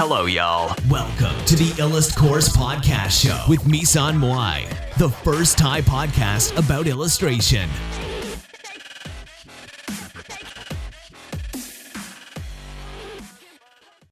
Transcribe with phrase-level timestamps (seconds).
[0.00, 0.74] Hello, y'all.
[0.90, 4.66] Welcome to the Illust Course Podcast Show with Misan Moai,
[4.98, 7.68] the first Thai podcast about illustration.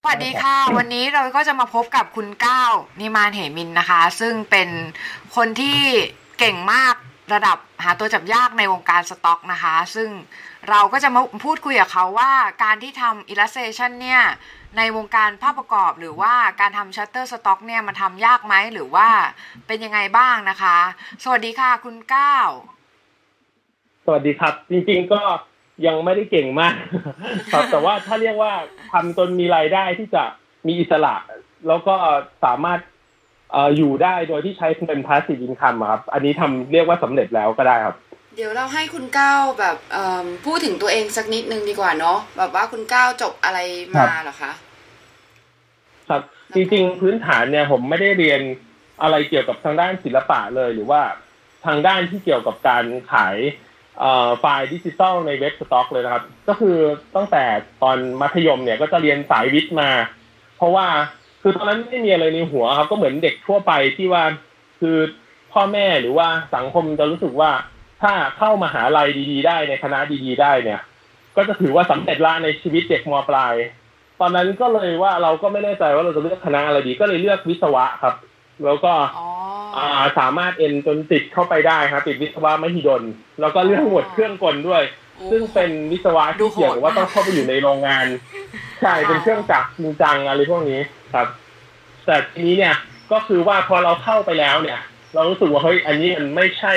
[0.02, 4.68] สวัสดีค่ะ วันนี้เราก็จะมาพบกับคุณก้าวนิมานเหมินนะคะ ซึ่งเป็น
[5.36, 5.78] คนที่
[6.38, 6.94] เก่งมาก
[7.34, 10.08] ระดับหาตัวจับยากในวงการสต็อกนะคะ ซึ่ง
[10.70, 14.22] เราก็จะมาพูดคุยกับเขาว่าการที่ทำ illustration เนี่ย
[14.76, 19.08] ในวงการภาพประกอบหรือว่าการทำ shutter stock เนี่ยมันทำยากไหมหรือว่า
[19.66, 20.78] เป็นยังไงบ้างนะคะ
[21.24, 22.48] สวัสดีค่ะคุณก้าว
[24.04, 25.22] สวัสดีครับ จริงๆก็
[25.86, 26.74] ยังไม่ได้เก่งมาก
[27.52, 28.52] ครับแต่ว่าถ้าเรียกว่า
[28.92, 30.22] ทำจนมีรายได้ที่จะ
[30.66, 31.14] มีอิสระ
[31.68, 31.94] แล้วก็
[32.44, 32.80] สามารถ
[33.76, 37.96] อยู่ได้โดยที่ใช้เป็น passive income อะครับ อันนี้ทำเรียกว่าสำเร็จแล้วก็ได้ครับ
[38.36, 39.76] เดี๋ยวเราให้คุณก้าวแบบ
[40.46, 43.58] พูดถึงตัวเองสักนิดนึงดีกว่าเนาะแบบว่าคุณก้าวจบอะไร
[43.96, 44.52] มาเหรอคะ
[46.08, 46.22] ครับ
[46.54, 48.40] จริง ๆ พื้นฐานเนี่ยผมไม่ได้เรียน
[49.02, 51.02] อะไรเกี่ยวกับทางด้านศิลปะเลยหรือว่า
[51.66, 53.36] ทางด้านที่เกี่ยวกับการขาย
[54.40, 56.76] ไฟล์ดิจิตอลในเว็บสต็อกเลยนะครับ ก็คือ
[57.16, 57.44] ตั้งแต่
[57.82, 59.90] ตอนมัธยมเนี่ยก็จะเรียนสายวิทย์มา
[60.56, 60.86] เพราะว่า
[61.42, 64.24] คือตอนนั้นไม่มีอะไรในหัวครับ ก็เหมือนเด็กทั่วไปที่ว่า
[64.80, 64.96] คือ
[65.52, 67.50] พ่อแม่หรือว่าสังคมจะรู้สึกว่า
[68.02, 70.80] ถ้าเข้ามาหาลัยดีๆ ได้ในคณะดีๆ ได้เนี่ย
[71.36, 73.54] ก็จะถือว่าสำเร็จละในชีวิตเด็กมปลาย
[74.20, 78.14] ตอนนั้นก็เลยว่าเราก็ไม่แน่ใจว่าเราจะเลือกคณะอะไรดี ก็เลยเลือกวิศวะครับ
[78.64, 79.28] แล้วก็อ๋อ
[79.76, 83.02] อ่าสามารถเอ็นจนติดเข้าไปได้ครับติดวิศวะมหิดล
[83.40, 84.82] แล้วก็เรื่องหมวดเครื่องกลด้วย
[85.30, 88.06] ซึ่งเป็นวิศวะที่เกี่ยวกับว่าต้องเข้าไปอยู่ในโรงงาน
[88.80, 90.80] ใช่เป็นเครื่องจักรจริงจังอะไรพวกนี้
[91.14, 91.28] ครับ
[92.06, 92.76] แต่ทีนี้เนี่ย
[93.12, 94.80] ก็คือว่าพอเราเข้าไปแล้วเนี่ย
[95.14, 96.72] เรารู้สึกว่าเฮ้ยอันนี้มันไม่ใช่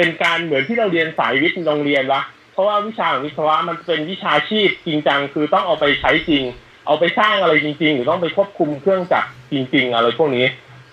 [0.00, 2.20] เป็นการเหมือนที่เราเรียนสายวิทย์โรงเรียนละ
[2.52, 6.42] เพราะว่าวิชาของวิศวะมันเป็นวิชาชีพจริงจังคือต้องเอาไปใช้จริง
[6.86, 10.46] เอาไปสร้างอะไรจริง ๆ หรือต้องไปควบคุมเครื่องจักรจริง ๆ อะไรพวกนี้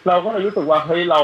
[0.08, 1.22] เราก็เลยรู้สึกว่าเฮ้ยเรา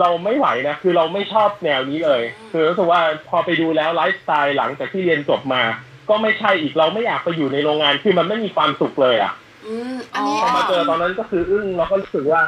[0.00, 5.62] เราไม่ไหวนะคือเราไม่ชอบแนวนี้เลย คือรู้สึกว่าพอไปดูแล้วไลฟ์สไตล์หลังจากที่เรียนจบมา
[6.08, 9.32] ก็ไม่ใช่อีกเราไม่อยากไปอยู่ในโรงงานคือมันไม่มีความสุขเลยอะ
[9.66, 12.42] อืมอันนี้พอมาเจอตอนนั้นก็คืออึ้งเราก็รู้สึกว่า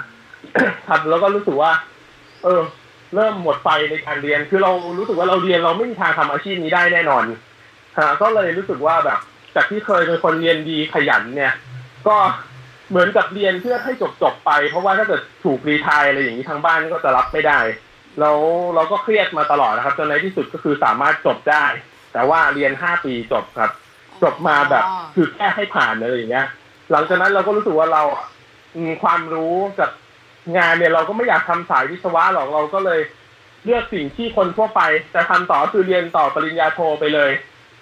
[0.88, 1.72] ครับแล้วก็รู้สึกว่า
[2.44, 2.62] เออ
[3.14, 7.24] เริ่มหมดไฟในการเรียน คือเรารู้สึกว่าเราเรียนเราไม่มีทางทำอาชีพนี้ได้แน่นอน
[7.98, 9.18] ฮะก็เลยรู้สึกว่าแบบ
[9.54, 11.52] จากที่เคยเป็นคนเรียนดีขยันเนี่ย
[12.08, 12.16] ก็
[12.90, 17.58] เหมือนกับเรียนเพื่อให้จบจบๆไป เพราะว่าถ้าเกิดถูกรีไทายอะไรอย่างนี้ทางบ้านก็จะรับไม่ได้
[18.20, 18.38] แล้ว
[18.74, 21.64] เราก็เครียดมาตลอดนะครับจนในที่สุดก็คือสามารถจบได้
[22.12, 23.70] แต่ว่าเรียนห้าปีจบครับ
[24.22, 26.46] จบมาแบบคือแค่ให้ผ่านอะไรอย่างเงี้ย
[26.90, 28.02] หลังจากนั้นเราก็รู้สึกว่าเรา
[28.76, 29.90] อืมความรู้กับ
[30.56, 33.00] งานเนี่ยเราก็ไม่อยากทำสายวิศวะหรอกเราก็เลย
[33.64, 34.80] เลือกสิ่งที่คนทั่วไป
[35.14, 37.30] จะทำต่อคือเรียนต่อปริญญาโทไปเลย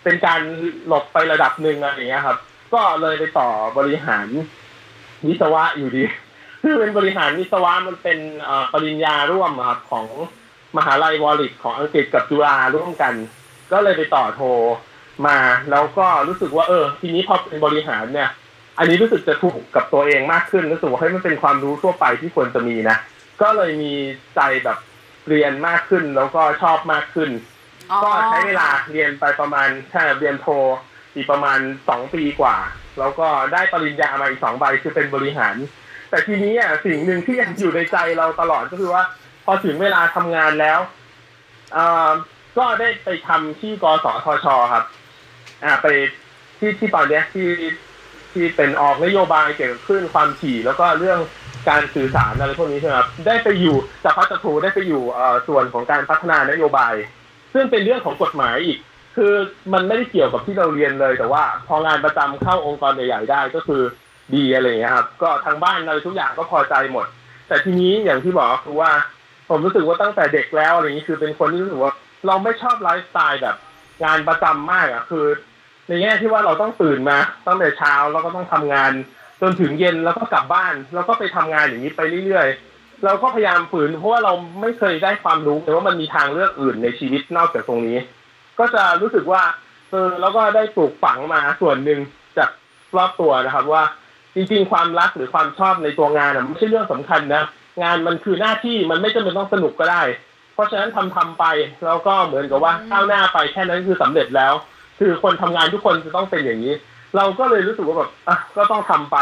[0.04, 0.40] เป็นการ
[0.86, 2.38] หลบไประดับหนึ่งอะไรอย่างเงี้ยครับ
[2.74, 4.26] ก็เลยไปต่อบริหาร
[5.26, 6.04] วิศวะอยู่ดี
[6.62, 8.18] คือเป็นบริหารวิศวะมันเป็น
[8.72, 10.06] ปริญญาร่วมครับของ
[10.76, 13.14] มหาลัยวอริกของอังกฤษกับจุฬาร่วมกัน
[13.72, 14.42] ก็เลยไปต่อโท
[15.26, 15.38] มา
[15.70, 18.28] แล้วก็รู้สึกว่าเออ ทีนี้พอเป็นบริหารเนี่ย
[18.78, 22.96] อันนี้รู้สึกจะถูกกับตัวเองมากขึ้นรู้สึกว่าเฮ้ยมันเป็นความรู้ทั่วไปที่ควรจะมีนะ
[23.42, 23.92] ก็เลยมี
[24.36, 24.78] ใจแบบ
[25.28, 27.30] เรียนมากขึ้นแล้วก็ชอบมากขึ้น
[27.90, 30.46] อ๋อก็ใช้เวลาเรียนไปประมาณแค่เรียนโท
[31.14, 32.56] อีกประมาณสองปีกว่า
[32.98, 35.56] แล้วก็ได้ปริญญามาอีกสองใบคือเป็นบริหาร
[36.10, 39.02] แต่ทีนี้อะสิ่งหนึ่งที่ยังอยู่ในใจเราตลอดก็คือว่า
[39.44, 40.78] พอถึงเวลาทำงานแล้ว
[41.72, 42.10] เอ่อ
[42.58, 44.84] ก็ได้ไปทำที่กสทชครับ
[45.64, 45.86] อ่าไป
[46.58, 47.48] ที่ที่ตอนเนี้ยที่
[48.34, 51.18] ที่เป็นออกนโยบายเกี่ยวกับคลื่นความถี่ แล้วก็เรื่อง
[51.68, 55.02] การสื่อสารอะไรพวกนี้ใช่ไหมครับได้ไปอยู่จากพัฒถูได้ไปอยู่
[55.48, 56.94] ส่วนของการพัฒนานโยบาย
[57.54, 58.78] ซึ่งเป็นเรื่องของกฎหมายอีก
[59.16, 59.32] คือ
[59.72, 63.82] มันไม่ได้เกี่ยวกับที่เราเรียนเลย แต่ว่าพองานประจำเข้าองค์กรใหญ่ๆได้ก็คือ
[64.34, 67.06] ดีอะไรอย่างเงี้ยครับ ก็ทางบ้านอะไรทุกอย่างก็พอใจหมด
[67.48, 68.90] แต่ทีนี้อย่างที่บอกคือว่า
[69.48, 71.92] ผมรู้สึกว่าตั้งแต่เด็กแล้วอะไรอย่างนี้คือเป็นคนที่รู้สึกว่า
[72.26, 73.56] เราไม่ชอบไลฟ์สไตล์แบบ
[74.04, 75.26] งานประจำมากอะคือ
[75.92, 78.92] ในแง่ที่ว่าเราต้องตื่นมาตั้งแต่เช้าแล้วก็ต้องทำงาน
[79.40, 87.98] จนถึงเย็นแล้วก็กลับบ้าน แล้วก็ไปทำงานอย่างนี้ไปเรื่อยๆ เราก็พยายามฝืนเพราะว่าเราไม่เคยได้ความรู้แต่ว่ามันมีทางเลือกอื่นในชีวิตนอกจากตรงนี้
[88.58, 89.42] ก็จะรู้สึกว่า
[89.90, 92.00] เออแล้วก็ได้ปลูกฝังมาส่วนหนึ่ง
[92.38, 92.50] จาก
[92.96, 93.84] รอบตัวนะครับว่า
[94.34, 97.42] จริงๆ ความรักหรือความชอบในตัวงานไม่ใช่เรื่องสำคัญนะ
[97.82, 100.02] งานมันคือหน้าที่มันไม่จำเป็นต้องสนุกก็ได้
[100.54, 101.44] เพราะฉะนั้นทำทำไป
[101.86, 104.54] แล้วก็เหมือนกับว่าก้าวหน้าไปแค่นั้นคือสำเร็จแล้ว
[104.98, 106.74] คือคนทำงานทุกคนจะต้องเป็นอย่างนี้
[107.16, 109.16] เราก็เลยรู้สึกว่าแบบอะก็ต้องทำไป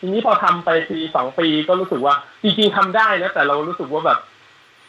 [0.00, 4.18] ทีนี้พอทำไปปีสองปีก็รู้สึกว่าจริงๆทำได้นะแต่เรารู้สึกว่าแบบ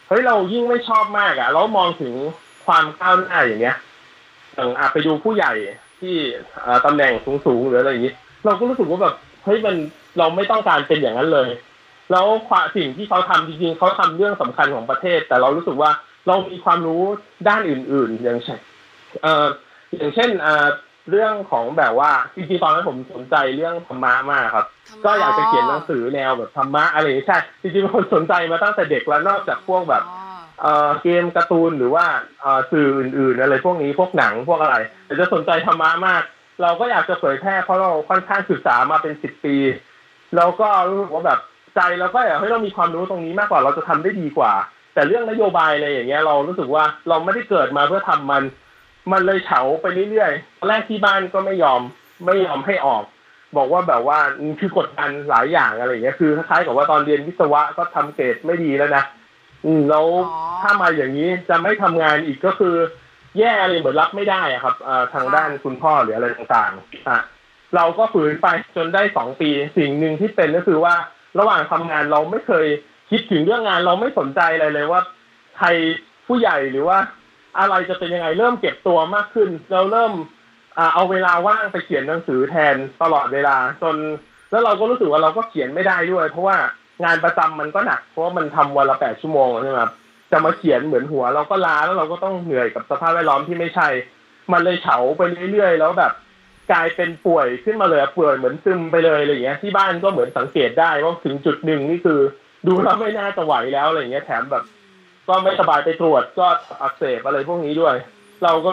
[0.07, 2.13] เฮ้ยเรายิ่งไม่ชอบมากอะเรามองถึง
[2.65, 3.77] ความก้าวหน้าอย่างเงี้ย
[4.55, 5.53] อย่างอะไปดูผู้ใหญ่
[5.99, 6.15] ที่
[6.61, 7.13] เอ่อตำแหน่ง
[7.45, 8.13] สูงๆหรืออะไรอย่างนี้
[8.45, 9.75] เราก็รู้สึกว่าแบบเฮ้ยมัน
[10.17, 11.49] เราไม่ต้องการเป็นอย่างนั้นเลย
[12.11, 15.91] แล้วความสิ่งที่เขาทำจริงๆเขาทำเรื่องสำคัญของประเทศ แต่เรารู้สึกว่า
[16.27, 17.01] เรามีความรู้
[17.47, 18.59] ด้านอื่น ๆ อย่างเช่น
[19.23, 20.67] เอ่ออย่างเช่นเอ่อ
[21.09, 24.65] เรื่องของแบบว่าจริงๆตอนนั้นผมสนใจเรื่องธรรมะมากครับ
[25.05, 30.21] ก็อยากจะเขียนหนังสือแนวแบบธรรมะอะไรอย่างนี้ใช่จริงๆผมสนใจมาตั้งแต่เด็กแล้วนอกจากพวกแบบอ๋อ
[30.61, 32.05] เอ่อเกมการ์ตูนหรือว่า
[32.41, 36.21] เอ่อสื่ออื่น ๆ อะไรพวกนี้พวกหนังพวกอะไรแต่จะสนใจธรรมะมาก
[36.61, 39.55] เราก็อยากจะเผยแพร่เพราะเราค่อนข้างศึกษามาเป็นสิบปี
[40.35, 41.39] แล้วก็รู้สึกว่าแบบ
[41.75, 44.53] ใจเราก็อยากให้เรามีความรู้ตรงนี้มากกว่าเราจะทำได้ดีกว่า
[44.93, 48.43] แต่เรื่องนโยบายอะไรอย่างเงี้ยเรารู้สึกว่าเราไม่ได้เกิดมาเพื่อทำมัน
[49.11, 51.81] มันเลยเฉาไปเรื่อยๆตอนแรกที่บ้านก็ไม่ยอม
[52.25, 53.03] ไม่ยอมให้ออก
[53.57, 54.19] บอกว่าแบบว่า
[54.59, 59.03] คือกดดันหลายอย่างอะไรอย่างเงี้ยคือคล้ายๆกับว่าตอนเรียนวิศวะก็ทำเกรดไม่ดีแล้วนะ
[59.65, 62.75] อืมแล้วอ๋อถ้ามาอย่างนี้จะไม่ทำงานอีกก็คือ
[63.39, 67.19] แย่เลยเหมือนรับไม่ได้อะครับเอ่อทางด้านคุณพ่อหรืออะไรต่างๆอะ
[67.75, 70.95] เราก็ฝืนไปจนได้สองปีสิ่งหนึ่งที่เป็นก็คือว่า
[71.39, 72.67] ระหว่างทำงานเราไม่เคย
[73.11, 75.01] คิดถึงเรื่องงานเราไม่สนใจอะไรเลยว่า
[75.57, 75.67] ใคร
[76.27, 76.97] ผู้ใหญ่หรือว่า
[77.59, 80.13] อะไรจะเป็นยังไงเริ่มเก็บตัวมากขึ้นเราเริ่ม
[80.93, 83.95] เอาเวลาว่างไปเขียนหนังสือแทนตลอดเวลา จน
[84.51, 86.57] แล้วเราก็รู้สึกว่าเราก็เขียนไม่ได้ด้วย เพราะว่า
[87.03, 89.91] งานประจำมันก็หนัก เพราะว่ามันทำวันละแปดชั่วโมงใช่ไหมครับ
[90.31, 93.87] จะมาเขียนเหมือนหัว เราก็ล้าแล้วเราก็ต้องเหนื่อยกับสภาพแวดล้อมที่ไม่ใช่
[94.51, 96.11] มันเลยเฉาไปเรื่อยๆแล้วแบบ
[96.71, 102.19] กลายเป็นป่วยขึ้นมาเลยป่วยเหมือนซึมไปเลยอะไรอย่างเงี้ยที่บ้านก็เหมือนสังเกตได้ว่าถึงจุดหนึ่งนี่คือ
[102.67, 104.63] ดูแล้วไม่น่าจะไหวแล้วอะไรอย่างเงี้ยแถมแบบ
[105.27, 106.45] ก็ไม่สบายไปตรวจก็
[106.81, 107.95] อักเสบอะไรพวกนี้ด้วย
[108.43, 108.71] เราก็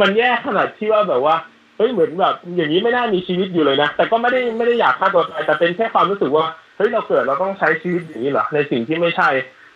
[0.00, 1.36] มันแย่ขนาดที่ว่าแบบว่า
[1.76, 6.46] เฮ้ยเหมือนแบบ อย่างนี้ไม่น่ามีชีวิตอยู่เลยนะ แต่ก็ไม่ได้ไม่ได้อยากฆ่าตัวตายแต่เป็นแค่ความรู้สึกว่า
[6.76, 9.28] เฮ้ยเราเกิดเราต้องใช้ชีวิตอย่างนี้เหรอในสิ่งที่ไม่ใช่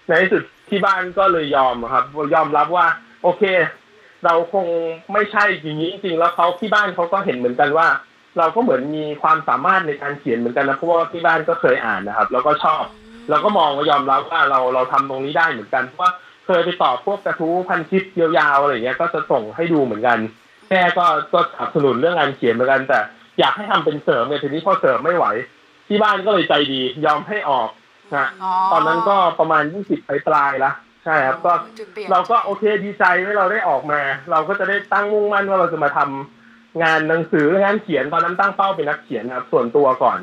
[0.08, 2.86] ในที่สุดที่บ้านก็เลยยอมครับ ยอมรับว่า
[3.22, 3.42] โอเค
[4.24, 4.66] เราคง
[5.12, 7.88] ไม่ใช่อย่างนี้จริงๆแล้วเขาที่บ้านเขาก็เห็นเหมือนกันว่า
[8.38, 12.82] เราก็เหมือนมีความสามารถในการเขียนเหมือนกันนะเพราะว่าที่บ้านก็เคยอ่านนะครับ แล้วก็ชอบ
[13.30, 16.10] เราก็มองว่ายอมรับว่าเราเราทำตรงนี้ได้เหมือนกันเพราะว่า
[16.46, 20.18] เคยไปตอบพวกกระทู้พันทิปยาวๆอะไรอย่างเงี้ยก็จะส่งให้ดูเหมือนกัน
[20.68, 23.00] แม่ก็ก็สนับสนุนเรื่องงานเขียนเหมือนกัน แต่
[23.38, 25.26] อยากให้ทำเป็นเสริมเนี่ยทีนี้พอเสริมไม่ไหว
[25.88, 27.68] ที่บ้านก็เลยใจดียอมให้ออก
[28.16, 30.72] นะอ๋อตอนนั้นก็ประมาณยี่สิบปลายๆละ
[31.04, 34.00] ใช่ครับก็จุดเปลี่ยนเราก็โอเคดีใจที่เราได้ออกมา
[34.30, 40.18] เราก็จะได้ตั้งมุ่งมั่นว่าเราจะมาทำงานหนังสืองานเขียนตอนนั้นตั้งเป้าเป็นนักเขียนนะครับส่วนตัวก่อน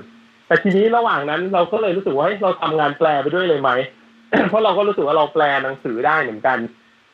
[0.54, 3.72] แต่ทีนี้ระหว่างนั้นเราก็เลยรู้สึกว่าเฮ้ยเราทำงานแปลไปด้วยเลยไหม
[4.50, 6.58] เพราะเราก็รู้สึกว่าเราแปลหนังสือได้เหมือนกัน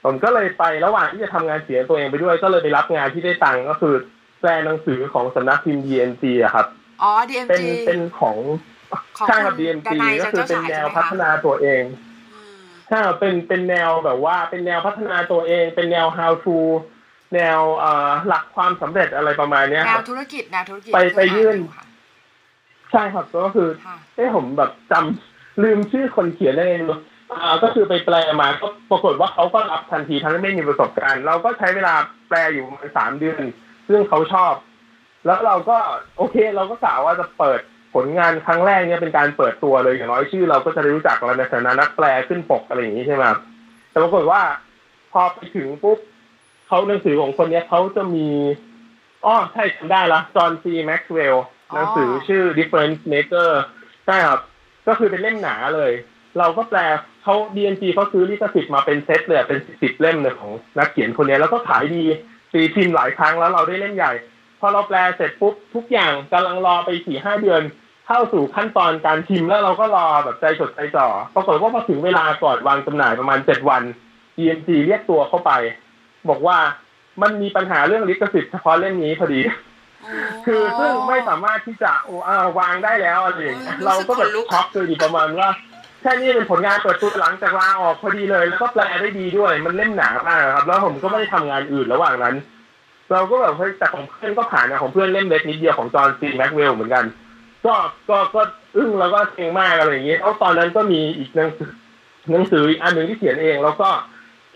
[0.03, 3.95] ผมก็เลยไประหว่างที่จะทำงานเขียนตัวเองไปด้วย ก็เลยไปรับงานที่ได้ตังค์ก็คือ
[4.39, 6.65] แปลหนังสือของสำนักพิมพ์ DNG อะครับ
[7.03, 7.11] อ๋อ
[7.49, 8.37] เป็น DMG เป็นของ
[9.17, 11.83] ของใช่ครับคุณ DNG ดนัยก็คือเป็นแนวจันเจ้าฉายใช่ไหมคะพัฒนาตัวเอง
[12.33, 16.57] อืมใช่ครับเป็นเป็นแนวแบบว่าเป็นแนวพัฒนาตัวเอง เป็นแนว how to
[17.35, 21.83] แนวเอ่อหลักความสำเร็จอะไรประมาณเนี้ยแนควรับธุรกิจแนวธุรกิจไปไปยื่นค่ะ
[22.91, 26.81] ใช่ครับก็คือค่ะเอ้ผมแบบจำลืมชื่อคนเขียนได้เลย
[27.31, 31.93] อ่าก็คือไปแปลมาก็ปรากฏว่าเขาก็รับทันทีทั้งที่ไม่มีประสบการณ์ เราก็ใช้เวลา
[32.29, 33.43] แปลอยู่ประมาณสามเดือน
[33.87, 34.53] ซึ่งเขาชอบ
[35.25, 35.77] แล้วเราก็
[36.17, 37.59] โอเค เราก็กล่าวว่าจะเปิด
[37.93, 43.39] ผลงานครั้งแรกเนี่ยเป็นการเปิดตัวเลยอย่างน้อยชื่อ เราก็จะได้รู้จักเราในฐานะนักแปลขึ้นปกอะไรอย่างนี้ใช่ไหมครับ
[43.89, 44.41] แต่ปรากฏว่า
[45.11, 45.97] พอไปถึงปุ๊บ
[46.67, 48.27] เขาหนังสือของคนเนี้ยเขาจะมี
[49.25, 53.49] อ๋อใช่จำได้ละจอห์นซีแม็กซ์เวลล์ หนังสือชื่อ Difference Maker
[54.05, 54.39] ใช่ครับ
[54.87, 55.91] ก็คือเป็นเล่มหนาเลย
[56.39, 56.79] เราก็แปล
[57.23, 62.03] เขา DNG เขาซื้อลิขสิทธิ์มาเป็นเซตเลยเป็นสิบเล่มเลยของนักเขียนคนนี้แล้วก็ขายดี
[62.53, 64.13] ตีพิมพ์หลายครั้งแล้วเราได้เล่มใหญ่
[64.59, 67.61] พอเราแปลเสร็จปุ๊บทุกอย่างกำลังรอไปสี่ห้าเดือน
[68.07, 73.83] เข้าสู่ขั้นตอนการพิมพ์แล้วเราก็รอแบบใจจดใจจ่อปรากฏว่าพอถึงเวลาก่อนวางจำหน่ายประมาณเจ็ดวัน
[74.37, 75.51] DNG เรียกตัวเข้าไป
[76.29, 76.57] บอกว่า
[77.21, 79.39] มันมีปัญหาเรื่องลิขสิทธิ์เฉพาะเล่มนี้พอดี
[80.45, 85.49] คือซึ่งไม่สามารถที่จะโอ้อ่าวางได้แล้วอะไรอย่างเงี้ยโอ้ยเราก็แบบรู้สึกขนลุกช็อกเลยดีประมาณว่า
[86.01, 92.35] แค่นี้เป็นผลงานเปิดตัวหลังจากลาออกพอดีเลย แล้วก็แปลได้ดีด้วย มันเล่มหนามากครับ แล้วผมก็ไม่ได้ทำงานอื่นระหว่างนั้น
[93.11, 97.05] เราก็แบบเฮ้ยแต่ของเพื่อนก็ผ่านนะของเพื่อนเล่มเล็กนิดเดียวของจอห์นซีแม็กเวลเหมือนกัน
[97.65, 97.73] ก็
[98.09, 98.41] ก็ก็
[98.77, 101.71] อึ้งแล้วก็เก่งมากอะไรอย่างเงี้ยแล้วตอนนั้นก็มีอีกหนังสือ
[102.31, 103.89] หนังสืออีกอันหนึ่งที่เขียนเองแล้วก็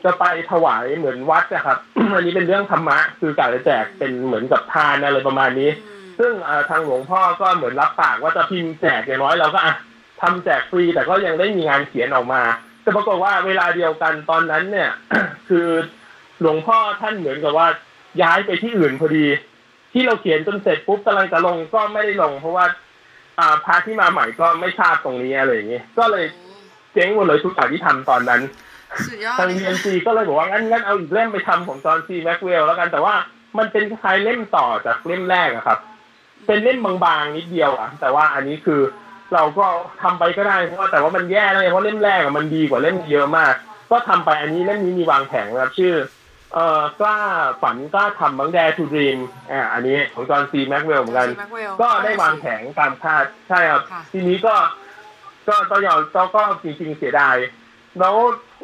[0.03, 1.77] จะไปถวายเหมือนวัดนะครับ
[2.15, 9.73] อันนี้เป็นเรื่องธรรมะ คือกาจะแจกเป็นเหมือนกับทานอะไรประมาณนี้อืมซึ่งอ่าทางหลวงพ่อก็เหมือนรับปากว่าจะพิมพ์แจกอย่างน้อยเราก็อะ
[10.21, 12.41] ทำแจกฟรีแต่ก็ยังได้มีงานเขียนออกมา
[12.81, 14.89] แต่ปรากฏว่าเวลาเดียวกันตอนนั้นเนี่ย
[15.49, 15.67] คือ
[16.41, 17.67] หลวงพ่อท่านเหมือนกับว่า
[18.21, 19.25] ย้ายไปที่อื่นพอดี
[19.93, 22.65] ที่เราเขียนจนเสร็จปุ๊บกำลังจะลงก็ไม่ได้ลง เพราะว่า
[23.39, 26.25] อ่าพระที่มาใหม่ก็ไม่ทราบตรงนี้อะไรอย่างเงี้ยก็เลย
[26.93, 28.41] เจ๊งหมดเลยทุกอย่างที่ทำตอนนั้น
[29.07, 33.15] สุดยอดทางเลยเอ็นซีก็เลยบอกว่างั้นงั้นเอาอีกเล่มไปทำของจอห์นซีแม็กเวลแล้วกันแต่ว่า
[33.57, 35.79] มันเป็นคล้ายๆเล่มต่อจากเล่มแรกอะครับ
[36.47, 38.81] เป็นเล่มบางๆนิดเดียวอะแต่ว่าอันนี้คือ
[39.33, 39.65] เราก็
[40.01, 43.53] ทำไปก็ได้เพราะว่าแต่ว่ามันแย่เลยเพราะเล่มแรกอะมันดีกว่าเล่มเยอะมาก
[43.91, 45.95] ก็ทำไปอันนี้เล่มนี้มีวางแผงนะครับชื่อ
[46.53, 47.17] เอ่อกล้า
[47.61, 49.19] ฝันกล้าทำบังแดทูดรีม
[49.51, 54.55] อ่าอันนี้ของจอห์นซีแม็กเวลเหมือนกันแม็กเวลก็ได้วางแผงตามคาดใช่ครับค่ะทีนี้ก็
[55.47, 57.35] ก็ตอยอนก็ก็จริงๆเสียดาย
[57.99, 58.15] แล้ว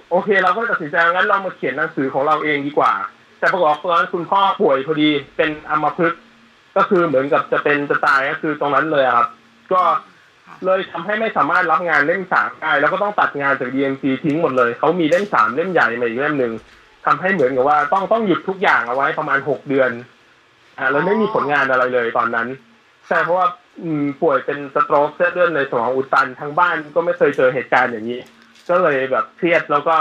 [0.09, 2.93] โอเค เราก็ตัดสินใจงั้นเรามาเขียนหนังสือของเราเองดีกว่า
[3.39, 6.21] แต่ปรากฏว่าตอนนั้นคุณพ่อป่วยพอดีเป็นอัมพฤกษ์
[6.75, 9.27] ก็คือเหมือนกับจะเป็นจะตายก็คือตรงนั้นเลยครับ
[9.73, 9.81] ก็
[10.65, 16.53] เลยทำให้ไม่สามารถรับงานเล่มสามได้แล้วก็ต้องตัดงานจาก DMC ทิ้งหมดเลย เขามีเล่มสามเล่มใหญ่มาอีกเล่มหนึ่ง
[17.05, 19.91] ทำให้เหมือนกับว่าต้องต้องหยุดทุกอย่างเอาไว้ประมาณหกเดือน
[20.77, 22.47] อ่าแล้วไม่มีผลงานอะไรเลยตอนนั้น
[23.07, 23.47] ใช่เพราะว่า
[24.21, 28.19] ป่วยเป็นสโตรกเส้นเลือดในสมองอุดตันทางบ้านก็ไม่เคยเจอเหตุการณ์อย่างนี้
[28.69, 29.95] ก็เลยแบบเครียดแล้วก็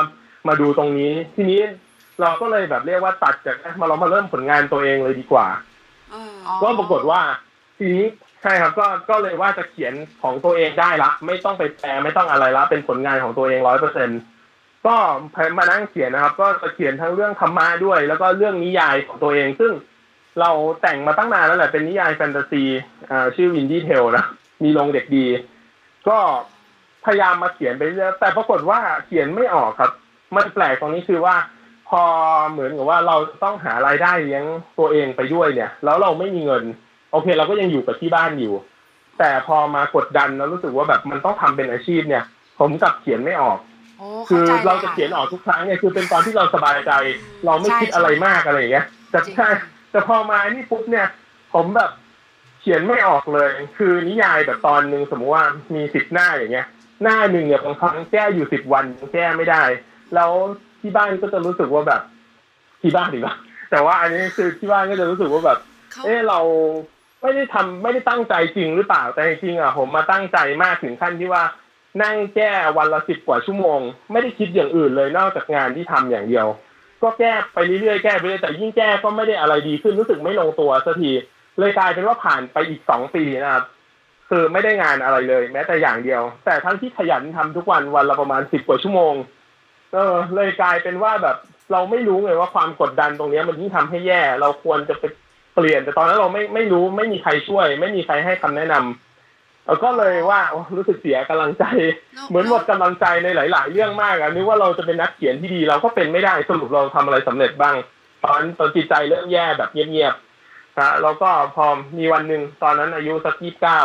[0.49, 1.61] มาดูตรงนี้ ทีนี้
[2.21, 5.47] เราก็เลยแบบเรียกว่าตัดจากมาเรามาเริ่มผลงานตัวเองเลยดีกว่า
[6.11, 7.21] เอออ๋อก็ปรากฏว่า
[7.79, 8.07] ทีนี้
[8.43, 14.11] ใช่ครับก็ก็เลยว่าจะเขียนของตัวเองได้ละ ไม่ต้องไปแปลไม่ต้องอะไรละ เป็นผลงานของตัวเองร้อยเปอร์เซ็น
[14.87, 14.95] ก็
[15.59, 19.73] มานั่งเขียนนะครับ ก็จะเขียนทั้งเรื่องธรรมะด้วย แล้วก็เรื่องนิยายของตัวเอง ซึ่ง
[20.41, 20.51] เรา
[20.83, 22.65] แต่งมาตั้งนานแล้วแหละเป็นนิยายแฟนตาซี
[23.11, 24.25] อ่าชื่อ Windy Tale นะ
[24.63, 25.27] มีลงเด็กดี
[26.09, 26.19] ก็
[27.09, 29.91] พยายามมาเขียนไปเรื่อยแต่ปรากฏว่าเขียนไม่ออกครับ
[30.37, 31.37] มันแปลกตรงนี้คือว่า
[31.89, 32.03] พอ
[32.51, 34.45] เหมือนกับว่าเราต้องหารายได้เลี้ยง
[34.79, 36.65] ตัวเองไปด้วยเนี่ย แล้วเราไม่มีเงิน
[37.13, 38.55] โอเค เราก็ยังอยู่กับที่บ้านอยู่
[39.19, 42.25] แต่พอมากดดันแล้วรู้สึกว่าแบบมันต้องทำเป็นอาชีพเนี่ย
[42.59, 43.59] ผมกลับเขียนไม่ออก
[43.99, 46.93] โอ้คืเข้าอใจลเราจะเขียนออกทุกครั้งเนี่ยคือเป็นตอนที่เราสบายใจ
[47.47, 49.49] เราไม่คิดอะไรมากอะไรอย่างเงี้ยแต่จริงใช่
[49.91, 51.07] แต่พอมาอันนี้ปุ๊บเนี่ย
[51.55, 51.91] ผมแบบ
[52.61, 56.67] เขียนไม่ออกเลย คือนิยายแบบตอนหนึ่งสมมติว่ามีสิบหน้าอย่างเงี้ย
[57.03, 59.63] หน้าหนึ่งเนี่ยบางครั้งแก้อยู่สิบวันยังแก้ไม่ได้
[60.15, 60.31] แล้ว
[60.81, 62.03] ที่บ้านก็จะรู้สึกว่าแบบ
[62.83, 63.35] ที่บ้านดีกว่า
[63.71, 65.59] แต่ว่าอันนี้คือที่บ้านก็จะรู้สึกว่าแบบ
[65.93, 66.41] เขาเออเรา
[67.23, 71.45] ไม่ได้ทำไม่ได้ตั้งใจจริงหรือเปล่าแต่จริงๆอะผมมาตั้งใจมากถึงขั้นที่ว่า
[72.03, 73.81] นั่งแก้วันละสิบกว่าชั่วโมง
[74.13, 76.47] ไม่ได้คิดอย่างอื่นเลยนอกจากงานที่ทำอย่างเดียว
[77.03, 81.11] ก็แก้ไปเรื่อยๆแก้ไปเรื่อยแต่ยิ่งแก้ก็ไม่ได้อะไรดีขึ้นรู้สึกไม่ลงตัวสักที
[81.59, 83.65] เลยกลายเป็นว่าผ่านไปอีกสองปีนะครับ
[84.29, 89.15] คือไม่ได้งานอะไรเลย แม้แต่อย่างเดียว แต่ทั้งที่ขยันทำทุกวันวันละประมาณสิบกว่าชั่วโมง
[89.93, 91.37] เออเลยกลายเป็นว่าแบบ
[91.73, 95.05] เราไม่รู้ไงว่าความกดดันตรงเนี้ยมันยิ่งทำให้แย่ เราควรจะไป
[95.55, 101.65] เปลี่ยน แต่ตอนนั้นเราไม่ไม่รู้ไม่มีใครช่วย ไม่มีใครให้คำแนะนำเราก็เลยว่าโอ้รู้สึกเสียกำลังใจ
[102.29, 107.77] เหมือนหมดกำลังใจในหลาย ๆ เรื่องมากอะนึกว่าเราจะเป็นนักเขียนที่ดีเราก็เป็นไม่ได้สรุปเราทำอะไรสำเร็จบ้าง
[108.25, 111.67] ตอนตอนจิตใจเริ่มแย่แบบเงียบๆนะแล้วก็พอ
[111.99, 113.81] มีวันหนึ่งตอนนั้นอายุสักยี่สิบเก้า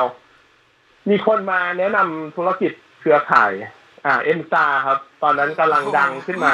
[1.10, 3.52] มีคนมาแนะนำธุรกิจเครือข่าย
[4.06, 6.54] อ่า เอ็มซาครับ ตอนนั้นกำลังดังขึ้นมา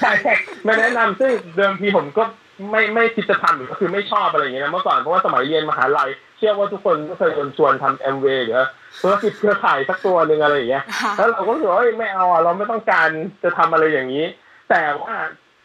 [0.00, 0.34] ใช่ใช่
[0.66, 2.24] มาแนะนำซึ่งเดิมทีผมก็
[2.70, 8.66] ไม่ไม่คิดจะทำหรือก็คือไม่ชอบอะไรอย่างเงี้ยนะเมื่อก่อนเพราะว่าสมัยเรียนมหาลัยเชื่อว่าทุกคนก็เคยโดนชวนทำแอมเวย์หรือ
[9.02, 10.84] ธุรกิจเครือข่ายสักตัวหนึ่งอะไรอย่างเงี้ย
[11.16, 13.08] แล้วเราก็รู้สึกว่าเอ้ยไม่เอาอะเราไม่ต้องการ
[13.44, 14.24] จะทำอะไรอย่างนี้
[14.70, 15.14] แต่ว่า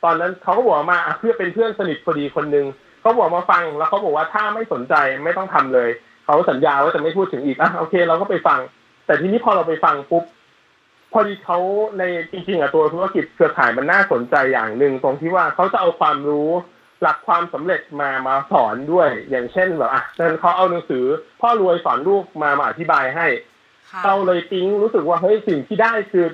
[0.03, 2.65] ตอนนั้นเขาก็บอกมาอะเพื่อเป็นเพื่อนสนิทพอดีคนหนึ่ง
[3.01, 4.93] เขาบอกมาฟังแล้วเขาบอกว่าถ้าไม่สนใจ
[5.23, 5.89] ไม่ต้องทำเลย
[6.27, 8.59] เขาสัญญาว่าจะไม่พูดถึงอีกอะโอเค เราก็ไปฟัง
[9.05, 10.23] แต่ทีนี้พอเราไปฟังปุ๊บ
[11.11, 11.59] พอดีเขา
[11.97, 16.49] ในจริงๆอะตัวธุรกิจเครือข่ายมันน่าสนใจอย่างหนึ่งตรงที่ว่าเขาจะเอาความรู้
[17.01, 21.05] หลักความสำเร็จมามาสอนด้วย อย่างเช่นแบบอะเช่นเขาเอาหนังสือ
[21.41, 23.27] พ่อรวยสอนลูกมามาอธิบายให้
[23.91, 26.25] ค่ะเราเลยปิ๊งรู้สึกว่าเฮ้ยสิ่งที่ได้คือ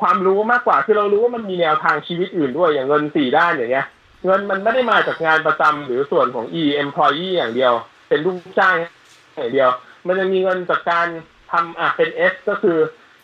[0.00, 3.86] ความรู้มากกว่าคือเรารู้ว่ามันมีแนวทางชีวิตอื่นด้วยอย่างเงินสี่ด้านอย่างเงี้ย
[4.24, 7.72] เงินมันไม่ได้มาจากงานประจำหรือส่วนของ e employee อย่างเดียว
[8.08, 8.76] เป็นลูกจ้าง
[9.36, 9.70] อย่างเดียว
[10.06, 11.08] มันจะมีเงินจากการ
[11.52, 12.78] ทำอะเป็น S ก็คือ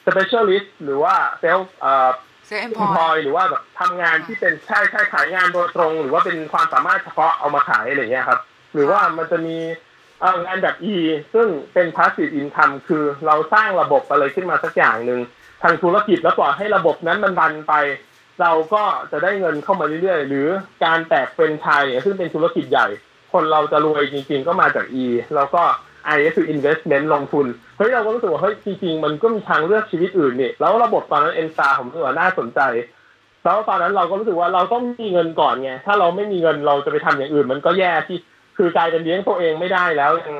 [0.06, 2.10] specialist หรือว่า self เอ่อ
[2.46, 8.40] self-employ หรือว่าแบบทำงานที่เป็นใช่ใช่ขายงานโดยตรง หรือว่าเป็นความสามารถเฉพาะเอามาขายอะไรเงี้ยครับ
[8.72, 9.56] หรือว่ามันจะมี
[10.20, 10.96] เอ่องานแบบ E
[11.34, 15.20] ซึ่งเป็น passive income คือเราสร้างระบบอะไรขึ้นมาสักอย่างหนึ่ง
[15.62, 17.74] ทางธุรกิจแล้วปล่อยให้ระบบนั้นมันรันไป
[18.42, 20.46] เราก็จะได้เงินเข้ามาเรื่อยๆ หรือ
[20.84, 22.86] การแตกเป็นแฟรนไชส์ซึ่งเป็นธุรกิจใหญ่
[23.32, 25.62] คนเราจะรวยจริงๆก็มาจาก E แล้วก็
[26.14, 32.60] I ก็คือ investment ลงทุน เฮ้ยเราก็รู้สึกว่าเฮ้ยจริงๆมันก็มีทางเลือกชีวิตอื่นนี่ แล้วระบบตอนนั้นเอ็นซาผมรู้สึกว่าน่าสนใจ
[33.44, 38.18] แล้วตอนนั้นเราก็รู้สึกว่าเราต้องมีเงินก่อนไง ถ้าเราไม่มีเงินเราจะไปทำอย่างอื่น มันก็แย่ที่
[38.56, 40.36] คือกลายเป็นเลี้ยงตัวเองไม่ได้แล้วยัง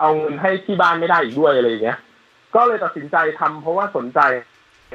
[0.00, 1.98] เอาเงินให้ที่บ้านไม่ได้อีกด้วยอะไรอย่างเงี้ย
[2.54, 4.20] ก็เลยตัดสินใจทำเพราะว่าสนใจ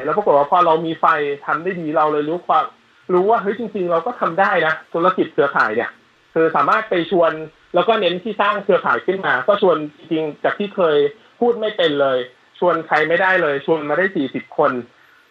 [0.06, 1.06] แล้วปรากฏว่าพอเรามีไฟ
[1.46, 2.66] ทำได้ดีเราเลยรู้ความ
[3.14, 5.90] รู้ว่าเฮ้ยจริง ๆ เราก็ทำได้นะธุรกิจเครือข่ายเนี่ย
[6.34, 7.32] คือสามารถไปชวน
[7.74, 10.98] แล้วก็เน้นที่สร้างเครือข่ายขึ้นมา ก็ชวนจริงๆจากที่เคย
[11.40, 12.18] พูดไม่เป็นเลย
[12.60, 14.72] ชวนใครไม่ได้เลย ชวนมาได้สี่สิบคน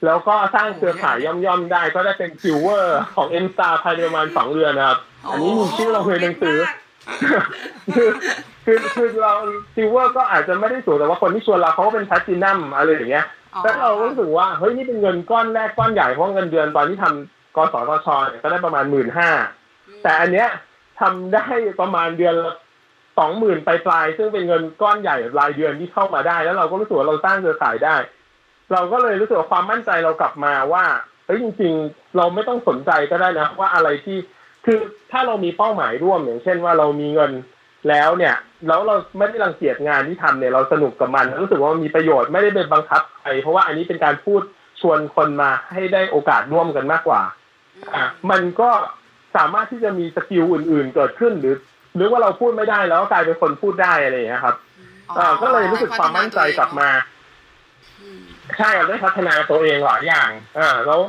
[0.05, 4.99] แล้วก็สร้างเครือข่ายย่อมๆได้ ก็ได้เป็น silver ของเอมสตาร์ภายในประมาณสองเดือนนะครับ
[5.31, 6.57] อันนี้มีชื่อเราเคยหนังสือ
[7.95, 8.09] คือ
[8.65, 9.33] คือคือเรา
[9.75, 19.31] silver ก็อาจจะไม่ได้สูงแต่ว่าคนที่ชวนเราเขาก็เป็นแพลตินัมอะไรอย่างเงี้ยอ๋อแล้วเรารู้สึกว่าเฮ้ยนี่เป็นเงินก้อนแรกก้อนใหญ่เพราะเงินเดือนตอนที่ทำกสทชเนี่ยก็ได้ประมาณหมื่นห้า
[20.03, 20.49] แต่อันเนี้ย
[21.01, 21.47] ทำได้
[21.81, 22.55] ประมาณเดือนละ
[23.19, 27.97] สองหมื่นปลายๆซึ่งเป็นเงินก้อนใหญ่รายเดือนที่เข้ามาได้ แล้วเราก็รู้สึกว่าเราสร้างเครือข่ายได้
[28.73, 30.85] เราก็เลยรู้สึกว่าความมั่นใจเรากลับมาว่า
[31.27, 34.19] เฮ้ยจริง ๆ เราไม่ต้องสนใจก็ได้นะ ว่าอะไรที่
[34.65, 34.79] คือ
[35.13, 37.33] ถ้าเรามีเป้าหมายร่วมอย่างเช่นว่าเรามีเงิน
[37.89, 38.37] แล้วเนี่ย
[38.69, 44.43] แล้วเราไม่ได้รังเกียจงานที่ทำเนี่ยเราสนุกกับมัน รู้สึกว่ามันมีประโยชน์ไม่ได้เป็นบังคับใครเพราะว่าอันนี้เป็นการพูด
[44.81, 47.23] ชวนคนมาให้ได้โอกาสร่วมกันมากกว่า
[47.95, 48.71] อะมันก็
[49.37, 51.57] สามารถที่จะมีสกิลอื่น ๆ เกิดขึ้นหรือ
[51.97, 54.57] หรือว่าเราพูดไม่ได้แล้วก็กลายเป็นคนพูดได้อะไรอย่างเงี้ยครับ
[55.09, 56.89] อ๋ออ่าก็เลยรู้สึกความมั่นใจกลับมา
[58.01, 58.21] อืม
[58.59, 61.01] ใช่ครับได้พัฒนาตัวเองหลายอย่างอ่าแล้ว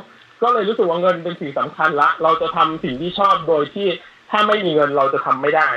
[0.42, 3.86] ก็เลยรู้สึกว่าเงินเป็นสิ่งสำคัญละ เราจะทำสิ่งที่ชอบโดยที่
[4.30, 5.68] ถ้าไม่มีเงินเราจะทำไม่ได้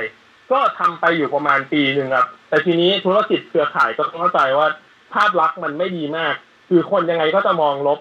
[0.52, 4.68] ก็ทำไปอยู่ประมาณปีหนึ่งครับ แต่ทีนี้ธุรกิจเครือข่ายก็ต้องเข้าใจว่า
[5.14, 6.34] ภาพลักษณ์มันไม่ดีมาก
[6.68, 7.98] คือคนยังไงก็จะมองลบ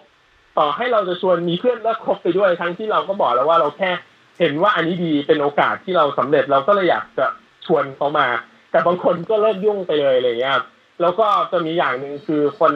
[0.58, 3.92] ต่อให้เราจะชวนมีเพื่อนเลิกคบไปด้วยทั้งที่เราก็บอกแล้วว่าเราแค่
[4.39, 7.25] เห็นว่าอันนี้ดีเป็นโอกาสที่เราสำเร็จเราก็เลยอยากจะ
[7.65, 8.27] ชวนเขามา
[8.72, 10.65] แต่บางคนก็เลิกยุ่งไปเลยอะไรอย่างเงี้ยครับ
[11.01, 12.74] แล้วก็จะมีอย่างหนึ่งคือคน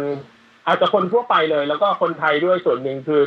[0.68, 3.22] อาจจะคนทั่วไปเลย แล้วก็คนไทยด้วยส่วนหนึ่งคือ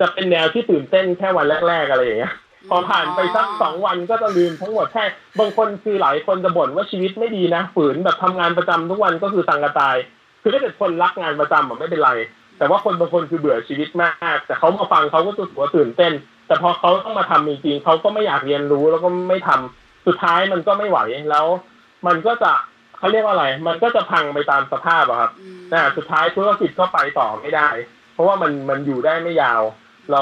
[0.00, 2.34] จะเป็นแนวที่ตื่นเต้นแค่วันแรก ๆ อะไรอย่างเงี้ย
[2.70, 5.04] พอผ่านไปสักสองวันก็จะลืมทั้งหมดแค่
[5.38, 9.96] บางคนคือหลายคนจะบ่นว่าชีวิตไม่ดีนะฝืนแบบทำงานประจำทุกวันก็คือสังกะตาย
[10.42, 12.10] คือถ้าเกิดคนรักงานประจำอะไม่เป็นไร
[12.58, 16.12] แต่ว่าคนบางคนคือเบื่อชีวิตมาก แต่เขามาฟังเขาก็รู้สึกว่าตื่นเต้น
[16.50, 20.98] แต่พอเขาต้องมาทำจริงๆเขาก็ไม่อยากเรียนรู้แล้วก็ไม่ทำสุดท้ายมันก็ไม่ไหว
[21.30, 21.46] แล้ว
[22.06, 22.52] มันก็จะ
[22.98, 27.68] เขาเรียกว่าอะไร มันก็จะพังไปตามสภาพอะครับอืมนะสุดท้ายธุรกิจก็ไปต่อไม่ได้
[28.14, 29.62] เพราะว่ามันมันอยู่ได้ไม่ยาว
[30.12, 30.20] เรา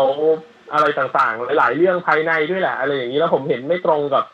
[0.72, 4.24] อะไรต่างๆ หลาย ๆ เรื่องภายในด้วยแหละ อะไรอย่างนี้แล้วผมเห็นไม่ตรงกับ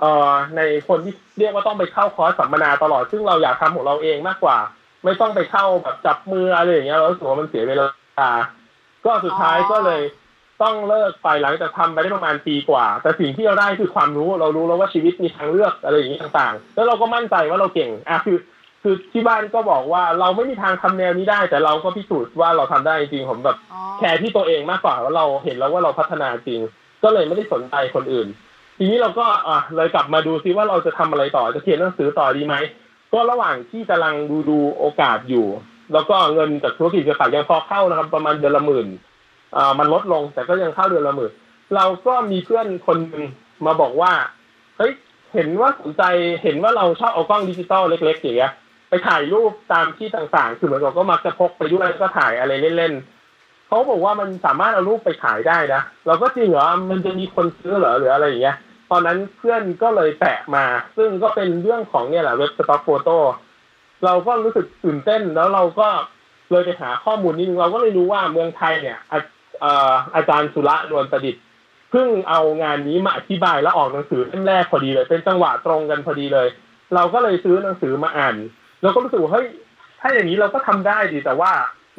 [0.00, 4.58] เอ่อในคนที่เรียกว่าต้องไปเข้าคอร์สสัมมนาตลอด ซึ่งเราอยากทำของเราเองมากกว่า
[5.04, 8.30] ไม่ต้องไปเข้าแบบจับมืออะไรอย่างเงี้ยเรารู้สึกว่ามันเสียเวลา
[9.04, 10.02] ก็สุดท้ายก็เลย
[10.62, 18.38] ต้องเลิกไปหลังจากทำไปได้ประมาณปีกว่า แต่สิ่งที่เราได้คือความรู้เรารู้แล้วว่าชีวิตมีทางเลือกอะไรอย่างนี้ต่างๆ แล้วเราก็มั่นใจว่าเราเก่งอะคือ
[18.82, 26.60] คือที่บ้านก็บอกว่าเราไม่มีทางทำแนวนี้ได้ แต่เราก็พิสูจน์ว่าเราทำได้จริงผมแบบอ๋อแคร์ที่ตัวเองมากกว่าว่าเราเห็นแล้วว่าเราพัฒนาจริง
[27.02, 28.28] ก็เลยไม่ได้สนใจคนอื่น
[28.78, 32.54] ทีนี้เราก็อะเลยกลับมาดูซิว่าเราจะทำอะไรต่อจะเขียนหนังสือต่อดีไหม
[33.12, 35.46] ก็ระหว่างที่กำลังดูดูโอกาสอยู่
[35.92, 39.15] แล้วก็เงินจากธุรกิจเครือข่ายยังพอเข้านะครับ ประมาณเดือนละหมื่นอ่า
[39.78, 41.32] มันลดลงแต่ก็ยังเข้าเดือนละหมื่น
[41.76, 43.24] เราก็มีเพื่อนคนหนึ่ง
[43.66, 44.12] มาบอกว่า
[44.78, 44.92] เฮ้ย
[45.34, 46.02] เห็นว่าสนใจ
[46.42, 48.52] เห็นว่าเราชอบเอากล้องดิจิตอลเล็กๆอย่างเงี้ย
[48.88, 58.56] ไปถ่ายรูปตามที่ต่างๆ คือเหมือนกับก็มักจะพกไปด้วยแล้วก็ถ่ายอะไรเล่นๆเขาบอกว่ามันสามารถเอารูปไปขายได้นะเราก็จริงเหรอมันจะมีคนซื้อเหรอหรืออะไรอย่างเงี้ย
[58.90, 60.64] ตอนนั้นเพื่อนก็เลยแปะมา
[60.96, 63.18] ซึ่งก็เป็นเรื่องของเนี่ยแหละเว็บสต็อกโฟโต้
[64.04, 65.88] เราก็รู้สึกตื่นเต้นแล้วเราก็
[66.50, 68.98] เลยไปหาข้อมูลนิดนึงเราก็เลยรู้ว่าเมืองไทยเนี่ย
[70.14, 71.42] อาจารย์สุระนวลประดิษฐ์
[71.90, 76.48] เพิ่งเอางานนี้มาอธิบายแล้วออกหนังสือเล่มแรกพอดีเลย เป็นจังหวะตรงกันพอดีเลย
[76.94, 78.36] เราก็เลยซื้อหนังสือมาอ่าน
[78.82, 79.48] เราก็รู้สึกว่าเฮ้ย
[80.00, 81.52] ถ้าอย่างนี้เราก็ทำได้ดีแต่ว่า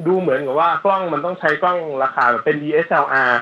[0.08, 3.34] ดูเหมือนกับว่ากล้องมันต้องใช้กล้องราคาแบบเป็น DSLR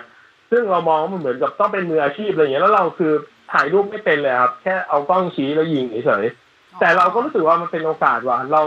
[0.52, 3.12] ซึ่งเรามองว่ามันเหมือนกับต้องเป็นมืออาชีพอะไรอย่างเงี้ยแล้วเราคือ
[3.52, 8.62] ถ่ายรูปไม่เป็นเลยครับ แค่เอากล้องชี้แล้วยิงเฉยๆแต่เราก็รู้สึกว่ามันเป็นโอกาสว่ะเรา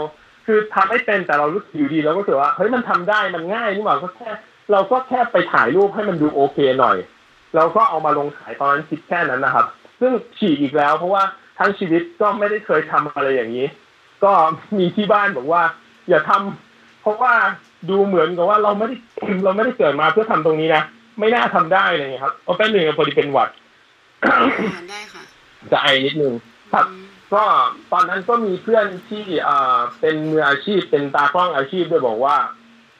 [0.51, 4.29] คือทำไม่เป็นแต่เรารู้สึกอยู่ดีเราก็รู้สึกว่าเฮ้ยมันทำได้มันง่ายนี่หว่าก็แค่
[4.71, 6.97] เราก็แค่ไปถ่ายรูปให้มันดูโอเคหน่อย
[7.55, 9.65] เราก็เอามาลงขายตอนนั้นคิดแค่นั้นนะครับ
[9.99, 11.23] ซึ่งฉีกอีกแล้ว เพราะว่า
[11.59, 13.67] ทั้งชีวิตก็ไม่ได้เคยทำอะไรอย่างนี้
[14.23, 14.31] ก็
[14.77, 15.63] มีที่บ้านบอกว่า
[16.09, 17.33] อย่าทำเพราะว่า
[17.89, 18.95] ดูเหมือนกับว่าเราไม่ได้
[19.43, 20.83] เราไม่ได้เกิดมาเพื่อทำตรงนี้นะ
[21.19, 23.49] ไม่น่าทำได้อะไรอย่างเลยครับเอาเป็นหนึ่งพอดีเป็นหวัด
[24.23, 25.23] อ่านได้ค่ะ
[25.71, 26.33] จะไอนิดนึง
[26.73, 27.43] ครับอืม ก็
[27.91, 32.37] ตอนนั้นก็มีเพื่อนที่เอ่อเป็นมืออาชีพเป็นตากล้องอาชีพด้วยบอกว่า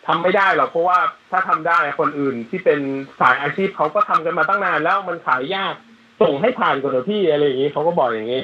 [0.08, 1.00] ทำไม่ได้หรอกเพราะว่า
[1.32, 2.80] ถ้าทำได้คนอื่นที่เป็น
[3.20, 5.74] สายอาชีพเขาก็ทำกันมาตั้งนาน แล้วมันขายยาก
[6.22, 8.42] ส่งให้ผ่านก่อนเถอะพี่อะไรอย่างนี้เขาก็บอกอย่างนี้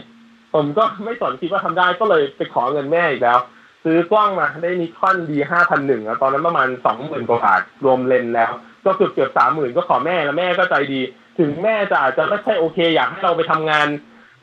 [0.54, 3.40] ผมก็ไม่สนคิดว่าทำได้ก็เลยไปขอเงินแม่อีกแล้ว
[3.84, 8.52] ซื้อกล้องมาได้นิคอนดีห้าพันหนึ่งตอนนั้นประมาณสองหมื่นกว่าบาทรวมเลนแล้ว
[8.86, 11.02] ก็เกือบเกือบสามหมื่นก็ขอแม่แล้วแม่ก็ใจดี
[11.40, 13.88] ถึงแม่จะอาจจะไม่ใช่โอเค อยากให้เราไปทำงาน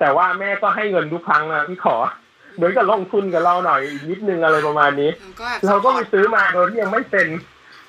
[0.02, 1.96] แต่ว่าแม่ก็ให้เงินทุกครั้งนะที่ขอ
[2.56, 7.26] เหมือนกับลงทุนกับเราหน่อยอีกนิดนึงอะไรประมาณนี้เราก็แบบเราก็ไปซื้อมาโดยที่ยังไม่เป็น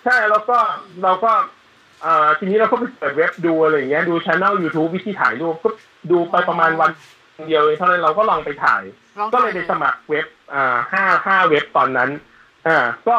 [0.06, 0.58] ใช่แล้วก็
[1.04, 1.32] เราก็
[2.06, 5.69] อ่าทีนี้เราก็ไปเปิดเว็บดูอะไรอย่างเงี้ยดูช anel YouTube วิธีถ่ายรูปก็
[6.12, 6.91] ดูไปประมาณวัน
[7.47, 8.84] เดียวเองเท่านั้นเราก็ลองไปถ่าย
[9.19, 12.10] ลองก็เลยไปสมัครเว็บอ่าห้าห้าเว็บตอนนั้น
[12.67, 13.17] อ่าก็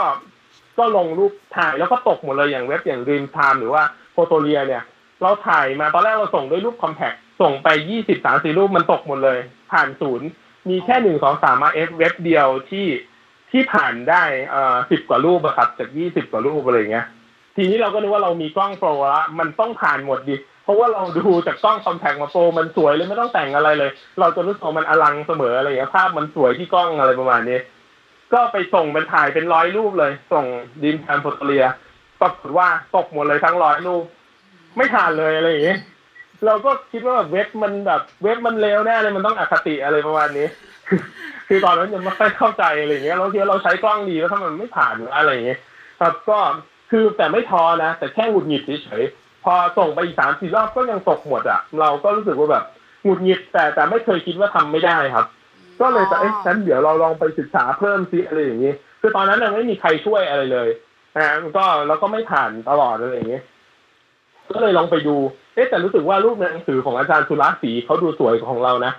[0.79, 4.83] ก็ลงรูปถ่ายแล้วก็ตกหมดเลยอย่างเว็บอย่าง Dream Time หรือว่าโฟโตเรียเนี่ย
[5.23, 9.39] เราถ่ายมาตอนแรกเราส่งด้วยรูปคอมแพค ส่งไปยี่สิบสามสี่รูปมันตกหมดเลย
[9.73, 10.29] ผ่านศูนย์
[10.69, 12.87] มีแค่หนึ่งสองสามมาเอฟเว็บเดียวที่
[13.51, 17.07] ที่ผ่านได้เอ่อสิบกว่ารูปอะครับจากยี่สิบกว่ารูปอะไรเงี้ย
[17.57, 27.59] ทีนี้เราก็นึกว่าเรามีกล้องโปรละมันต้องผ่านหมดดิเพราะว่าเราดูจากกล้องคอมแพคมาโปรมันสวยเลยไม่ต้องแต่งอะไรเลย เราจะรู้สึกว่ามันอลังเสมออะไรอย่างเงี้ยภาพมันสวยที่กล้องอะไรประมาณนี้
[28.33, 30.45] ก็ไปส่งเป็นถ่ายเป็นร้อยรูปเลย ส่ง
[30.83, 31.65] ดิมแทมโพตเลีย
[32.21, 34.05] ปรากฏว่าตกหมดเลยทั้งร้อยรูป
[34.77, 35.81] ไม่ผ่านเลยอะไรอย่างเงี้ย
[36.47, 40.47] เราก็คิดว่าแบบเว็บมันแบบเว็บมันเลวแน่เลยมันต้องอคติอะไรประมาณนี้
[41.49, 45.61] คือตอนนั้นยังไม่ค่อยเข้าใจอะไรอย่างเงี้ยเราคิดว่าเราใช้กล้องดีแล้วถ้ามันไม่ผ่านหรืออะไรอย่างเงี้ย
[46.01, 46.39] ครับก็
[46.91, 52.65] คือแต่ไม่ท้อนะ แต่แค่หงุดหงิดเฉยๆพอส่งไปอีกสามสี่รอบก็ยังตกหมดอะ เราก็รู้สึกว่าแบบ
[53.05, 55.27] หงุดหงิดแต่แต่ไม่เคยคิดว่าทำไม่ได้ครับ
[55.81, 60.69] ก็เลยแต่เอ๊ะงั้นเดี๋ยวเราลองไปศึกษาเพิ่มซิอะไรอย่างงี้คือตอนนั้นยังไม่มีใครช่วยอะไรเลย
[61.17, 63.43] นะมันก็เราก็ไม่ผ่านตลอดอะไรอย่างเงี้ย
[64.55, 65.17] ก็เลยลองไปดู
[65.55, 68.93] เอ๊ะแต่รู้สึกว่ารูปในหนังสือของอาจารย์สุรศรีเขาดูสวยกว่าของเรานะ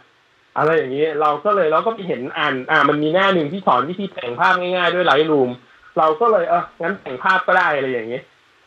[0.57, 5.49] อะไรอย่างนี้เราก็เลยเราก็ไปเห็นอ่านอ่ามันมีหน้าหนึ่งที่สอนวิธีแต่งภาพง่ายๆด้วยไลท์รูม
[5.97, 8.19] เราก็เลยเอองั้นแต่งภาพก็ได้อะไรอย่างนี้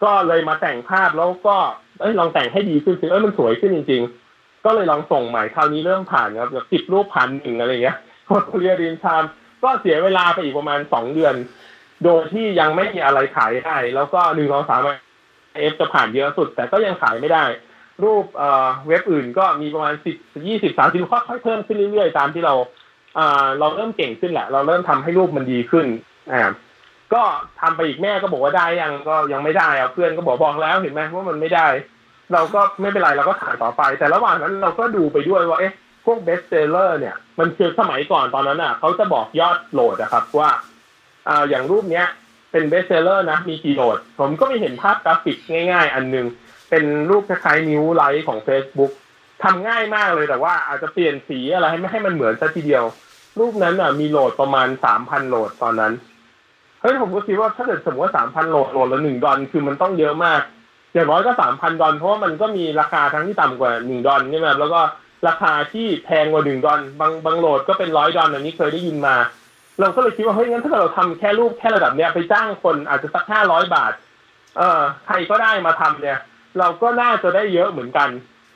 [0.03, 1.57] ก็เลยมาแต่งภาพแล้วก็
[2.01, 4.03] เอ้ยลองแต่งให้ดีขึ้นสิเอ้ยมันสวยขึ้นจริง
[4.35, 7.97] ๆ ก็เลยลองส่งใหม่คราวนี้เริ่มผ่านครับแบบสิบรูปพันหนึ่งอะไรอย่างเงี้ย
[8.27, 9.23] โคตเรียดินชาม
[9.63, 11.35] ก็เสียเวลาไปอีกประมาณสองเดือน
[12.05, 14.81] โดยที่ยังไม่มีอะไรขายได้แล้วก็หนึ่งสองสาม
[15.55, 17.45] เอฟจะผ่านเยอะสุด แต่ก็ยังขายไม่ได้
[18.05, 20.17] รูปเอ่อเว็บอื่นก็มีประมาณสิบ
[20.49, 22.55] ยี่สิบสามสิบค่อยๆเพิ่มขึ้นเรื่อยๆ ตามที่เรา
[23.19, 25.87] อ่าเราเริ่มเก่งขึ้นแหละ เราเริ่มทำให้รูปมันดีขึ้น
[26.33, 26.51] อ่า
[27.15, 27.23] ก็
[27.61, 31.67] ทำไปอีกแม่ก็บอกว่าได้ยังก็ยังไม่ได้อะเพื่อนก็บอกบอกแล้วเห็นไหมว่ามันไม่ได้
[32.33, 40.51] เราก็ไม่เป็นไรเราก็ถ่ายต่อไป แต่ระหว่างนั้นเราก็ดูไปด้วยว่าเอ๊ะพวก best seller เนี่ยมันคือสมัยก่อนตอนนั้นอะเขาจะบอกยอดโหลดนะครับว่า
[41.29, 42.07] อ่าอย่างรูปเนี้ย
[42.53, 45.39] เป็น best seller นะมีกี่โหลด ผมก็ไม่เห็นภาพกราฟิก
[45.73, 46.27] ง่าย ๆ อันหนึง
[46.71, 48.93] เป็นรูปคล้ายๆนิ้วไลท์ของ Facebook
[49.43, 52.85] ทำง่ายมากเลยแต่ว่าอาจจะเปลี่ยนสีอะไรให้ไม่ให้มันเหมือนซะทีเดียว
[53.39, 55.93] รูปนั้นอะมีโหลดประมาณสามพันโหลดตอนนั้น
[56.81, 60.43] เฮ้ยผมก็คิดว่าถ้าเกิดสมมติว่าสามพันโหลดโหลดละหนึ่งดอลคือมันต้องเยอะมาก
[60.95, 64.81] อย่างน้อยก็สามพันดอลเพราะว่ามันก็มีราคาทั้งที่ต่ำกว่าหนึ่งดอลใช่ไหมแล้วก็
[65.29, 69.17] ราคาที่แพงกว่าหนึ่งดอลบางบางโหลดก็เป็นร้อยดอลอันนี้เคยได้ยินมา
[69.81, 73.93] เราก็เลยคิดว่าเฮ้ยงั้นถ้าเกิดเราทำแค่รูปแค่ระดับเนี้ยไปจ้างคนอาจจะสักห้าร้อยบาท
[74.57, 76.19] เออใครก็ได้มาทำเนี่ย
[76.59, 78.09] เราก็น่าจะได้เยอะเหมือนกัน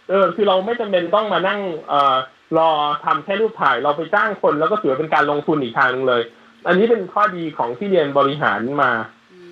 [0.09, 2.17] เออ คือเราไม่จำเป็นต้องมานั่งเอ่อ
[2.59, 2.71] รอ
[3.05, 6.23] ทำแค่รูปถ่าย เราไปจ้างคนแล้วก็ถือเป็นการลงทุนอีกทางนึงเลย
[6.67, 8.91] อันนี้เป็นข้อดีของที่เรียนบริหารมา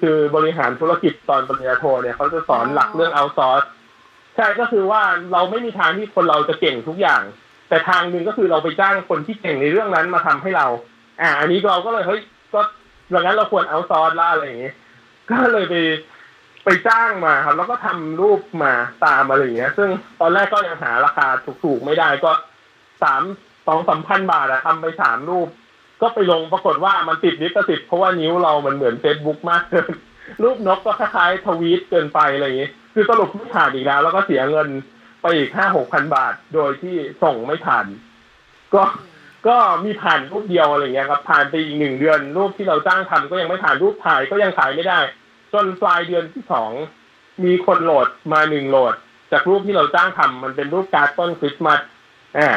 [0.00, 3.62] คือบริหารธุรกิจตอนปริญญาโทเนี่ยเขาจะสอนหลักเรื่องเอาซอร์ส
[4.36, 7.22] ใช่ก็คือว่าเราไม่มีทางที่คนเราจะเก่งทุกอย่าง
[7.68, 10.66] แต่ทางหนึ่งก็คือเราไปจ้างคนที่เก่งในเรื่องนั้นมาทำให้เรา
[11.20, 12.20] อ่า อันนี้เราก็เลยเฮ้ย
[12.54, 12.60] ก็
[13.14, 14.74] ดังนั้นเราควร outsource ละอะไรอย่างเงี้ย
[15.30, 15.74] ก็เลยไป
[16.64, 18.72] ไปจ้างมาครับ แล้วก็ทำรูปมา
[19.04, 19.88] ตามอะไรอย่างเงี้ย ซึ่ง
[20.20, 21.26] ตอนแรกก็ยังหาราคา
[21.62, 22.32] ถูกๆไม่ได้ก็
[23.02, 23.22] สาม
[23.66, 25.48] สองสามพันบาทอะทำไปสามรูป
[26.02, 29.92] ก็ไปลงปรากฏว่ามันติดลิขสิทธิ์เพราะว่านิ้วเรามันเหมือนเฟซบุ๊กมากเกิน
[30.42, 34.68] รูปนกก็คล้ายๆทวีตเกินไปอะไรอย่างงี้ยคือสรุปไม่ผ่านอีกแล้ว แล้วก็เสียเงิน
[35.22, 37.86] ไปอีกห้าหกพันบาท โดยที่ส่งไม่ผ่าน
[38.74, 38.82] ก็
[39.48, 44.98] ก็มีผ่านรูปเดียวอะไรอย่างเงี้ยครับผ่านไปอีกหนึ่งเดือน รูปที่เราจ้างทำก็ยังไม่ผ่านรูปถ่ายก็ยังขายไม่ได้
[45.52, 46.72] จนปลายเดือนที่สอง
[47.44, 48.94] มีคนโหลดมาหนึ่งโหลด
[49.32, 51.80] จากรูปที่เราจ้างทำมันเป็นรูปการ์ดต้นคริสต์มาส
[52.38, 52.48] อ่า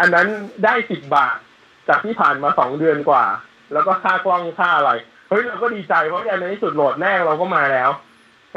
[0.00, 0.26] อันนั้น
[0.64, 1.36] ได้สิบบาท
[1.88, 3.24] จากที่ผ่านมาสองเดือนกว่า
[3.72, 4.90] แล้วก็ค่ากล้องค่าอะไร
[5.28, 7.90] เฮ้ยเราก็ดีใจเพราะในที่สุดโหลดแรกเราก็มาแล้ว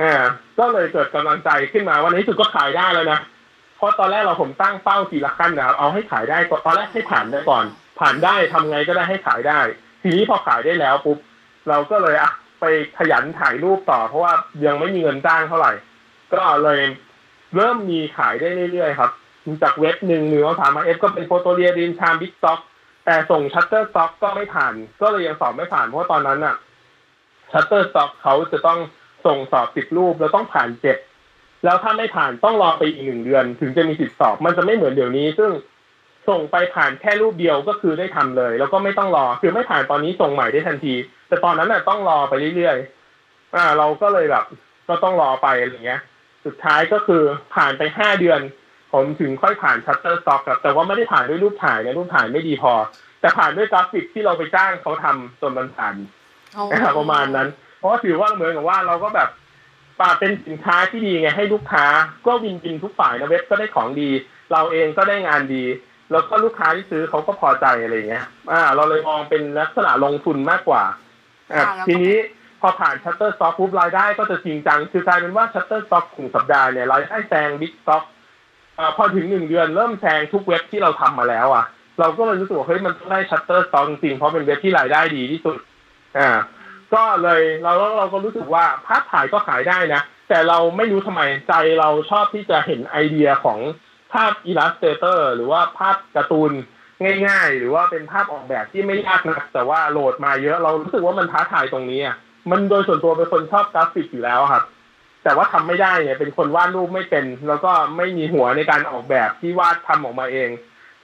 [0.02, 0.14] อ่า
[0.60, 3.20] ก็เลยเกิดกำลังใจขึ้นมาว่านที่สุดก็ขายได้แล้วนะ
[3.78, 7.66] เพราะตอนแรกเราผมตั้งเป้าทีละขั้นนะครับเอาให้ขายได้ตอนแรกให้ผ่านได้ก่อน
[8.00, 9.60] ผ่านได้ทำไงก็ได้ให้ขายได้
[10.02, 11.18] ทีนี้พอขายได้แล้วปุ๊บ
[11.70, 12.66] เราก็เลยอะ ไป
[12.98, 14.34] ขยันถ่ายรูปต่อ เพราะว่า
[14.66, 15.74] ยังไม่มีเงินจ้างเท่าไหร่
[16.34, 16.82] ก็เลย
[17.56, 19.12] เริ่มมีขายได้เรื่อยๆครับ
[19.64, 22.60] จากเว็บหนึ่งสองสาม RF ก็เป็น Fotolia Dreamstime Bigstock
[23.06, 26.56] แต่ส่ง Shutterstock ก็ไม่ผ่าน ก็เลยยังสอบไม่ผ่านเพราะว่าตอนนั้นอะ
[27.52, 28.80] Shutterstock เขาจะต้อง
[29.26, 30.98] ส่งสอบสิบรูปแล้วต้องผ่านเจ็ด
[31.64, 35.52] แล้วถ้าไม่ผ่านต้องรอไปอีกหนึ่งเดือน ถึงจะมีสิทธิสอบ มันจะไม่เหมือนเดี๋ยวนี้ ซึ่ง
[36.30, 40.94] ส่งไปผ่านแค่รูปเดียวก็คือได้ทำเลย แล้วก็ไม่ต้องรอ คือไม่ผ่านตอนนี้ส่งใหม่ได้ทันที
[41.28, 44.46] แต่ตอนนั้นน่ะต้องรอไปเรื่อยๆอ่า เราก็เลยแบบ
[44.90, 46.02] ก็ต้องรอไปอะไรเงี้ย
[46.46, 47.24] สุดท้ายก็คือ
[47.56, 48.40] ผ่านไปห้าเดือน
[48.94, 52.74] ผมถึงค่อยผ่าน Shutterstock ครับแต่ว่าไม่ได้ผ่านด้วยรูปถ่ายนะรูปถ่ายไม่ดีพอ
[53.22, 55.96] แต่ผ่านด้วยกราฟิกที่เราไปจ้างเขาทำจนมันผ่าน
[56.72, 59.30] นะครับประมาณนั้น เพราะว่าถือว่าเหมือนกับว่าเราก็แบบ
[60.00, 61.86] ป่าเป็นสินค้าที่ดีไงให้ลูกค้า
[62.28, 64.10] ก็ win-win ทุกฝ่ายนะเว็บก็ได้ของดี
[64.52, 65.64] เราเองก็ได้งานดี
[66.12, 70.84] แล้วก็ลูกค้าที่ซื้อเขาก็พอใจอะไรเงี้ย อ่า เราเลยมองเป็นลักษณะลงทุนมากกว่า
[71.54, 72.16] อ่าทีนี้
[72.62, 78.04] พอผ่าน Shutterstock ปุ๊บรายได้ก็จะจริงจัง คือกลายเป็นว่า Shutterstock กลุ่มสัปดาห์เนี่ยรายได้แซง Bigstock
[78.78, 81.66] อ่าพอถึงหนึ่งเดือนเริ่มแซงทุกเว็บที่เราทำมาแล้วอะ
[82.00, 85.58] เราก็เลยรู้สึกว่าเฮ้ยมันต้องได้ Shutterstock จริงๆเพราะเป็นเว็บที่รายได้ดีที่สุด
[86.18, 86.30] อ่า
[86.94, 93.60] ก็เลยเราเราก็รู้สึกว่าภาพถ่ายก็ขายได้นะแต่เราไม่รู้ทำไมใจเราชอบที่จะเห็นไอเดียของ
[94.14, 96.52] ภาพ illustrator หรือว่าภาพการ์ตูน
[97.28, 102.16] ง่าย ๆ หรือว่าเป็นภาพออกแบบที่ไม่ยากนะแต่ว่าโหลดมาเยอะเรารู้สึกว่ามันท้าทายตรงนี้อะ
[102.52, 104.64] มันโดยส่วนตัวเป็นคนชอบกราฟิกอยู่แล้วครับ
[105.24, 110.50] แต่ว่าทำไม่ได้เนี่ยเป็นคนวาดรูปไม่เป็น แล้วก็ไม่มีหัวในการออกแบบที่วาดทำออกมาเอง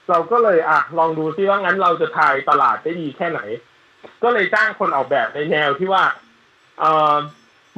[0.10, 3.40] เราก็เลยอะลองดูซิว่างั้นเราจะทายตลาดได้ดีแค่ไหน
[4.24, 6.04] ก็เลยจ้างคนออกแบบในแนวที่ว่า
[6.80, 7.16] เออ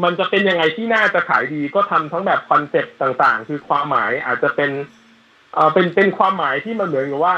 [0.03, 4.71] มันจะเป็นยังไงที่น่าจะขายดีก็ทำทั้งแบบคอนเซ็ปต์ต่างๆ คือความหมายอาจจะเป็น
[5.53, 7.35] เออเป็นเป็นความหมายที่มันเหมือนกับว่า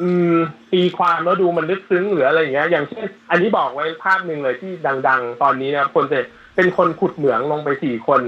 [0.00, 0.36] อืม
[0.72, 4.72] ตีความแล้วดูมันลึกซึ้งหรืออะไรอย่างเงี้ย อย่างเช่น อันนี้บอกไว้ภาพหนึ่งเลยที่
[5.08, 6.18] ดัง ๆ ตอนนี้นะคนจะ
[6.56, 8.20] เป็นคนขุดเหมืองลงไปสี่คน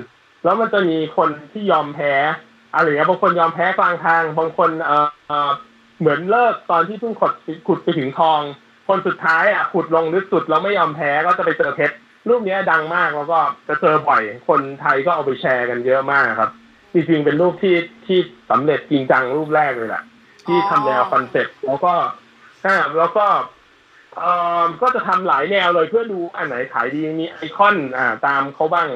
[0.44, 2.12] แล้วมันจะมีคนที่ยอมแพ้
[2.74, 5.50] อะไรเงี้ยบางคนยอมแพ้กลางทาง บางคนเออเออ
[6.00, 7.32] เหมือนเลิกตอนที่เพิ่งขุด
[7.66, 8.40] ขุดไปถึงทอง
[8.88, 11.94] คนสุดท้ายอะขุดลงลึกสุดแล้วไม่ยอมแพ้ก็จะไปเจอเพชร
[12.28, 16.50] รูปนี้ดังมากแล้วก็จะเจอบ่อย คนไทยก็เอาไปแชร์กันเยอะมากครับ
[16.96, 18.18] จริงๆเป็นรูปที่ที่
[18.50, 20.02] สำเร็จจริงจังรูปแรกเลยแหละ
[20.46, 21.92] ที่ทำแนวคอนเซ็ปต์แล้วก็
[22.66, 23.26] อ่าแล้วก็
[24.16, 24.30] เอ่
[24.62, 28.88] อก็จะทำหลายแนวเลยเพื่อดูอันไหนขายดีมีไอคอนอ่าตามเขาบ้าง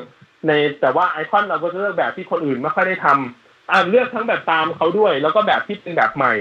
[0.46, 6.34] ในแต่ว่าไอคอนเราก็จะเลือกแบบที่คนอื่นไม่ค่อยได้ทำอ่าเลือกทั้งแบบตามเขาด้วย แล้วก็แบบที่เป็นแบบใหม่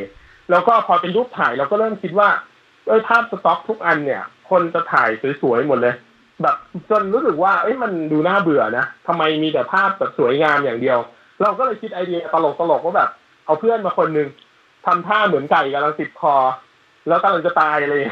[0.51, 2.29] แล้วก็พอเป็นรูปถ่ายเราก็เริ่มคิดว่า
[2.87, 5.09] เอ้ยภาพสต็อกทุกอันเนี่ย คนจะถ่าย
[5.41, 5.95] สวยๆหมดเลย
[6.41, 6.55] แบบ
[6.89, 10.99] จนรู้สึกว่าเอ้ยมันดูน่าเบื่อนะทำไมมีแต่ภาพแบบสวยงามอย่างเดียว
[11.41, 12.45] เราก็เลยคิดไอเดียตล
[12.79, 13.09] กๆว่าแบบ
[13.45, 14.27] เอาเพื่อนมาคนหนึ่ง
[14.85, 16.35] ทำท่าเหมือนไก่กำลังติดคอ
[17.07, 18.03] แล้วกำลังจะตายเลย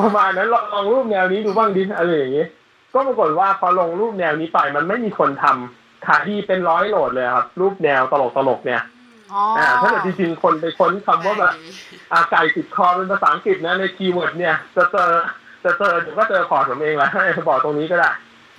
[0.00, 2.46] ประมาณนั้นลองลองรูปแนวนี้ดูบ้างดิอะไรอย่างนี้
[2.94, 8.82] ก็ปรากฏว่าพอลงรูปแนวนี้ไปมันไม่มีคนทำขายดีเป็นร้อยโหลดเลยครับ รูปแนวตลกตลกๆเนี่ย
[9.32, 11.52] อ๋อออ่าถ้าเกิดจริงๆคนไปค้นคำว่าแบบ
[12.12, 15.10] อาไก่ติดคอเป็นภาษาอังกฤษนะใน keyword เนี่ยจะเจอ
[15.64, 18.10] จะเจอเดี๋ยวก็เจอของผมเองแหละให้บอกตรงนี้ก็ได้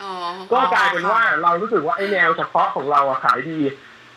[0.04, 0.12] อ๋อ
[0.52, 3.60] ก็กลายเป็นว่าเรารู้สึกว่าไอ้แนวเฉพาะของเราอะขายดี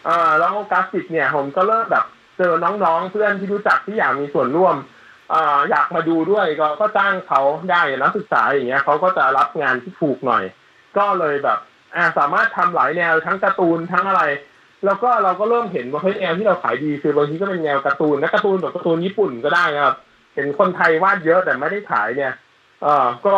[0.05, 2.05] เอ่อแล้วกราฟิกเนี่ย ผมก็เริ่มแบบ
[2.39, 4.77] เจอน้องๆ เพื่อนที่รู้จักที่อยากมีส่วนร่วม
[5.31, 10.45] เอ่ออยากมาดูด้วยก็ก็จ้างเขาได้นักศึกษาอย่างเงี้ยเขาก็จะรับงานที่ถูกหน่อย
[10.97, 11.59] ก็เลยแบบ
[11.95, 14.23] อ่าสามารถทำหลายแนวทั้งการ์ตูนทั้งอะไร
[14.85, 19.97] แล้วก็เราก็เริ่มเห็นว่าเฮ้ยแนวที่เราขายดีคือบางทีก็เป็นแนวการ์ตูนนะการ์ตูนแบบการ์ตูนญี่ปุ่นก็ได้นะครับ
[20.35, 22.33] เห็นคนไทยวาดเยอะแต่ไม่ได้ขายเนี่ย
[22.83, 23.35] เออก็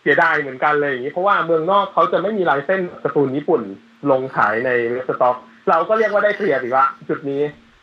[0.00, 3.62] เสียดายเหมือนกันเลยอย่างนี้เพราะว่าเมืองนอกเขาจะไม่มีลายเส้นการ์ตูนญี่ปุ่น
[4.10, 5.36] ลงขายในเว็บสต็อก
[5.68, 7.42] เราก็เรียกว่าได้เปรียบอีกละจุดนี้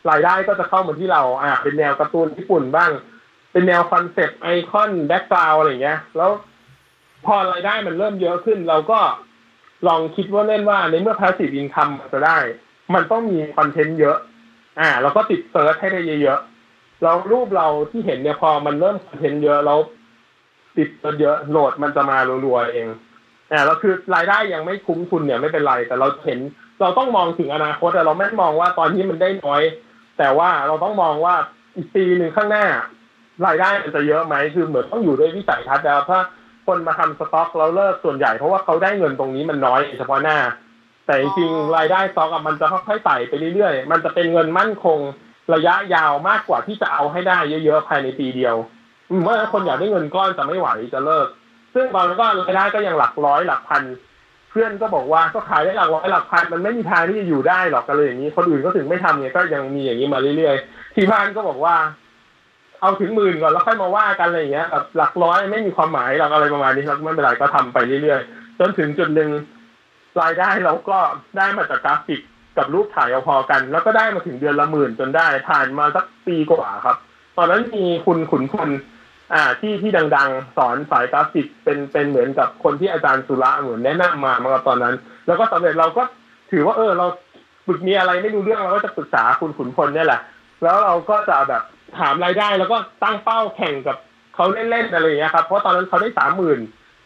[0.09, 2.91] รายได้ก็จะเข้ามาที่เราอ่าเป็นแนวการ์ตูนญี่ปุ่นบ้าง
[3.51, 6.31] เป็นแนวคอนเซปต์ icon background อะไรเงี้ย แล้ว
[7.25, 8.99] พอรายได้มันเริ่มเยอะขึ้น เราก็
[9.87, 12.37] ลองคิดว่าเล่นว่าในเมื่อ passive income จะได้
[12.93, 14.17] มันต้องมีคอนเทนต์เยอะ
[14.79, 19.79] อ่าเราก็ติด search ให้ได้เยอะๆแล้วรูปเราที่เห็นเนี่ยพอมันเริ่มคอนเทนต์เยอะแล้ว
[20.77, 20.89] ติด
[21.21, 22.87] เยอะโหลดมันจะมารัวๆเอง
[23.51, 26.39] อ่าแล้วคือรายได้ยังไม่คุ้มทุนเนี่ยไม่เป็นไร แต่เราเห็น
[26.81, 29.61] เราต้องมองถึงอนาคตแต่เราไม่มองว่าตอนนี้มันได้น้อย
[30.17, 31.35] แต่ว่าเราต้องมองว่า
[31.75, 32.65] อีกปีหนึ่งข้างหน้า
[33.45, 36.19] รายได้มันจะเยอะไหมคือเหมือนต้องอยู่ด้วยวิสัยทัศน์แล้วถ้า
[36.65, 40.37] คนมาทำสต็อกแล้วเลิกส่วนใหญ่เพราะว่าเขาได้เงินตรงนี้มันน้อยเฉพาะหน้า
[41.05, 44.99] แต่จริงๆรายได้สต็อกอะมันจะค่อยๆไต่ไปเรื่อยๆมันจะเป็นเงินมั่นคง
[45.53, 48.55] ระยะยาวมากกว่าที่จะเอาให้ได้เยอะๆภายในปีเดียว
[49.09, 51.27] อืมเมื่อคนอยากได้เงินก้อนจะไม่ไหวจะเลิก
[51.73, 61.76] ซึ่งบางก็รายได้ก็ยังหลักร้อยหลักพันเพื่อนก็บอกว่าก็ขายได้หลักร้อยหลักพันมันไม่มีทางที่จะอยู่ได้หรอกกันเลยอย่างนี้คนอื่นก็ถึงไม่ทำเนี่ยก็ยังมีอย่างนี้มาเรื่อยๆที่บ้านก็บอกว่า
[62.82, 69.30] เอาถึงหมื่นก่อนแล้วค่อยมาว่ากันอะไรอย่างเงี้ยแบบหลักร้อยไม่มีความหมายหรอกอะไรประมาณนี้แล้วไม่เป็นไรก็ทำไปเรื่อยๆจนถึงจุดหนึ่ง
[70.22, 70.98] รายได้เราก็
[71.38, 72.22] ได้มาจากกราฟิก
[72.58, 76.98] กับรูปถ่ายเอาพอกัน แล้วก็ได้มาถึงเดือนละหมื่นจนได้ผ่านมาสักปีกว่าครับ
[77.38, 78.70] ตอนนั้นมีคุณขุนพล
[79.33, 84.95] อ่าที่ที่ดังๆ สอนสายกราฟิกเป็นเป็นเหมือนกับคนที่อาจารย์สุระเหมือนแนะนำมามาตอนนั้น
[85.27, 86.03] แล้วก็สำเร็จเราก็
[86.51, 87.05] ถือว่าเออ เรา
[87.67, 90.21] ฝึกมีอะไรไม่รู้เรื่องเราก็จะปรึกษาคุณขุนพลเนี่ยแหละ
[90.63, 91.63] แล้วเราก็จะแบบ
[91.99, 93.97] ถามรายได้แล้วก็ตั้งเป้าแข่งกับ
[94.35, 96.59] เขาเล่นๆอะไรอย่างเงี้ยครับเพราะตอนนั้นเขาได้สามหมื่น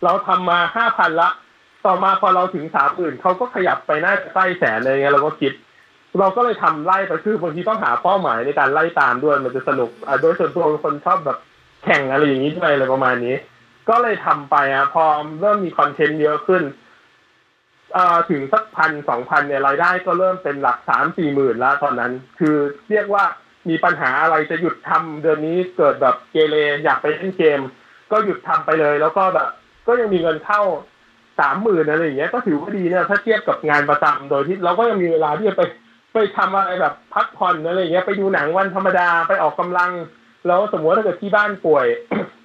[0.04, 1.30] เราทำมาห้าพันละ
[1.86, 5.54] ต่อมาพอเราถึงสามหมื่นเขาก็ขยับไปน่าจะใกล้แสนอะไรเงี้ยเราก็คิด
[6.20, 11.38] เราก็เลยทำไล่ไปคือบางทีต้องหาเป้าหมายในการไล่ตามด้วยมันจะสนุกอ่าโดยส่วนตัวคนชอบแบบ
[11.84, 13.36] แข่งอะไรอย่างนี้ด้วยอะไรประมาณนี้
[13.90, 15.06] ก็เลยทำไปอะพอ
[15.42, 16.64] เริ่มมีคอนเทนต์เยอะขึ้น
[17.96, 17.98] อ
[18.30, 22.56] ถึงสักพันสองพันเนี่ยรายได้ก็เริ่มเป็นหลักสามสี่หมื่นแล้วตอนนั้น คือ
[22.90, 23.24] เรียกว่า
[23.70, 27.62] มีปัญหาอะไรจะหยุดทำเดือนนี้เกิดแบบเกเรอยากไปเล่นเกม
[28.12, 29.48] ก็หยุดทำไปเลย แล้วก็แบบ
[29.88, 30.62] ก็ยังมีเงินเข้า
[31.40, 35.62] สามหมื่นอะไรอย่างเงี้ยก็ถือว่าดีเนี่ยถ้าเทียบกับงานประจำโดยที่เราก็ยังมีเวลาที่จะไป
[36.14, 39.92] ไปทำอะไรแบบพักผ่อนอะไรอย่างเงี้ยไปดูหนังวันธรรมดาไปออกกำลัง
[40.48, 41.86] แล้วสมมติว่าถ้าเกิดที่บ้านป่วย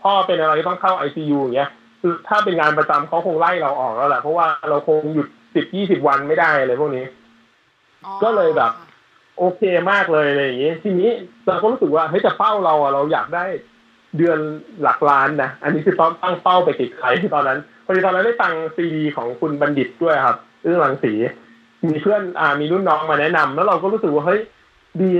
[0.03, 7.07] พ่อเป็นอะไรต้องเข้าไอซียูอย่างเงี้ยคือถ้าเป็นงานประจำเขาคงไล่เราออกแล้วแหละเพราะว่าเราคงหยุดสิบยี่สิบวันไม่ได้อะไรพวกนี้
[8.05, 8.73] อ๋อก็เลยแบบ
[9.39, 11.11] โอเคมากเลยอะไรอย่างงี้ทีนี้
[11.47, 13.45] เราก็รู้สึกว่าเฮ้ยจะเป้าเราอะเราอยากได้
[14.17, 14.39] เดือน
[14.83, 21.13] หลักล้านนะอันนี้คือต้องตั้งเป้าไปติดใครที่ตอนนั้นพอดีตอนนั้นได้ตังซีดีของคุณบัณฑิตด้วยครับเรื่องรังสี
[21.87, 24.41] มีเพื่อนอ่ามีรุ่นน้องมาแนะนำแล้วเราก็รู้สึกว่าเฮ้ย
[25.01, 25.11] ดี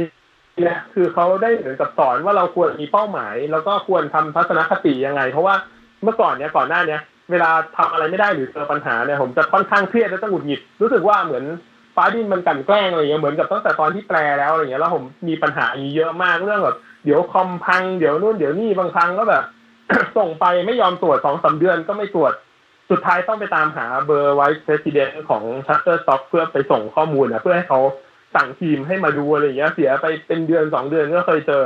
[0.65, 5.55] นะคือเขาได้เหมือนกับสอนว่าเราควรมีเป้าหมาย แล้วก็ควรทำทัศนคติยังไง เพราะว่า
[6.03, 11.45] เมื่อก่อนเนี้ยก่อนหน้าเนี้ยเวลาทำอะไรไม่ได้หรือเจอปัญหาเนี่ยผมจะค่อนข้างเครียดและต้องหงุดหงิดรู้สึกว่าเหมือน
[11.97, 19.45] ฟ้าดินมันกันแกล้งอะไรอย่างเงี้ยเหมือนกับตั้งแต่ตอนที่แปลแล้วอะไรเงี้ยแล้วผมมีปัญหาอย่างเยอะมากเรื่องแบบเดี๋ยวคอมพังเดี๋ยวนู่นเดี๋ยวนี่บางครั้งก็แบบ
[20.19, 22.33] ส่งไปไม่ยอมตรวจสองสาเดือนก็ไม่ตรวจ
[22.91, 27.81] สุดท้ายต้องไปตามหาเบอร์ไวท์เพรสิดเนของ Shutterstock เพื่อไปส่งข้อมูลนะเพื่อให้เขา
[28.37, 31.65] สั่งทีมให้มาดูอะไรอย่างเงี้ย เสียไปเป็นเดือนสองเดือนก็เคยเจอ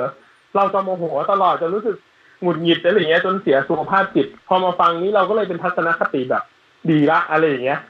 [0.56, 1.96] เราจะโมโหตลอดจนรู้สึก
[2.42, 6.42] หงุดหงิดอะไรอย่างเงี้ยจนเสียสุขภาพจิต พอมาฟังนี้เราก็เลยเป็นทัศนคติแบบ
[6.90, 7.80] ดีละอะไรอย่างเงี้ย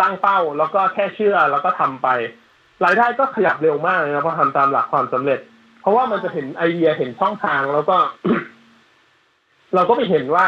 [0.00, 2.08] ตั้งเป้าแล้วก็แค่เชื่อแล้วก็ทำไป
[2.84, 5.40] รายได้ก็ขยับเร็วมากเลยนะเพราะทำตามหลักความสำเร็จ
[5.80, 7.96] เพราะว่ามันจะเห็นไอเดียเห็นช่องทางแล้วก็
[9.74, 10.46] เราก็ไปเห็นว่า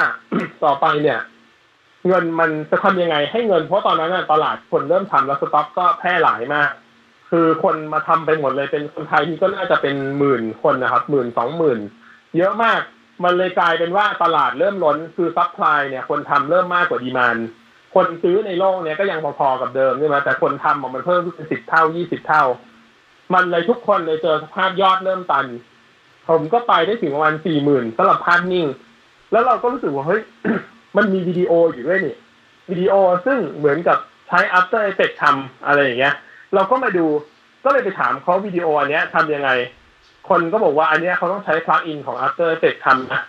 [0.65, 1.21] ต่อไปเนี่ย
[2.07, 6.71] เงินมันจะทำยังไงให้เงินเพราะตอนนั้นตลาดคนเริ่มทำแล้วสต็อกก็แพร่หลายมาก
[7.35, 11.81] คือคนมาทำไปหมดเลยเป็นคนไทยนี่ก็น่าจะเป็นหมื่นคนนะครับหมื่นสองหมื่น
[12.37, 12.81] เยอะมาก
[13.25, 17.37] มันเลยกลายเป็นว่าตลาดเริ่มล้นคือ supply เนี่ย คนทำเริ่มมากกว่า demand
[17.95, 22.45] คนซื้อในโลกเนี้ยก็ยังพอๆกับเดิมใช่ไหมแต่คนทำมันเพิ่มขึ้นเป็นสิบเท่ายี่สิบเท่า
[23.35, 25.47] มันเลยทุกคนเลยเจอสภาพยอดเริ่มตัน
[26.29, 28.67] ผมก็ไปได้ถึงประมาณสี่หมื่นสำหรับภาพนิ่ง
[29.33, 30.23] แล้วเราก็รู้สึกว่าเฮ้ย
[30.97, 32.17] มันมีวิดีโออยู่ด้วยนี่
[32.71, 32.95] วิดีโอ
[33.27, 36.15] ซึ่งเหมือนกับใช้ After Effects ทำอะไรอย่างเงี้ย
[36.55, 37.07] เราก็มาดู
[37.65, 39.51] ก็เลยไปถามเขาวิดีโออันเนี้ยทำยังไง
[40.29, 43.23] คนก็บอกว่าอันเนี้ยเขาต้องใช้พลักอินของ After Effects ทำนะ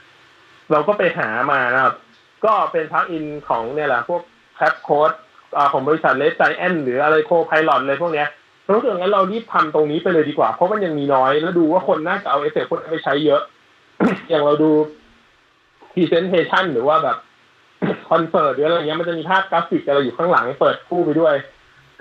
[0.71, 1.95] เราก็ไปหามานะครับ
[2.45, 4.21] ก็เป็นพลักอินของเนี่ยแหละพวก
[4.55, 5.11] แคปโค้ด
[5.71, 8.27] ของบริษัทเลสไ i แอนหรืออะไรโคไพลอตอะไรพวกเนี้ย
[8.75, 13.41] รู้สึกงั้นเรารีบทำตรงนี้ไปเลยดีกว่า เพราะมันยังมีน้อย แล้วดูว่าคนน่าจะเอาเอฟเฟกต์คนไปใช้เยอะ
[14.29, 14.71] อย่างเราดู
[15.93, 17.17] Presentation หรือว่าแบบ
[18.09, 21.35] คอนเสิร์ตหรืออะไรเงี้ยมันจะมีภาพกราฟิกอะไรอยู่ข้างหลังเปิดคู่ไปด้วย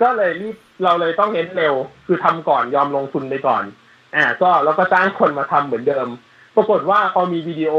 [0.03, 3.63] ก็เลยรีบเราเลยต้องเน้นเร็ว คือทำก่อนยอมลงทุนไปก่อน
[4.15, 6.07] อ่า ก็แล้วก็จ้างคนมาทำเหมือนเดิม
[6.55, 7.73] ปรากฏว่าพอมีวิดีโอ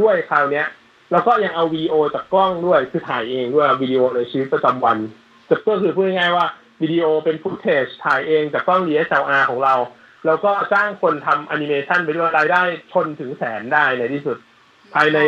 [0.00, 0.66] ด้วยคราวเนี้ย
[1.12, 4.98] แล้วก็ยังเอาวิดีโอจากกล้องด้วยคือถ่ายเองด้วยวิดีโอในชีวิตประจำวัน
[5.68, 6.46] ก็คือพูดง่ายๆว่า
[6.82, 9.74] วิดีโอเป็นฟุตเทจถ่ายเองจากกล้อง DSLR ของเรา
[10.26, 14.36] แล้วก็จ้างคนทำแอนิเมชันไปด้วยรายได้ชนถึงแสนได้ในที่สุด
[14.94, 15.18] ภายใน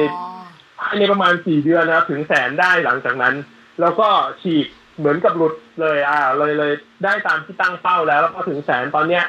[0.81, 3.35] ภายในประมาณสี่เดือนนะครับถึงแสนได้หลังจากนั้น
[3.81, 4.09] แล้วก็
[4.43, 4.67] ฉีก
[4.99, 6.73] เหมือนกับหลุด เลยอ่า เลยเลย
[7.05, 9.25] ได้ตามที่ตั้งเป้าแล้ว แล้วก็ถึงแสนตอนเนี้ย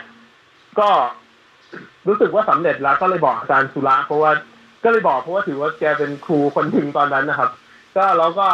[0.79, 0.89] ก็
[2.07, 4.31] รู้สึกว่าสำเร็จแล้ว ก็เลยบอกอาจารย์สุระเพราะว่า
[4.83, 7.49] ก็เลยบอกเพราะว่าถือว่าแกเป็นครูคนหนึ่งตอนนั้นนะครับ
[7.97, 8.47] ก็แล้วก็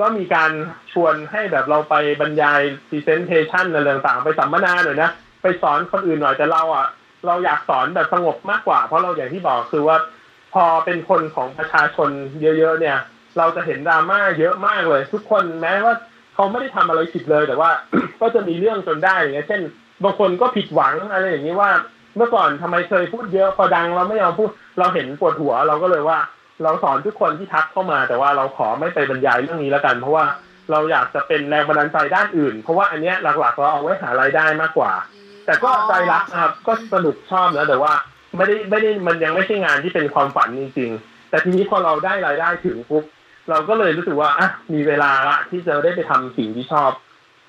[0.00, 0.50] ก็มีการ
[0.92, 5.10] ชวนให้แบบเราไปบรรยาย presentation อะไรต่างๆ ไปสัมมนาหน่อยนะ
[5.42, 6.86] ไปสอนคนอื่นหน่อยแต่เราอะ
[7.26, 9.96] เราอยากสอนแบบสงบมากกว่า เพราะเราอย่างที่บอกคือว่า
[10.54, 12.98] พอเป็นคนของประชาชนเยอะๆเนี่ย
[13.38, 15.94] เราจะเห็นดราม่าเยอะมากเลย ทุกคนแม้ว่า
[16.34, 17.70] เขาไม่ได้ทำอะไรผิดเลยแต่ว่า
[18.20, 19.60] ก็จะมีเรื่องจนได้อย่างเงี้ย เช่น
[20.04, 21.70] บางคนก็ผิดหวังอะไรอย่างนี้ว่า
[22.16, 26.18] เมื่อก่อนทำไมเคยพูดเยอะพอดังเราไม่ยอมพูดเราเห็นปวดหัว เราก็เลยว่า
[26.62, 30.24] เราสอนทุกคนที่ทักเข้ามา แต่ว่าเราขอไม่ไปบรรยายเรื่องนี้แล้วกัน เพราะว่า
[30.70, 34.92] เราอยากจะเป็นแรงบันดาลใจด้านอื่น เพราะว่าอันเนี้ยหลักๆเราเอาไว้หารายได้มากกว่า
[35.46, 37.92] แต่ก็ใจรักครับก็สนุกชอบนะแต่ว่า
[38.36, 43.04] ไม่ได้ไม่ได้มันยังไม่ใช่งานที่เป็นความฝันจริง ๆ แต่ทีนี้พอเราได้รายได้ถึงปุ๊บ
[43.50, 46.90] เราก็เลยรู้สึกว่าอะมีเวลาละที่จะได้ไปทำสิ่งที่ชอบ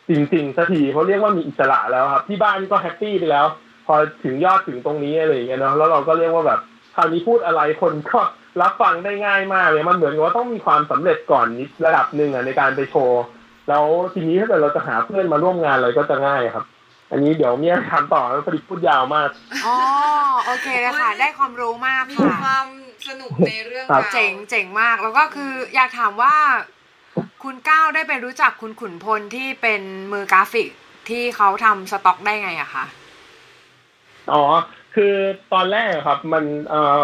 [0.10, 3.46] จริงๆสักทีเขาเรียกว่ามีอิสระแล้วครับ ที่บ้านก็แฮปปี้ไปแล้ว
[3.86, 6.60] พอถึงยอดถึงตรงนี้อะไรอย่างเงี้ยเนาะแล้วเราก็เรียกว่าแบบ
[6.96, 8.20] คราวนี้พูดอะไรคนก็
[8.62, 13.24] รับฟังได้ง่ายมากเลยมันเหมือนกับว่าต้องมีความสำเร็จก่อนนิดระดับหนึ่งอะในการไปโชว์
[13.70, 16.66] แล้วทีนี้ถ้าเกิดเราจะหาเพื่อนมาร่วมงานอะไรก็จะง่ายครับ
[17.12, 19.30] อันนี้เดี๋ยวเมียถามต่อแล้วพอดีพูดยาวมาก
[19.66, 19.76] อ๋อ
[20.46, 22.66] โอเคเลยค่ะ ได้ความรู้มากมีค่ะความ
[23.10, 26.36] สนุกในเรื่องครับราวเจ๋งเจ๋งมาก แล้วก็คืออยากถามว่า
[27.44, 29.82] คุณก้าวได้ไปรู้จักคุณขุนพลที่เป็น
[30.12, 30.70] มือกราฟิก
[31.10, 32.86] ที่เขาทำสต็อกได้ไงอะคะ
[34.32, 34.44] อ๋อ
[34.96, 35.14] คือ
[35.54, 37.02] ตอนแรกอะครับ มันเอ่อ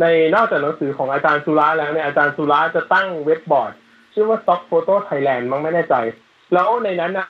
[0.00, 3.72] ในนอกจากหนังสือของอาจารย์สุระแล้วเนี่ยอาจารย์สุระจะตั้งเว็บบอร์ด
[4.12, 5.94] ชื่อว่า Stock Photo Thailand มั้งไม่แน่ใจ
[6.54, 7.26] แล้วในนั้นนะ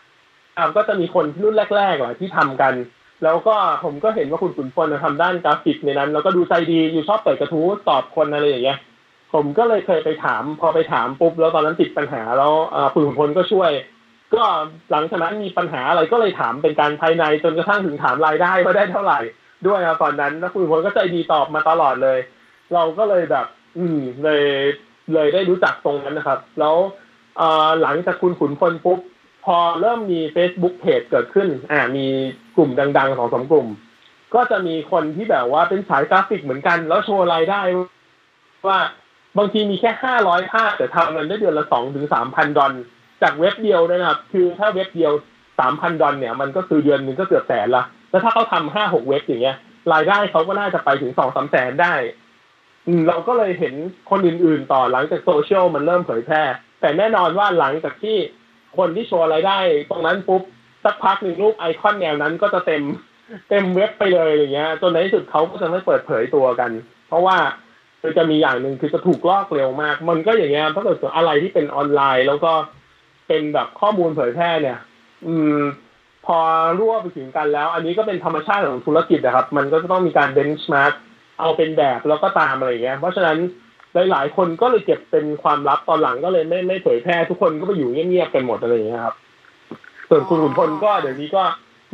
[0.57, 2.75] อ่าก็จะมีคนรุ่นแรกๆอะที่ทำกัน
[3.25, 8.79] แล้วก็ผมก็เห็นว่าคุณขุนพลทำด้านกราฟิกในนั้น แล้วก็ดูใจดีอยู่ชอบเปิดกระทู้ตอบคนอะไรอย่างเงี้ย
[9.35, 13.71] ผมก็เลยเคยไปถาม พอไปถามปุ๊บแล้วตอนนั้นติดปัญหาแล้วอ่าคุณขุนพลก็ช่วย
[14.35, 14.43] ก็
[14.91, 19.21] หลังจากนั้นมีปัญหาอะไรก็เลยถามเป็นการภายในจนกระทั่งถึงถามรายได้ว่าได้เท่าไหร่
[19.67, 22.19] ด้วยนะตอนนั้นแล้วคุณขุนพลก็ใจดีตอบมาตลอดเลย
[22.75, 23.47] เราก็เลยแบบ
[23.79, 24.45] อืมเลย
[25.15, 26.77] เลยได้รู้จักตรงนั้นนะครับ แล้ว
[27.83, 28.99] หลังจากคุณขุนพลปุ๊บ
[29.45, 32.07] พอเริ่มมี Facebook เพจเกิดขึ้น อ่า มี
[32.57, 33.69] กลุ่มดังๆของสองกลุ่ม
[34.35, 37.61] ก็จะมีคนที่แบบว่าเป็นสายกราฟิกเหมือนกัน แล้วโชว์รายได้
[38.67, 38.79] ว่า
[39.39, 42.73] บางทีมีแค่ห้าร้อยภาพแต่ทำเงินได้เดือนละสองถึงสามพันดอล
[43.23, 45.13] จากเว็บเดียวนะครับ คือถ้าเว็บเดียว
[45.61, 49.57] สามพันดอลเนี่ย มันก็คือเดือนหนึ่งก็เกือบแสนละ แล้วถ้าเขาทำห้าหกเว็บอย่างเงี้ย
[49.93, 51.95] รายได้เขาก็น่าจะไปถึงสองสามแสนได้
[53.09, 53.75] เราก็เลยเห็น
[54.11, 56.43] คนอื่นๆต่อหลังจากโซเชียลมันเริ่มเผยแพร่
[56.81, 58.17] แต่แน่นอนว่าหลังจากที่
[58.77, 59.59] คนที่โชว์รายได้
[59.91, 60.43] ตรงนั้นปุ๊บ
[60.85, 62.83] สักพักหนึ่งรูปไอคอนแนวนั้นก็จะเต็ม
[63.51, 66.71] เต็มเว็บไปเลยอย่างเงี้ย จนในที่สุดเขาก็จะไม่เปิดเผยตัวกัน
[67.09, 67.37] เพราะว่า
[68.19, 72.53] จะมีอย่างหนึ่งคือจะถูกลอกเร็วมาก มันก็อย่างเงี้ยถ้าเกิดอะไรที่เป็นออนไลน์ แล้วก็
[73.29, 74.79] เป็นแบบข้อมูลเผยแพร่เนี่ย
[75.27, 75.59] อืม
[76.27, 76.39] พอ
[76.79, 80.95] รั่วไปถึงกันแล้ว อันนี้ก็เป็นธรรมชาติของธุรกิจนะครับ มันก็จะต้องมีการเบนช์มาร์ก
[81.41, 83.39] เอาเป็นแบบแล้วก็ตามอะไรเงี้ย เพราะฉะนั้น
[84.11, 89.17] หลายๆ คนก็เลยเก็บเป็นความลับตอนหลังก็เลยไม่ไม่เผยแพร่ทุกคนก็ไปอยู่เงียบๆกันหมดอะไรอย่างเงี้ยครับ
[90.09, 91.45] ส่วนคุณขุนพลก็เดี๋ยวนี้ก็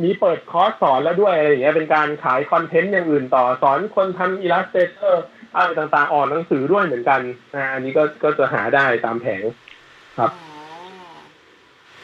[0.03, 5.23] มีเปิดคอร์สสอนแล้วด้วยอะไรอย่างเงี้ยเป็นการขายคอนเทนต์อย่างอื่นต่อสอนคนทำ Illustrator
[5.55, 7.21] อะไรต่างๆ ออกหนังสือด้วยเหมือนกัน
[7.53, 9.43] นะอันนี้ก็ก็จะหาได้ตามแผง
[10.17, 10.31] ครับ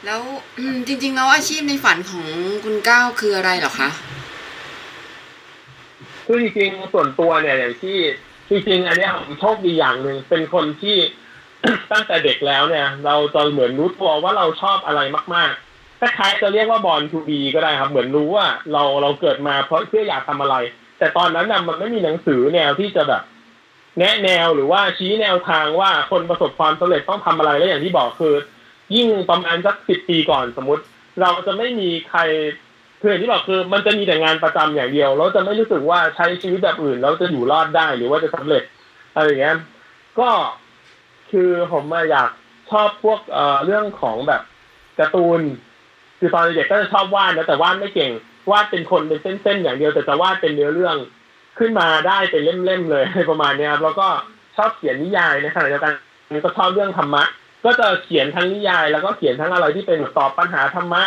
[0.06, 0.22] แล้ว
[0.88, 2.26] จริง ๆ แล้วอาชีพในฝันของ
[2.64, 3.90] คุณก้าวคืออะไรหรอคะ
[6.26, 7.98] คือจริงๆส่วนตัวเนี่ยอย่างที่
[8.50, 10.98] จริงๆอันนี้ผมโชคดีอย่างหนึ่งเป็นคนที่
[11.92, 15.02] ตั้งแต่เด็กแล้วเนี่ย เราจะเหมือนรู้ตัวว่าเราชอบอะไร
[15.36, 20.56] มากๆคล้ายๆจะเรียกว่าบอลทูบีก็ได้ครับ เหมือนรู้ว่าเราเราเกิดมาเพราะเพื่ออยากทำอะไร
[21.00, 23.22] แต่ตอนนั้นน่ะมันไม่มีหนังสือแนวที่จะแบบ
[24.00, 28.36] แนะแนวหรือว่าชี้แนวทางว่าคนประสบความสำเร็จต้องทำอะไรแล้วอย่างที่บอกคือ
[28.96, 30.84] ยิ่งประมาณสักสิบปีก่อนสมมติ
[31.22, 32.20] เราจะไม่มีใคร
[33.02, 38.64] คืออย่างที่บอกคือมันจะมีแต่งานประจำอย่างเดียว เราจะไม่รู้สึกว่าใช้ชีวิตแบบอื่น เราจะอยู่รอดได้หรือว่าจะสำเร็จ
[39.16, 39.58] อะไรอย่างเงี้ย
[40.20, 40.30] ก็
[41.32, 42.30] คือผมมาอยาก
[42.72, 44.42] ชอบพวกเอ่อเรื่องของแบบ
[45.00, 45.42] การ์ตูน
[46.20, 48.12] คือตอนเด็กก็จะชอบวาดนะแต่วาดไม่เก่ง
[48.52, 50.96] วาดเป็นคนเป็นเส้นๆอย่างเดียว แต่จะวาดเป็นเนื้อเรื่อง
[51.60, 54.08] ขึ้นมาได้เป็นเล่มๆเลยประมาณนี้ครับแล้วก็
[54.58, 55.94] ชอบเขียนนิยายในขณะเดียวกัน
[56.46, 57.24] ก็ชอบเรื่องธรรมะ
[57.66, 61.04] ก็จะเขียนทั้งนิยาย แล้วก็เขียนทั้งอะไรที่เป็นตอบปัญหาธรรมะ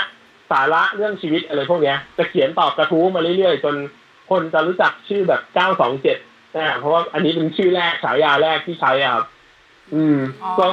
[0.51, 3.75] สาระเรื่องชีวิตอะไรพวกนี้จะเขียนตอบกระทู้มาเรื่อยๆ จน
[4.31, 6.17] คนจะรู้จักชื่อแบบเก้าสองเจ็ด
[6.57, 9.25] นะเพราะว่าอันนี้เป็นชื่อแรกฉายาแรกที่ใช้อะ
[9.95, 10.19] อืม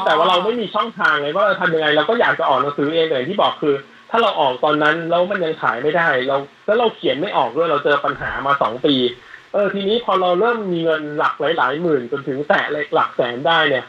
[0.05, 3.75] แต่ว่าเราไม่มีช่องทางเลยว่าเราทำยังไงเราก็อยากจะออกหนังสือเองแต่ที่บอกคือ
[4.11, 8.95] ถ้าเราออกตอนนั้นแล้วมันยังขายไม่ได้ เราแล้วเราเขียนไม่ออกด้วยเราเจอปัญหามาสองปี
[9.53, 12.63] เออ ทีนี้พอเราเริ่มมีเงินหลักหลายๆหมื่นจนถึงแตะ
[12.93, 13.85] หลักแสนได้เนี่ย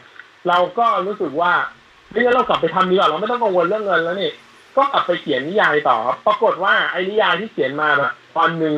[0.47, 1.53] เราก็รู้สึกว่า
[2.11, 4.31] เฮ้ยเรากลับไปทำดีกว่าเราไม่ต้องกังวลเรื่องเงินแล้วนี่
[4.79, 8.75] ก็กลับไปเขียนนิยายต่อ ปรากฏว่าไอ้นิยายที่เขียนมาแบบตอนหนึ่ง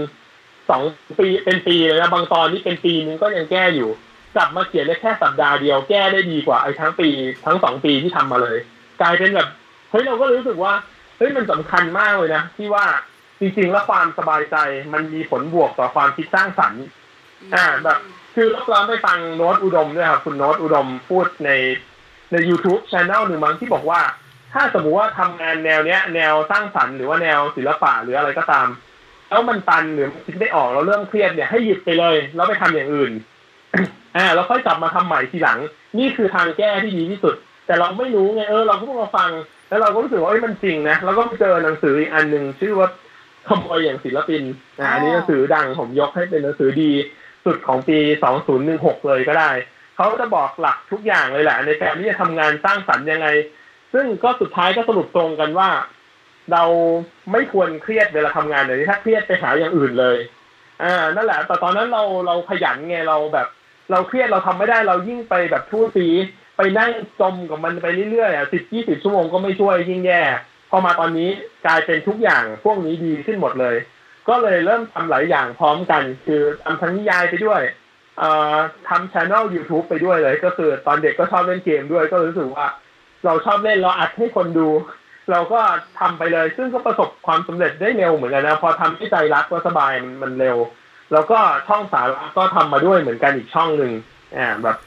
[0.70, 0.82] สอง
[1.20, 3.90] ปีเป็นปีเลยนะบางตอนนี่เป็นปีนึงก็ยังแก้อยู่
[4.36, 7.10] กลับมาเขียนได้แค่สัปดาห์เดียวแก้ได้ดีกว่าไอ้ทั้งปี
[7.46, 8.58] ทั้งสองปีที่ทำมาเลย
[9.02, 9.50] กลายเป็นแบบ
[9.92, 10.74] เฮ้ยเราก็รู้สึกว่า
[11.18, 12.86] เฮ้ยมันสำคัญมากเลยนะที่ว่า
[13.40, 14.56] จริงๆแล้วความสบายใจ
[14.94, 16.84] มันมีผลบวกต่อความคิดสร้างสรรค์
[17.56, 17.98] อ่าแบบ
[18.36, 21.52] คือเราไปฟังโน้ตอุดมด้วยครับคุณโน้ตอุดมพูดใน
[22.32, 24.02] ใน YouTube c h anel หนึ่งมั้งที่บอกว่า
[24.54, 28.68] ถ้าสมมุติว่าทำงานแนวเนี้ย แนวสร้างสรรค์หรือว่าแนวศิลปะหรืออะไรก็ตาม
[29.30, 33.12] แล้วมันตันหรือคิดไม่ออกแล้วเริ่มเครียดเนี่ยให้หยุดไปเลยแล้วไปทำอย่างอื่น
[34.16, 35.60] อ่าแล้วค่อยกลับมาทำใหม่ทีหลัง
[36.00, 37.36] นี่คือทางแก้ที่ดีที่สุด
[37.66, 39.30] แต่เราไม่รู้ไงเออเราก็เพิ่งมาฟัง
[39.70, 42.90] แล้วเราก็รู้สึกว่าเอ้ยมันจริงนะแล้วก็เจอหนังสืออีกอันหนึ่งชื่อว่า
[43.48, 44.44] ขโมยอย่างศิลปิน
[44.80, 46.92] อ่าอันนี้หนังสือดังผมยกให้เป็นหนังสือดี
[47.46, 49.52] สุดของปีสองศูนย์หนึ่งหกเลยก็ได้
[49.96, 53.28] เขาจะบอกหลักทุกอย่างเลยแหละ ในการที่จะทำงานสร้างสรรค์ยังไง
[53.94, 55.70] ซึ่งก็สุดท้ายก็สรุปตรงกันว่า
[56.52, 56.64] เรา
[57.32, 60.18] ไม่ควรเครียดเวลาทำงานเลยถ้าเครียดไปหาอย่างอื่นเลย
[60.84, 63.48] อ่านั่นแหละ แต่ตอนนั้นเราเราขยันไงเราแบบ
[63.92, 66.08] เราเครียดเราทำไม่ได้เรายิ่งไปแบบทู่ซี
[66.58, 70.22] ไปนั่งจมกับมันไปเรื่อยๆอะสิบยี่สิบชั่วโมงก็ไม่ช่วยยิ่งแย่
[70.70, 71.30] พอมาตอนนี้
[71.66, 73.76] กลายเป็นทุกอย่างพวกนี้ดีขึ้นหมดเลย
[74.30, 77.62] ก็เลยเริ่มทำหลายอย่างพร้อมกัน คือทำทั้งนิยายไปด้วย
[78.22, 78.58] อ่อ
[78.90, 82.68] ทำช anel YouTube ไปด้วยเลย ก็คือตอนเด็กก็ชอบเล่นเกมด้วยก็รู้สึกว่า
[83.26, 84.70] เราชอบเล่นเราอัดให้คนดู
[85.32, 85.60] เราก็
[86.00, 89.92] ทำไปเลย ซึ่งก็ประสบความสำเร็จได้เร็วเหมือนกันนะพอทำที่ใจรักก็สบาย
[90.22, 90.58] มันเร็ว
[91.14, 93.92] แล้วก็ช่องสาระก็ทำมาด้วยเหมือนกันอีกช่องหนึ่ง
[94.38, 94.78] อ่าแบบ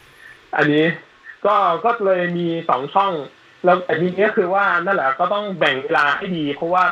[0.56, 0.84] อันนี้
[1.46, 1.54] ก็
[1.84, 3.12] ก็เลยมีสองช่อง
[3.64, 6.84] แล้วแต่ทีนี้คือว่านั่นแหละก็ต้องแบ่งเวลาให้ดีเพราะว่า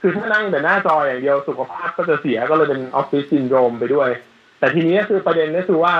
[0.00, 4.10] คือถ้านั่งแต่หน้าจออย่างเดียวสุขภาพก็จะเสียก็เลยเป็นออฟฟิศซินโดรมไปด้วย
[4.58, 5.94] แต่ทีนี้คือประเด็นก็คือว่า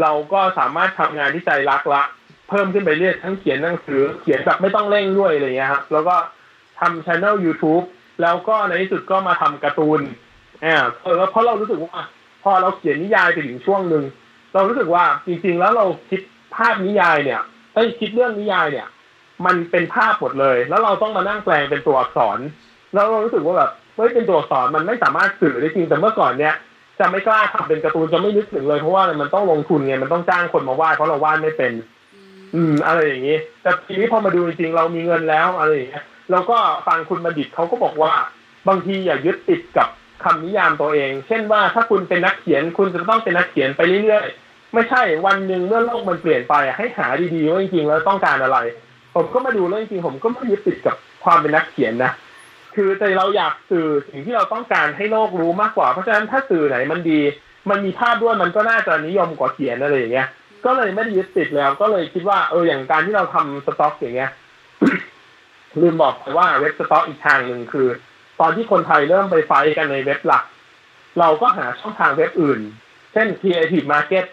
[0.00, 6.16] เราก็สามารถทำงานที่ใจรักและเพิ่มขึ้นไปเรื่อยทั้งเขียนหนังสือ เขียนแบบไม่ต้องเร่งด้วยอะไรเงี้ยครับแล้วก็
[6.80, 7.84] ทำช anel YouTube
[8.22, 10.00] แล้วก็ในที่สุดก็มาทำการ์ตูน
[10.64, 11.92] อ่าเออเพราะเรารู้สึกว่า
[12.42, 14.04] พอเราเขียนนิยายไปถึงช่วงหนึ่ง
[14.54, 16.20] เรารู้สึกว่าจริง ๆ แล้วเราคิด
[16.56, 17.40] ภาพนิยายเนี่ย
[17.74, 18.86] เอ้ยคิดเรื่องนิยายเนี่ย
[19.46, 22.38] มันเป็นภาพหมดเลย แล้วเราต้องมานั่งแปลงเป็นตัวอักษร
[22.94, 26.54] แล้วเรารู้สึกว่าแบบเฮ้ยเป็นตัวอักษรมันไม่สามารถสื่อได้จริงแต่เมื่อก่อนเนี่ย
[27.00, 31.72] จะไม่กล้าทำเป็นการ์ตูนจะไม่นึกถึงเลยเพราะว่ามันต้องลงทุนไงมันต้องจ้างคนมาวาดเพราะเราวาดไม่เป็น
[32.54, 38.12] อืมอะไรอย่างนี้ แต่ทีนี้พอมาดูจริงๆเรามีเงินแล้วอะไรอย่างเงี้ยเราก็ฟังคุณบัณฑิตเขาก็บอกว่า
[38.68, 39.88] บางทีอย่ายึดติดกับ
[40.24, 48.58] คำนิยามตัวเอง เช่นว่าถ้าคุณเป็นนักเขียนคุณจะต้องเป็นนักเขียนไปเรื่อยๆ ไม่ใช่วันหนึ่งเมื่อโลกมันเปลี่ยนไปให้หาดีๆว่าจริงๆแล้วต้องการอะไร
[49.14, 52.12] ผมก็มาดูแล้วจริงๆผมก็ไม่ยึดติดกับความเป็นนักเขียนนะ
[52.74, 57.20] คือแต่เราอยากสื่อสิ่งที่เราต้องการให้โลกรู้มากกว่า เพราะฉะนั้นถ้าสื่อไหนมันดี
[57.70, 60.28] มันมีภาพด้วยมันก็น่าจะนิยมกว่าเขียนอะไรอย่างเงี้ย
[60.64, 64.30] ก็เลยไม่ได้ยึดติดแล้ว ก็เลยคิดว่าเอออย่างการที่เราทำสต็อกอย่างเงี้ย
[65.80, 67.88] ลืมบอกไปว่าเว็บสต็อกอีกทางหนึ่งคือ
[68.40, 70.44] ตอนที่คนไทยเริ่มไป fight กันในเว็บหลัก
[71.18, 72.60] เราก็หาช่องทางเว็บอื่น
[73.12, 74.24] เช่น Creative Market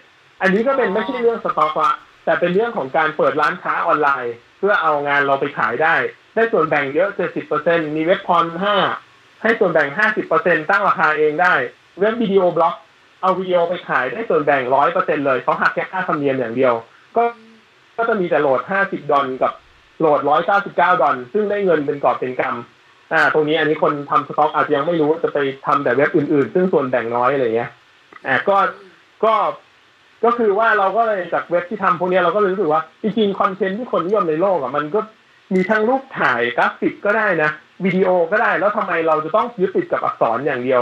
[0.41, 1.91] อันนี้ก็เป็นไม่ใช่เรื่องสต็อกละ
[2.25, 5.95] แต่เป็นเรื่องของการเปิดร้านค้าออนไลน์ เพื่อเอางานเราไปขายได้
[6.35, 8.75] ได้ส่วนแบ่งเยอะเจ็ดสิบเปอร์เซ็นต์มีเว็บ Pond5
[9.41, 11.53] ให้ส่วนแบ่งห้าสิบเปอร์เซ็นต์ตั้งราคาเองได้
[11.99, 12.75] เว็บ Videoblocks
[13.21, 16.73] เอาวิดีโอไปขายได้ส่วนแบ่งร้อยเปอร์เซ็นต์เลยเขาหักแค่ค่าธรรมเนียมอย่างเดียว
[17.17, 17.23] ก็
[17.97, 19.51] ก็จะมีแต่โหลดห้าสิบดอลกับ
[19.99, 27.71] โหลดร้อยเก้าสิบเก้าดอลซึ่งได้เงินเป็นกอบเป็นกำอ่า ตรงนี้อันนี้คนทำสต็อกอาจจะยังไม่รู้จะไปทำแต่เว็บอื่นๆ ซึ่งส่วนแบ่งน้อยอะไรเงี้ย
[28.27, 28.57] อ่าก็
[29.23, 29.33] ก็
[30.23, 34.99] ก็คือว่าเราก็เลยจากเว็บที่ทำพวกนี้เราก็เลยรู้สึกว่าจริงๆคอนเทนต์ที่คนนิยมในโลกอะมันก็
[35.53, 37.49] มีทั้งรูปถ่ายกราฟิกก็ได้นะ
[37.85, 40.81] วิดีโอก็ได้แล้วทำไมเราจะต้องยึดติดกับอักษรอย่างเดียว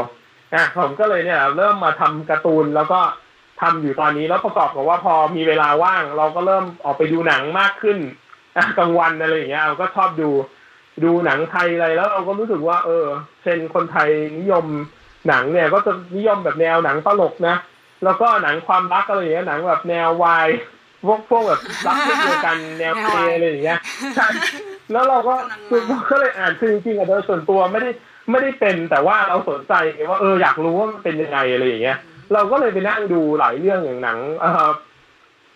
[0.53, 2.99] อะผมก็เลยเนี่ยเริ่มมาทำการ์ตูนแล้วก็
[3.61, 7.97] ทำอยู่ตอนนี้แล้วประกอบกับว่าพอมีเวลาว่าง เราก็เริ่มออกไปดูหนังมากขึ้น
[8.57, 10.29] อะกลางวันอะไรอย่างเงี้ยเราก็ชอบดู
[11.03, 13.05] ดูหนังไทยอะไรแล้วเราก็รู้สึกว่า เออ
[13.43, 14.65] เช่นคนไทยนิยม
[15.27, 17.55] หนังเนี่ย ก็จะนิยมแบบแนวหนังตลกนะ
[18.03, 20.47] แล้วก็หนังความรักอะไรอย่างเงี้ยหนังแบบแนววาย
[21.07, 23.79] พวกพวกแบบรักเช่นเดียวกันแนวเพลอะไรอย่างเงี้ย
[24.15, 24.27] ใช่
[24.91, 25.35] แล้วเราก็
[25.69, 25.81] คือ
[26.11, 27.89] ก็เลยอ่านคือจริงๆอะโดยส่วนตัวไม่ได้
[28.31, 29.73] ไม่ได้เป็นแต่ว่าเราสนใจ
[30.09, 31.97] ว่าเอออยากรู้ว่ามันเป็นยังไงอะไรอย่างเงี้ย
[32.33, 34.69] เราก็เลยไปนั่งดูหลายเรื่องอย่างหนังเออ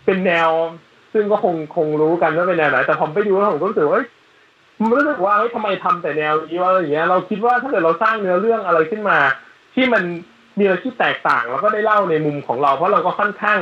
[0.05, 0.49] เป็นแนว
[1.13, 4.01] ซึ่งก็คงคงรู้กันว่าเป็นแนวไหนแต่ผมไปดูแล้วผมก็รู้สึกว่า
[4.80, 9.17] มันรู้สึกว่าเฮ้ยทำไมทำแต่แนวนี้วะอะไรอย่างเงี้ยเราคิดว่าถ้าเกิดเราสร้างเนื้อเรื่องอะไรขึ้นมา
[9.76, 10.03] ที่มัน
[10.57, 13.59] มีอะไรที่แตกต่างแล้วก็ได้เล่าในมุมของเรา เพราะเราก็ค่อนข้าง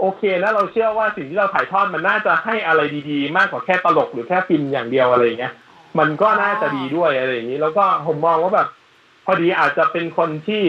[0.00, 2.80] โอเคนะเราเชื่อว่าสิ่งที่เราถ่ายทอดมันน่าจะให้อะไร
[3.10, 5.52] ดีๆ มากกว่าแค่ตลกหรือแค่ฟินอย่างเดียวอะไรอย่างเงี้ย
[5.98, 8.68] มันก็น่าจะดีด้วยอะไรอย่างนี้ แล้วก็ผมมองว่าแบบ
[9.24, 10.62] พอดีอาจจะเป็นคนที่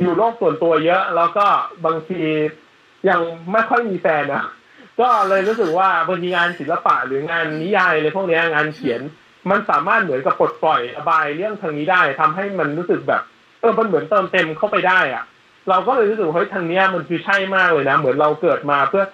[0.00, 1.46] อยู่โลกส่วนตัวเยอะ แล้วก็
[1.84, 2.20] บางที
[3.08, 3.20] ยัง
[3.52, 4.44] ไม่ค่อยมีแฟนนะ
[5.00, 9.00] ก็เลยรู้สึกว่าบางทีงานศิลปะหรืองานนิยายอะไรพวกนี้งานเขียน
[9.50, 13.22] มันสามารถเหมือนกับปลดปล่อยระบายเรื่องทางนี้ได้ทำให้มันรู้สึกแบบ
[13.60, 15.24] เออมันเหมือนเติมเต็มเข้าไปได้อะ
[15.68, 19.04] เราก็เลยรู้สึกเฮ้ยทางเนี้ยมันคือใช่มากเลยนะ เหมือนเราเกิดมาเพื่อ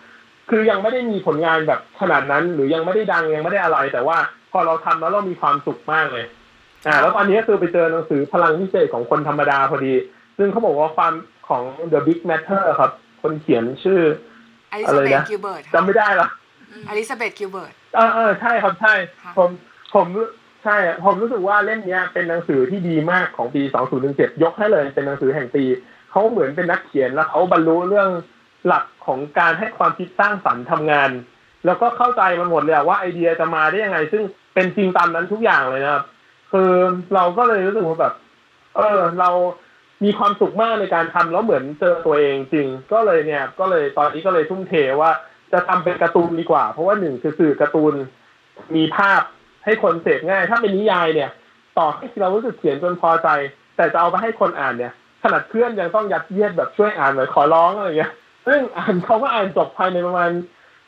[0.51, 4.19] คือยังไม่ได้มีผลงานแบบขนาดนั้น หรือยังไม่ได้ดังยังไม่ได้อะไรแต่ว่า
[4.53, 6.27] พอเราทำแล้วเรามีความสุขมากเลย
[6.87, 9.95] อ่าแล้วตอนนี้คือไปเจอหนังสือพลังพิเศษของคนธรรมดาพอดี
[10.39, 11.13] ซึ่งเขาบอกว่าความ
[11.49, 12.91] ของ The Big Matter ครับ
[13.23, 14.01] คนเขียนชื่อ
[14.73, 16.29] อลิอะซาไรเบธนะคิวเบิร์ตจำไม่ได้ละ
[16.89, 19.51] อลิซาเบธคิวเบิร์ตเออเออใช่ครับใช่ค่ะผม
[19.95, 20.07] ผม
[20.65, 23.63] ใช่ผมรู้สึกว่าเล่มเนี้ยเป็นหนังสือที่ดีมากของปี
[24.03, 25.65] 2017 ยกให้เลยเป็นหนังสือแห่งปี
[26.11, 28.11] เขาเหมือนเป็นนักเขียนแล้วเขาบรรลุเรื่อง
[28.67, 31.11] หลักของการให้ความคิดสร้างสรรค์ทำงาน
[31.67, 34.23] แล้วก็เข้าใจมันหมดเลยอะว่าไอเดียจะมาได้ยังไง ซึ่ง
[34.55, 36.05] เป็นจริงตามนั้นทุกอย่างเลยนะครับ
[36.53, 36.71] คือ
[37.15, 38.15] เราก็เลยรู้สึกว่าแบบ
[38.77, 39.31] เออ เรา
[40.05, 45.11] มีความสุขมากในการทำแล้วเหมือนเจอตัวเองจริง ก็เลยเนี่ย ก็เลยตอนนี้ก็เลยทุ่มเทว่า
[45.53, 47.95] จะทำเป็นการ์ตูนดีกว่า เพราะว่าหนึ่งคือสื่อการ์ตูน
[48.77, 49.23] มีภาพ
[49.65, 51.31] ให้คนเสพง่าย ถ้าเป็นนิยายเนี่ย
[51.79, 53.29] ต่อให้เรารู้สึกเขียนจนพอใจ
[53.77, 54.93] แต่จะเอาไปให้คนอ่านเนี่ย
[55.23, 58.13] ขนาดเพื่อนยังต้องยัดเยียดแบบช่วยอ่านหน่อยขอร้องอะไรเงี้ย
[58.47, 60.31] ซึ่งอ่านเขาก็อ่านจบภายในประมาณ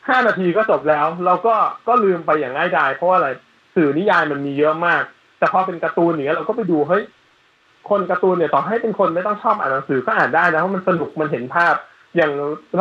[0.07, 1.55] ห้านาทีก็จบแล้ว เราก็
[1.87, 3.29] ก็ลืมไปอย่างง่ายดายเพราะว่าอะไร
[3.75, 5.03] สื่อนิยายมันมีเยอะมาก
[5.39, 7.03] แต่พอเป็นการ์ตูนอย่างเงี้ยเราก็ไปดูเฮ้ย
[7.89, 11.75] คนการ์ตูนเนี่ยต่อให้เป็นคนไม่ต้องชอบอ่านหนังสือก็อ่านได้นะเพราะมันสนุกมันเห็นภาพ
[12.15, 12.31] อย่าง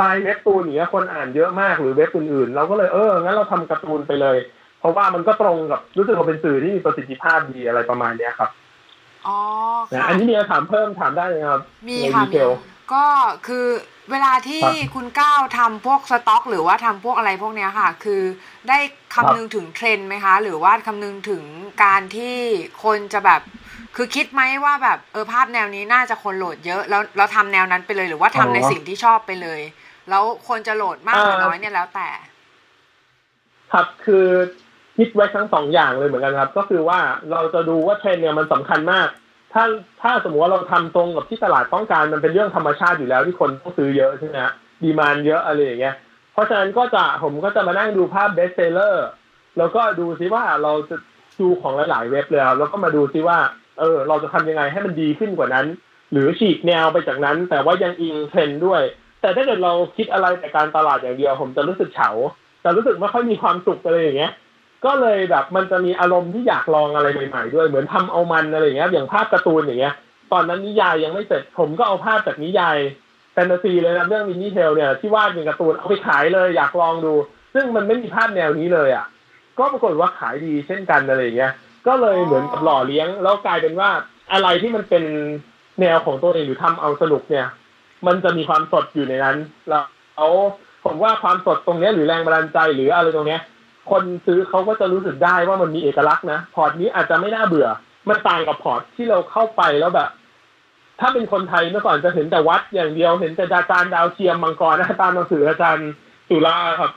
[0.01, 4.39] ลายเว็บตูนอย่างเงี้ยคนอ่านเยอะมากหรือเว็บอื่นๆ เราก็เลยเอองั้นเราทำการ์ตูนไปเลย
[4.81, 8.51] เพราะว่ามันก็ตรงกับรู้สึกว่าเป็นสื่อที่มีประสิทธิภาพดีอะไรประมาณเนี้ยครับ
[9.27, 9.39] อ๋อ
[9.93, 12.51] นะค่ะอันนี้มีคำถามเพิ่มถามได้เลยครับมีในค่ะดีเทมีล
[12.93, 13.07] ก็
[13.47, 13.67] คือ
[14.11, 18.23] เวลาที่ครับคุณก้าวทำพวกสต็อก หรือว่าทำพวกอะไรพวกเนี้ยค่ะ คือ
[18.69, 18.79] ได้
[19.15, 21.43] ครับคำนึงถึงเทรนด์ไหมคะ หรือว่าคำนึงถึง
[21.85, 22.37] การที่
[22.85, 23.41] คนจะแบบ
[23.97, 29.61] คือคิดไหมว่าแบบเออภาพแนวนี้น่าจะคนโหลดเยอะ แล้วเราทำแนวนั้นไปเลย หรือว่าทำในสิ่งที่ชอบไปเลย
[30.11, 32.09] แล้วคนจะโหลดมากหรือน้อยเนี่ยแล้วแต่
[33.73, 34.27] ครับคือ
[34.97, 36.99] คิดไว้ทั้งสองอย่างเลยเหมือนกันครับ ก็คือว่า
[37.31, 39.09] เราจะดูว่าเทรนด์เนี่ยมันสำคัญมาก
[39.55, 39.65] ถ้า
[40.03, 44.53] ถ้าสมมติว่าเราทำตรงกับที่ตลาดต้องการมันเป็นเรื่องธรรมชาติอยู่แล้วที่คนต้องซื้อเยอะใช่ไหมฮะ
[44.83, 45.95] demand เยอะอะไรอย่างเงี้ย
[46.33, 49.07] เพราะฉะนั้นก็จะผมก็จะมานั่งดูภาพ best seller
[49.59, 50.97] แล้วก็ดูซิว่าเราจะ
[51.41, 53.39] ดูของหลายๆเว็บเลยแล้วก็มาดูซิว่า
[53.79, 55.67] เออ เราจะทำยังไงให้มันดีขึ้นกว่านั้น
[56.13, 58.83] หรือฉีกแนวไปจากนั้น แต่ว่ายังอิงเทรนด์ด้วย
[59.21, 62.11] แต่ถ้าเกิดเราคิดอะไรแต่การตลาดอย่างเดียว ผมจะรู้สึกเฉา
[62.65, 64.33] จะรู้สึกไม่ค่อยมีความสุขอะไรอย่างเงี้ย
[64.87, 69.95] ก็เลยแบบมันจะมีอารมณ์ที่อยากลองอะไรใหม่ๆด้วย เหมือนทำเอามันอะไรอย่างเงี้ย อย่างภาพการ์ตูนอย่างเงี้ย
[70.33, 72.77] ตอนนั้นนิยายยังไม่เสร็จผมก็เอาภาพจากนิยาย
[73.33, 77.15] แฟนตาซีเลยนะเรื่องวินนี่เทลเนี่ยที่วาดเป็นการ์ตูนเอาไปขายเลยอยากลองดู
[77.55, 79.07] ซึ่งมันไม่มีภาพแนวนี้เลยอะ
[79.59, 81.53] ก็ปรากฏว่าขายดีเช่นกันอะไรอย่างเงี้ย
[81.87, 83.91] ก็เลยเหมือนกับหล่อเลี้ยง แล้วกลายเป็นว่า
[84.33, 85.05] อะไรที่มันเป็น
[85.81, 87.47] แนวของตัวเองหรือทำเอาสนุกเนี่ย
[88.07, 89.37] มันจะมีความสดอยู่ในนั้น
[89.69, 89.85] แล้ว
[90.17, 90.29] เอา
[90.85, 93.41] ผมว่าความสดตรงเนี้ยหรือแรงบันดาลใจหรืออะไรตรงเนี้ย
[93.91, 97.69] คนซื้อเขาก็จะรู้สึกได้ว่ามันมีเอกลักษณ์นะ port นี้อาจจะไม่น่าเบื่อ
[98.09, 100.09] มันต่างกับ port ที่เราเข้าไปแล้วแบบ
[101.01, 105.89] ถ้าเป็นคนไทยเมื่อก่อนจะเห็นแต่วัดอย่างเดียวเห็นแต่อาจารย์ดาวเทียมมังกรนะตามหนังสืออาจารย์
[106.29, 106.93] สุราครับ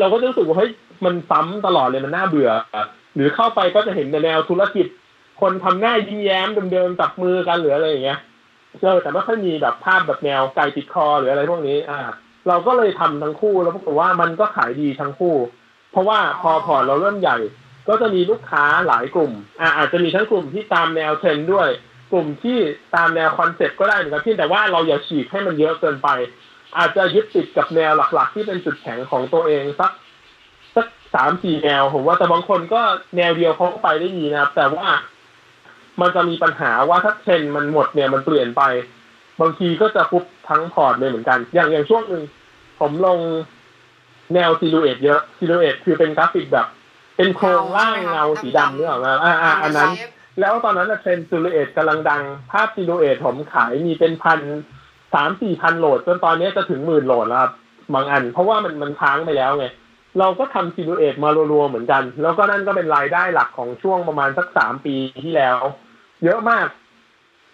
[0.00, 0.70] เราก็จะรู้สึกว่าเฮ้ย
[1.04, 2.50] มันซ้ำตลอดเลยมันน่าเบื่อ
[3.14, 4.86] หรือเข้าไปก็จะเห็นในแนวธุรกิจ
[5.40, 8.18] คนทำหน้ายิ้มแย้มเดิมๆจับมือกันหรืออะไรอย่างเงี้ย
[8.80, 12.00] เออแต่ไม่ค่อยมีแบบภาพแบบแนวไก่ติดคอหรืออะไรพวกนี้ อ่า
[12.48, 15.34] เราก็เลยทำทั้งคู่แล้วปรากฏว่ามันก็ขายดีทั้งคู่
[15.92, 17.38] เพราะว่าพอพอเราเริ่มใหญ่
[17.88, 21.68] ก็จะมีลูกค้าหลายกลุ่มอ่าอาจจะมีทั้งกลุ่มที่ตามแนวเทรนด์ด้วย
[22.12, 22.58] กลุ่มที่
[22.94, 26.08] ตามแนวคอนเซ็ปต์ก็ได้เหมือนกันที่แต่ว่าเราอย่าฉีกให้มันเยอะเกินไป
[26.78, 29.90] อาจจะยึดติดกับแนวหลักๆ ที่เป็นจุดแข็งของตัวเองสัก
[30.76, 32.82] สักสามสี่แนวผมว่าแต่บางคนก็
[33.16, 34.86] แนวเดียวเขาไปได้ดีนะครับ แต่ว่า
[36.00, 38.62] มันจะมีปัญหาว่าถ้าเทรนด์มันหมดเนี่ยมันเปลี่ยนไป
[39.40, 42.22] บางทีก็จะฟุบทั้ง port เลยเหมือนกัน อย่างอย่างช่วงหนึ่ง
[42.80, 43.18] ผมลง
[44.34, 46.66] แนว silhouette เยอะ silhouette คือเป็นกราฟิกแบบ
[47.16, 49.90] เป็นโครงร่างเงาสีดำเนี่ยหรอมาอ่าอ่าอันนั้น
[50.40, 54.40] แล้วตอนนั้นเทรนด์ silhouette กำลังดัง ภาพ silhouette ผมขายมีเป็นพัน
[55.14, 57.52] สามสี่พันโหลด จนตอนนี้จะถึงหมื่นโหลดแล้วครับ
[57.94, 59.66] บางอัน เพราะว่ามันมันค้างไปแล้วไง
[60.18, 64.94] เราก็ทำ silhouette มารัวๆเหมือนกัน แล้วก็นั่นก็เป็นรายได้หลักของช่วงประมาณสักสามปี
[65.24, 65.56] ที่แล้ว
[66.24, 66.66] เยอะมาก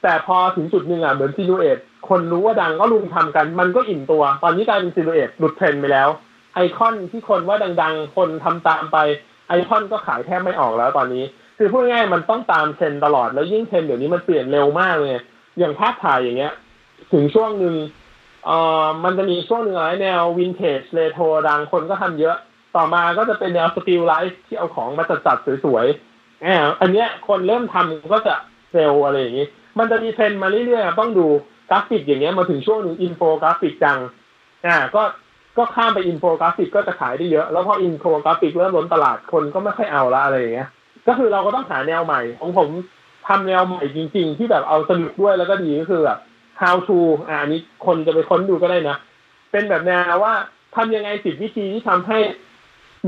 [0.03, 6.09] แต่พอถึงจุดหนึ่งอะเหมือน silhouette คนรู้ว่าดังก็รุมทำกัน มันก็อิ่มตัว ตอนนี้กลายเป็น silhouette หลุดเทรนด์ไปแล้ว
[6.59, 8.99] ไอคอนที่คนว่าดังๆ คนทำตามไป
[9.49, 11.25] ไอคอนก็ขายแทบไม่ออกแล้วตอนนี้
[11.59, 15.13] คือพูดง่ายๆมันต้องตามเทรนด์ตลอดแล้วยิ่งเทรนด์เดี๋ยวนี้มันเปลี่ยนเร็วมากเลย
[15.59, 16.53] อย่างภาพถ่ายอย่างเงี้ย
[17.13, 17.75] ถึงช่วงหนึ่ง
[18.45, 22.37] เอ่อมันจะมีช่วงหนึ่งอะไรแนว vintage retro ดังคนก็ทำเยอะ
[22.77, 28.35] ต่อมาก็จะเป็นแนว still life ที่เอาของมาจัดๆสวยๆอ่าอันเนี้ยคนเริ่มทำก็จะ
[28.71, 29.47] เซลอะไรอย่างงี้
[29.79, 31.27] มันจะมีเทรนด์มาเรื่อยๆต้องดู
[31.71, 33.99] กราฟิกอย่างเงี้ยมาถึงช่วงหนึ่งอินโฟกราฟิกดัง
[34.67, 35.03] อ่าก็
[35.59, 40.69] ก็ข้ามไปอินโฟกราฟิกก็จะขายได้เยอะ แล้วพออินโฟกราฟิกเริ่มล้นตลาดคนก็ไม่ค่อยเอาละอะไรอย่างเงี้ย
[41.07, 42.69] ก็คือเราก็ต้องหาแนวใหม่ ของผม
[43.29, 46.19] ทำแนวใหม่จริง ๆ ที่แบบเอาสนุกด้วยแล้วก็ดีก็คือแบบ
[46.63, 46.99] how to
[47.29, 48.97] อ่าอันนี้คนจะไปค้นดูก็ได้นะ
[49.53, 50.33] เป็นแบบแนวว่า
[50.77, 52.19] ทำยังไงสิบวิธีที่ทำให้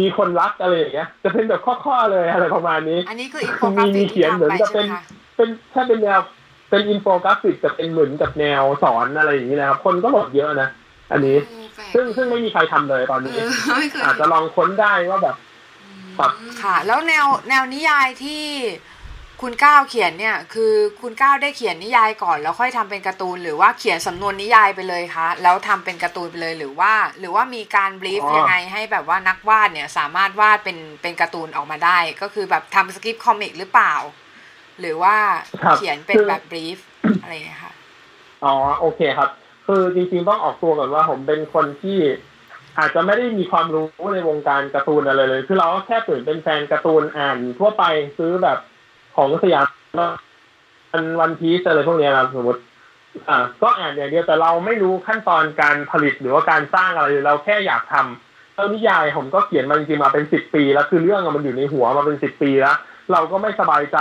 [0.00, 4.86] มีคนรักอะไรอย่างเงี้ย จะเป็นแบบข้อๆเลยอะไรประมาณนี้ อันนี้คืออินโฟกราฟิมีเขียนเหมือนกับเป็น
[5.36, 6.20] เป็นถ้าเป็นแนว
[6.70, 10.68] เป็นอินโฟกราฟิกจะเป็นเหมือนกับแนวสอนอะไรอย่างนี้นะครับ คนก็โหลดเยอะนะ
[11.12, 11.36] อันนี้
[11.94, 13.36] ซึ่งซึ่งไม่มีใครทำเลยตอนนี้
[13.76, 15.36] ไม่เคยอาจจะลองค้นได้ว่าแบบ
[16.16, 16.32] แบบ
[16.62, 18.44] ค่ะ แล้วแนวแนวนิยายที่
[19.44, 20.72] คุณก้าวเขียนเนี่ย คือ
[21.02, 33.94] คุณก้าวได้เขียนนิยายก่อน แล้วค่อยทำเป็นการ์ตูน หรือว่าเขียนสำนวนนิยายไปเลยคะแล้วทำเป็นการ์ตูนไปเลยหรือว่า หรือว่ามีการ brief ยังไงให้แบบว่านักวาดเนี่ย สามารถวาดเป็นเป็นการ์ตูนออกมาได้ ก็คือแบบทำสคริปต์ comic หรือเปล่า
[34.80, 35.16] หรือว่า
[35.62, 36.78] ครับเขียนเป็นคือแบบ brief
[37.22, 37.72] อะไรอย่างเงี้ยค่ะ
[38.44, 39.30] อ๋อโอเคครับ
[39.72, 41.98] คือจริงๆต้องออกตัวก่อนว่า ผมเป็นคนที่
[42.78, 47.84] อาจจะไม่ได้มีความรู้ในวงการการ์ตูนอะไรเลย คือเราก็แค่ตื่นเป็นแฟนการ์ตูนอ่านทั่วไป
[48.18, 48.58] ซื้อแบบ
[49.16, 49.66] ของสยาม
[50.92, 52.60] วันวันพีซอะไรพวกเนี้ยครับสมมติ
[53.28, 62.76] อ่าก็อ่านอย่างเดียวแต่เราไม่รู้ขั้นตอนการผลิตหรือว่าการสร้างอะไรเลยเราแค่อยากทำแล้วนิยายผมก็เขียนมาจริงๆมาเป็นสิบปี แล้วคือเรื่องมันอยู่ในหัวมาเป็นสิบปีแล้ว
[63.12, 63.98] เราก็ไม่สบายใจ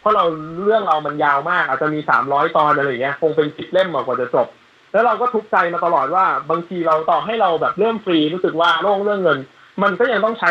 [0.00, 0.24] เพราะเรา
[0.64, 4.48] เรื่องเรามันยาวมาก อาจจะมีสามร้อยตอนอะไรอย่างเงี้ย คงเป็นสิบเล่มกว่าจะจบ
[4.92, 9.38] แล้วเราก็ทุกข์ใจมาตลอดว่าบางทีเราต่อให้เราแบบเริ่มฟรีรู้สึกว่าโล่งเรื่องเงิน
[9.82, 10.50] มันก็ยังต้องใช้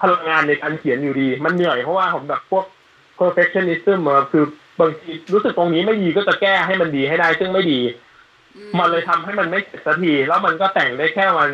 [0.00, 2.64] พลังงานในการเขียนอยู่ดี มันเหนื่อยเพราะว่าผมแบบพวก
[3.18, 4.44] perfectionism อะคือ
[4.80, 7.80] บางทีรู้สึกตรงนี้ไม่ดีก็จะแก้ให้มันดีให้ได้ซึ่งไม่ดี
[8.78, 11.50] มันเลยทำให้มันไม่เสร็จสักที แล้วมันก็แต่งได้แค่มัน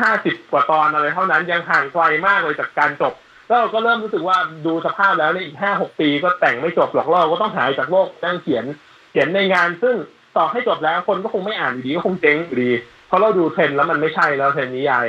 [0.00, 3.14] ห้าสิบกว่าตอนอะไรเท่านั้นยังห่างไกลมากเลยจากการจบ
[3.46, 4.36] แล้วเราก็เริ่มรู้สึกว่า
[4.66, 8.64] ดูสภาพแล้วในอีกห้าหกปีก็แต่งไม่จบหรอกเราก็ต้องหายจากโลกนั่งเขียน
[9.10, 9.96] เขียนในงาน ซึ่ง
[10.36, 12.72] ต่อให้จบแล้วคนก็คงไม่อ่านอยู่ดีก็คงเจ๊งอยู่ดี
[13.06, 15.06] เพราะเราดูเทรนด์แล้วมันไม่ใช่แล้วเทรนด์นิยาย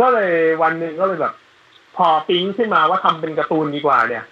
[0.00, 1.34] ก็เลยวันหนึ่งก็เลยแบบ
[1.96, 4.24] พอปิ๊งขึ้นมาว่าทำเป็นการ์ตูนดีกว่าเนี่ย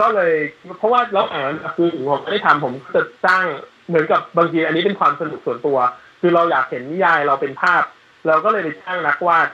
[0.00, 0.32] ก็เลย
[0.78, 3.44] เพราะว่าเราอ่านคือผมไม่ได้ทำผมจะสร้าง
[3.88, 5.78] เหมือนกับบางทีอันนี้เป็นความสนุกส่วนตัว
[6.20, 7.82] คือเราอยากเห็นนิยายเราเป็นภาพ
[8.26, 9.48] เราก็เลยไปจ้างนักวาด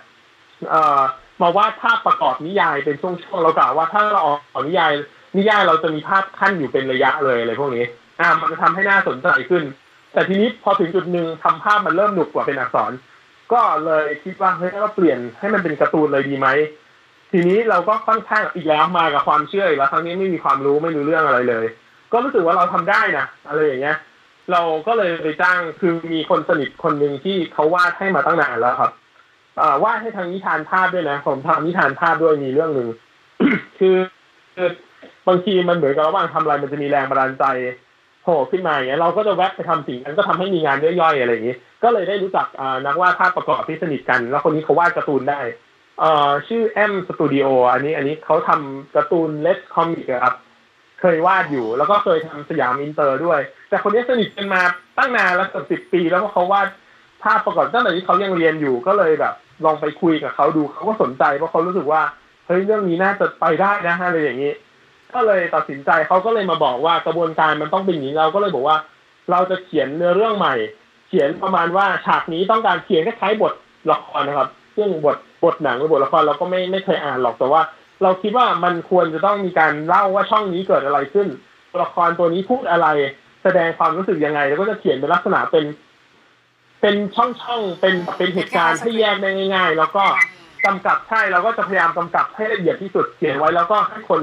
[0.71, 1.01] เอ่อ
[1.43, 4.93] มาวาดภาพประกอบนิยายเป็นช่วงๆเรากล่าวว่าถ้าเราออกนิยาย
[5.37, 7.85] นิยายเราจะมีภาพขั้นอยู่เป็นระยะเลยอะไรพวกนี้
[8.21, 9.65] อ่า มันจะทำให้น่าสนใจขึ้น
[10.13, 12.93] แต่ทีนี้พอถึงจุดหนึ่งทำภาพมันเริ่มหนุกกว่าเป็นอักษร
[13.53, 16.49] ก็เลยคิดว่าเฮ้ยเราเปลี่ยนให้มันเป็นการ์ตูนเลยดีไหม
[17.31, 21.67] ทีนี้เราก็ค่อนข้างอีกแล้วมากับความเชื่ออีกแล้วครั้งนี้ไม่มีความรู้ไม่รู้เรื่องอะไรเลย
[22.13, 23.97] ก็รู้สึกว่าเราทำได้นะอะไรอย่างเงี้ย
[24.53, 28.93] เราก็เลยไปจ้างคือมีคนสนิทคนหนึ่งที่เขาวาดให้มาตั้งนานแล้วครับ
[29.85, 32.89] วาดให้ทางนิทานภาพด้วยนะผมทำนิทานภาพด้วยมีเรื่องหนึ่ง
[33.79, 33.97] คือ
[34.55, 34.69] คือ
[35.29, 37.45] บางทีมันเหมือนกับระหว่างทำอะไรมันจะมีแรงบันดาลใจ
[38.23, 42.47] โผล่ขึ้นมาอย่างเงี้ยเราก็จะแวะไปทำสิ่งนั้นก็ทำให้มีงานย่อยๆอะไรอย่างงี้ก็เลยได้รู้จัก
[42.87, 45.41] นักวาดภาพประกอบที่สนิทกัน แล้วคนนี้เขาวาดการ์ตูนได้
[46.01, 50.35] เอ่อชื่อแอมสตูดิโออันนี้อันนี้เขาทำการ์ตูน Let's Comic ครับ
[51.01, 54.63] เคยวาดอยู่ แล้วก็เคยทำสยามอินเตอร์ด้วย แต่คนนี้สนิทกันมา
[54.99, 56.69] ตั้งนานแล้วเกือบสิบปี แล้วก็เขาวาด
[57.23, 59.35] ภาพประกอบตั้งแต่ที่เขายังเรียนอยู่ก็เลยแบบ
[59.65, 62.03] ลองไปคุยกับเขาดูเขาก็สนใจเพราะเขารู้สึกว่า
[62.47, 64.53] เฮ้ยเรื่องนี้น่าจะไปได้นะอะไรอย่างนี้
[65.15, 68.77] ก็เลยตัดสินใจเขาก็เลยมาบอกว่ากระบวนการมันต้องเป็นอย่างนี้เราก็เลยบอกว่า
[69.31, 70.55] เราจะเขียนเนื้อเรื่องใหม่
[71.09, 73.53] เขียนประมาณว่าฉากนี้ต้องการเขียนคล้ายๆบท
[73.91, 77.63] ละครนะครับ ซึ่งบทบทหนังหรือบทละครเราก็ไม่ไม่เคยอ่านหรอกแต่ว่า
[78.03, 81.29] เราคิดว่ามันควรจะต้องมีการเล่าว่าช่องนี้เกิดอะไรขึ้น
[81.71, 82.87] ตัวละครตัวนี้พูดอะไร
[83.43, 85.65] แสดงความรู้สึกยังไง แล้วก็จะเขียนเป็นลักษณะเป็น
[86.81, 90.05] เป็นช่องๆ เป็นเป็นเหตุการณ์ที่แยกได้ง่าย ๆ แล้วก็
[90.65, 94.21] กำกับใช่เราก็จะพยายามกำกับให้ละเอียดที่สุดเขียนไว้แล้วก็ให้คน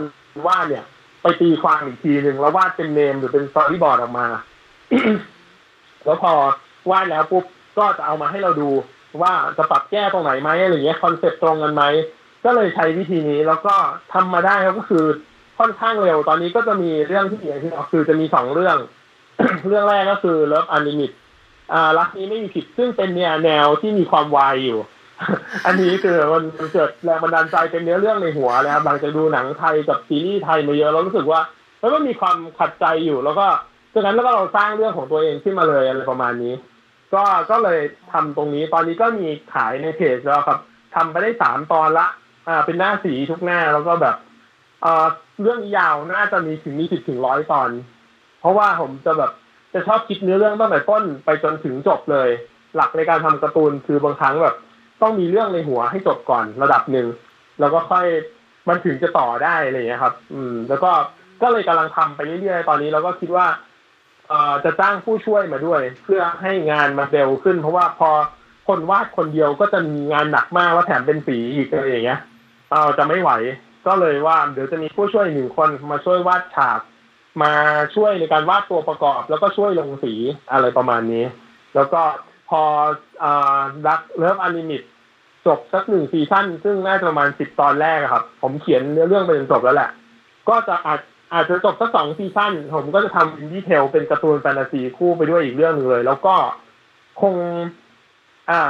[0.48, 0.86] วาดเนี่ย
[1.22, 4.28] ไปตีความอีกทีหนึ่งแล้ววาดเป็นเนมหรือเป็นสตอรี่บอร์ดออกมา
[6.06, 6.34] แล้วพอ
[6.92, 7.46] วาดแล้วปุ๊บ
[7.78, 8.70] ก็จะเอามาให้เราดู
[9.22, 11.84] ว่าจะปรับแก้ตรงไหนไหมอะไรเงี้ยคอนเซ็ปต์ตรงกันไหม
[12.46, 13.76] ก็เลยใช้วิธีนี้แล้วก็
[14.14, 15.06] ทำมาได้ก็คือ
[15.60, 18.78] ค่อนข้างเร็วตอนนี้ก็จะมีเรื่องที่อย่างที่บอกคือจะมีสองเรื่อง
[19.68, 21.12] เรื่องแรกก็คือ Love Unlimited
[21.74, 24.80] อ่ารักนี้ไม่มีผิดซึ่งเป็นเนี่ยแนวที่มีความวายอยู่
[25.66, 26.44] อันนี้คือมัน
[26.74, 31.42] เกิดแรงบันดาลใจเป็นเนื้อเรื่องในหัวเลยครับหลังจากดูหนังไทยกับซีรีส์ไทยมาเยอะเรารู้สึกว่า
[31.80, 33.46] แล้วก็มีความขัดใจอยู่แล้วก็
[33.94, 36.54] จากนั้นแล้วก็เราสร้างเรื่องของตัวเองขึ้นมาเลยอะไรประมาณนี้
[37.14, 37.80] ก็ก็เลย
[38.12, 40.60] ทำตรงนี้ตอนนี้ก็มีขายในเพจแล้วครับ
[40.96, 42.08] ทำไปได้สามตอนละ
[42.48, 44.16] อ่า เป็นหน้าสีทุกหน้าแล้วก็แบบ
[44.82, 45.06] เอ่อ
[45.42, 47.70] เรื่องยาวน่าจะมีถึงมีสิบถึงร้อยตอน
[48.40, 49.32] เพราะว่าผมจะแบบ
[49.74, 52.30] จะชอบคิดเนื้อเรื่องตั้งแต่ต้นไปจนถึงจบเลย
[52.76, 54.56] หลักในการทำการ์ตูนคือบางครั้งแบบ
[55.02, 57.08] ต้องมีเรื่องในหัวให้จบก่อนระดับหนึ่ง
[57.60, 58.06] แล้วก็ค่อย
[58.68, 60.92] มันถึงจะต่อได้อะไรอย่างเงี้ยครับ อืม แล้วก็
[61.42, 63.48] ก็เลยกำลังทำไปเรื่อยๆตอนนี้เราก็คิดว่า
[64.30, 68.10] เอ่อจะจ้างผู้ช่วยมาด้วย เพื่อให้งานมันเร็วขึ้น เพราะว่าพอ
[68.68, 72.20] คนวาดคนเดียวก็จะมีงานหนักมากว่าแถมเป็นสีอีกอะไรอย่างเงี้ย
[72.72, 73.32] เออจะไม่ไหว
[73.88, 76.80] ก็เลยว่าเดี๋ยวจะมีผู้ช่วยหนึ่งคนมาช่วยวาดฉาก
[77.42, 77.54] มา
[77.96, 80.14] ช่วยในการวาดตัวประกอบ แล้วก็ช่วยลงสี
[80.52, 81.26] อะไรประมาณนี้
[81.76, 82.02] แล้วก็
[82.50, 82.62] พอ
[83.24, 84.82] อ่ารัก Love Unlimited
[85.46, 89.90] จบสักหนึ่งซีซั่นซึ่งน่าจะประมาณสิบตอนแรกครับ ผมเขียนเนื้อเรื่องไปจนจบแล้วแหละ
[90.50, 91.00] ก็จะอาจ
[91.34, 96.36] อาจจะจบสักสองซีซั่นผมก็จะทำอินดีเทลเป็นการ์ตูนแฟนตาซีคู่ไปด้วยอีกเรื่องหนึงเลย แล้วก็
[97.22, 97.36] คง
[98.50, 98.62] อ่า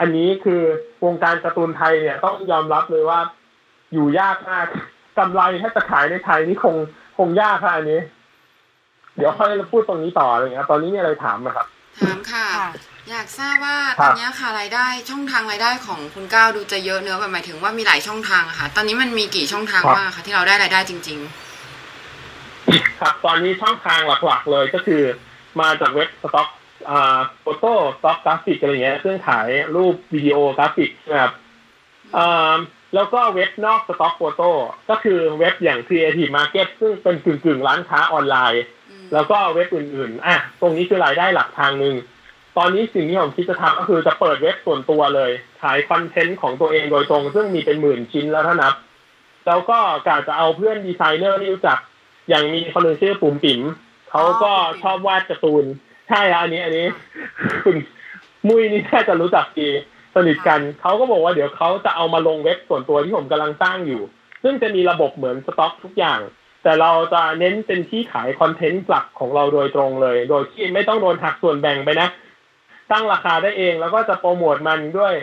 [0.00, 0.60] อันนี้คือ
[1.04, 3.20] วงการการ์ตูนไทยเนี่ยต้องยอมรับเลยว่า
[3.92, 4.66] อยู่ยากมาก
[5.18, 6.76] กำไรถ้าจะขายในไทยนี่คง
[7.16, 8.00] คงยากค่ะอันนี้
[9.16, 11.66] เดี๋ยวค่อยพูดตรงนี้ต่ออะไรเงี้ยตอนนี้มีอะไรถามไหมครับ
[12.00, 12.70] ถามค่ะค่ะ
[13.10, 21.20] อยากทราบว่าคตรัอบนนี้ค่ะรายได้ช่องทางรายได้ของคุณก้าวดูจะเยอะเนื้อะแบบหมายถึงว่ามีหลายช่องทางอะค่ะ ตอนนี้มันมีกี่ช่องทางครับบ้างอะคะที่เราได้รายได้จริง
[23.00, 25.02] ครับ ตอนนี้ช่องทางหลักๆเลยก็คือ
[25.60, 26.48] มาจากเว็บสต็อก
[26.90, 31.32] อ่า photo stock กราฟิกอะไรเงี้ยซึ่งขายรูปวิดีโอกราฟิกนะครับ
[32.16, 32.56] อ่า
[32.94, 34.50] แล้วก็เว็บนอก stock photo
[34.90, 41.94] ก็คือเว็บอย่าง Creative Market ซึ่งเป็นกึ่งๆร้านค้าออนไลน์ๆอืมแล้วก็เว็บอื่นๆอะตรงนี้คือรายได้หลักทางหนึ่ง
[42.56, 45.30] ตอนนี้สิ่งที่ผมคิดจะทำก็คือจะเปิดเว็บส่วนตัวเลย
[45.62, 48.74] ขายคอนเทนต์ของตัวเองโดยตรง ซึ่งมีเป็นหมื่นชิ้นแล้วถ้านับ
[49.46, 51.78] แล้วก็กะจะเอาเพื่อนดีไซเนอร์ที่รู้จัก
[52.28, 53.60] อย่างมีคนหนึ่งชื่อปุ่มปิ๋ม
[54.10, 55.64] เขาก็ชอบวาดการ์ตูน
[56.08, 56.86] ใช่อะอันนี้อันนี้
[57.64, 57.76] คุณ
[58.46, 59.68] มุ้ยนี่น่าจะรู้จักดี
[60.14, 64.02] สนิทกันเขาก็บอกว่าเดี๋ยวเขาจะเอามาลงเว็บส่วนตัวที่ผมกำลังสร้างอยู่
[64.42, 66.20] ซึ่งจะมีระบบเหมือนสต็อกทุกอย่าง
[66.62, 72.08] แต่เราจะเน้นเป็นที่ขายคอนเทนต์หลักของเราโดยตรงเลย โดยที่ไม่ต้องโดนหักส่วนแบ่งไปนะ
[72.90, 75.14] ตั้งราคาได้เองแล้วก็จะโปรโมทมันด้วย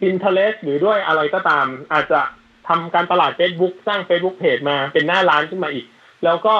[0.00, 2.20] Pinterest หรือด้วยอะไรก็ตาม อาจจะ
[2.68, 5.86] ทำการตลาด Facebook สร้าง Facebook Page มาเป็นหน้าร้านขึ้นมาอีก
[6.24, 6.56] แล้วก็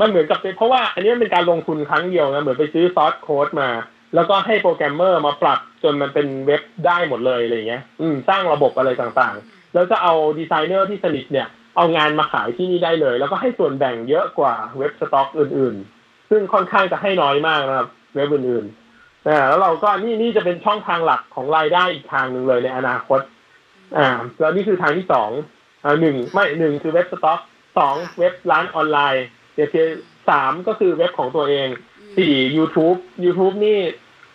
[0.00, 3.68] มันเหมือนกับเป็นเพราะว่าอันนี้มันเป็นการลงทุนครั้งเดียวนะเหมือนไปซื้อ source code มา
[4.14, 23.20] แล้วก็ให้โปรแกรมเมอร์มาปรับจนมันเป็นเว็บได้หมดเลยอะไรเงี้ย อืม สร้างระบบอะไรต่างๆ แล้วจะเอาดีไซเนอร์ที่สนิทเนี่ย เอางานมาขายที่นี่ได้เลย แล้วก็ให้ส่วนแบ่งเยอะกว่าเว็บสต็อกอื่นๆ ซึ่งค่อนข้างจะให้น้อยมากนะครับ เว็บอื่นๆอ่าแล้วเราก็นี่นี่จะเป็นช่องทางหลักของรายได้อีกทางหนึ่งเลยในอนาคต
[23.96, 24.08] อ่า
[24.40, 25.30] แล้วนี่คือทางที่สอง
[25.84, 27.40] อ่าหนึ่งไม่หนึ่งคือเว็บสต็อก
[27.78, 29.70] สองเว็บร้านออนไลน์เดี๋ยว
[30.30, 31.68] สามก็คือเว็บของตัวเอง
[32.18, 33.78] สี่ YouTube YouTube นี่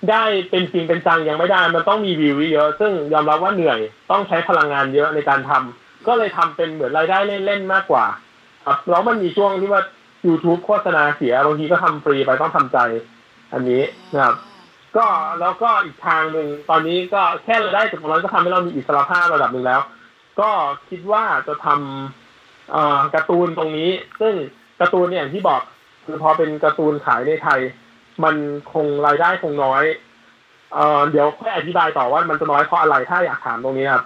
[0.10, 3.80] ได้เป็นจริงเป็นจังยังไม่ได้ มันต้องมีวิวเยอะ ซึ่งยอมรับว่าเหนื่อย
[4.12, 8.06] ต้องใช้พลังงานเยอะในการทำก็เลยทำเป็นเหมือนรายได้เล่นๆมากกว่า
[8.66, 9.82] ครับแล้วมันมีช่วงที่ว่า
[10.28, 12.78] YouTube โฆษณาเสียบางทีก็ทำฟรีไปต้องทำใจ
[13.54, 13.82] อันนี้
[14.14, 14.36] นะครับ
[14.98, 15.06] ก็
[15.40, 19.82] แล้วก็อีกทางหนึ่งตอนนี้ก็แค่รายได้จากตรงนั้นก็ทำให้เรามีอิสระภาพระดับหนึ่งแล้ว
[20.40, 20.50] ก็
[20.90, 24.34] คิดว่าจะทำอ่อการ์ตูนตรงนี้ ซึ่ง
[24.80, 25.62] การ์ตูนเนี่ยอย่างที่บอก
[26.06, 27.60] คือพอเป็นการ์ตูนขายในไทย
[28.24, 28.36] มัน
[28.74, 29.84] คงรายได้คงน้อย
[30.74, 34.04] เอ่อเดี๋ยวค่อยอธิบายต่อว่ามันจะน้อยเพราะอะไรถ้าอยากถามตรงนี้ครับ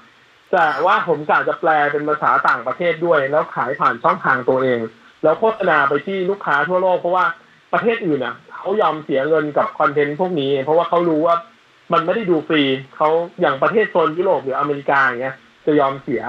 [0.52, 4.80] แต่ว่าผมกะจะแปลเป็นภาษาต่างประเทศด้วย แล้วขายผ่านช่องทางตัวเอง
[5.24, 7.26] แล้วโฆษณาไปที่ลูกค้าทั่วโลกเพราะว่า
[7.74, 11.36] ประเทศอื่นอะเขายอมเสียเงินกับคอนเทนต์พวกนี้ เพราะว่าเขารู้ว่า
[11.94, 12.64] มันไม่ได้ดูฟรี
[12.98, 13.10] เขา
[13.42, 15.36] อย่างประเทศโซนยุโรปหรืออเมริกาอย่างเงี้ย
[15.66, 16.24] จะยอมเสีย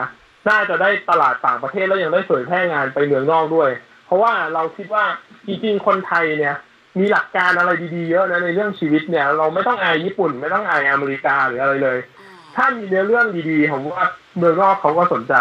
[0.48, 3.70] น่าจะได้ตลาดต่างประเทศแล้วยังได้เผยแพร่งานไปเมืองนอกด้วย
[4.06, 5.04] เพราะว่าเราคิดว่า
[5.48, 6.54] จริงๆคนไทยเนี่ย
[6.98, 11.98] มีหลักการอะไรดีๆเยอะนะในเรื่องชีวิตเนี่ย เราไม่ต้องอายญี่ปุ่น ไม่ต้องอายอเมริกาหรืออะไรเลย
[12.56, 15.34] ถ้ามีเนื้อเรื่องดีๆผมว่าเมืองนอกเขาก็สนใจ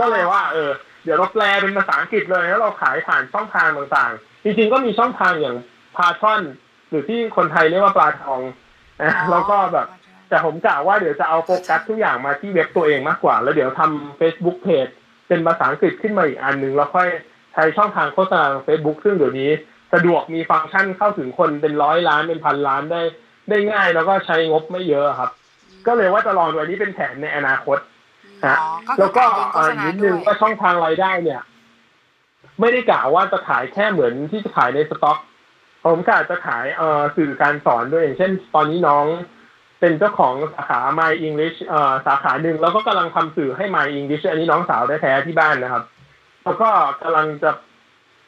[0.00, 0.70] ก็เลยว่า เออ
[1.04, 5.56] เดี๋ยวเราแปลเป็นภาษาอังกฤษเลยแล้วเราขายผ่านช่องทางต่างๆ จริงๆก็มีช่องทางอย่าง
[5.96, 6.40] พาทอน
[6.88, 8.40] หรือที่คนไทยเรียกว่าปลาทอง
[9.02, 9.86] นะแล้วก็แบบ
[10.28, 14.92] แต่ผมกะว่าเดี๋ยวจะเอาโฟกัสทุกอย่างมาที่เว็บตัวเองมากกว่า แล้วเดี๋ยวทำ Facebook Page
[15.28, 17.08] เป็นภาษาอังกฤษขึ้นมาอีกอันหนึ่งแล้วค่อย
[17.52, 19.50] ใช้ช่องทางโฆษณา Facebook ซึ่งเดี๋ยวนี้
[19.94, 23.02] สะดวกมีฟังก์ชันเข้าถึงคนเป็นร้อยล้านเป็นพันล้านได้
[23.48, 25.30] ได้ง่ายแล้วก็ใช้งบไม่เยอะครับ
[25.86, 27.78] ก็เลยว่าจะลองดูอันนี้เป็นแผนในอนาคต
[28.46, 31.40] ฮะอ๋อก็คือแล้วก็การยิงโฆอ่าษณานิดด้นึวงยว่าช่องทางรายได้เนี่ย
[32.60, 35.18] ไม่ได้กะว่าจะขายแค่เหมือนที่จะขายในสต็อก
[35.84, 39.06] ผมกะจะขายเอ่อสื่อการสอนด้วยอย่างเช่น ตอนนี้น้อง
[39.80, 45.84] เป็นเจ้าของสาขา My English เอ่อสาขาหนึ่งแล้วก็กำลังทำสื่อให้ My English อันนี้น้องสาวได้แท้ๆที่บ้านนะครับ
[46.44, 46.68] แล้วก็
[47.02, 47.50] กำลังจะ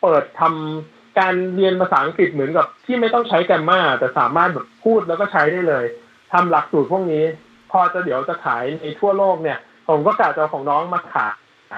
[0.03, 5.85] เปิดทำการเรียนภาษาอังกฤษเหมือนกับที่ไม่ต้องใช้แกรมมาแต่สามารถแบบพูดแล้วก็ใช้ได้เลย
[6.33, 7.25] ทำหลักสูตรพวกนี้
[7.71, 9.59] พอจะเดี๋ยวจะขายในทั่วโลกเนี่ย
[9.89, 11.29] ผมก็กะจะเอาของน้องมาขา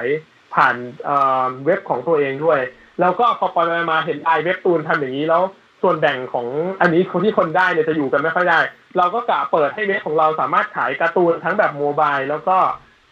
[0.04, 0.06] ย
[0.54, 2.60] ผ่านเอ่อเว็บของตัวเองด้วย
[3.00, 3.58] แล้วก็พอไป
[3.90, 5.42] มาเห็นไอเว็บตูนทำอย่างนี้แล้ว
[5.82, 6.46] ส่วนแบ่งของ
[6.80, 8.60] อันนี้คนที่คนได้เนี่ยจะอยู่กันไม่ค่อยได้
[8.96, 12.56] เราก็กะเปิดให้เว็บของเราสามารถขายการ์ตูนทั้งแบบโมบายแล้วก็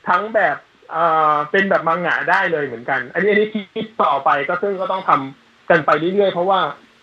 [0.08, 0.56] ทั้งแบบ
[0.92, 6.60] เอ่อเป็นแบบมังงะได้เลยเหมือนกัน อันนี้อันนี้คิดต่อไปก็ซึ่งก็ต้องทำกันไปเรื่อยๆเพราะว่า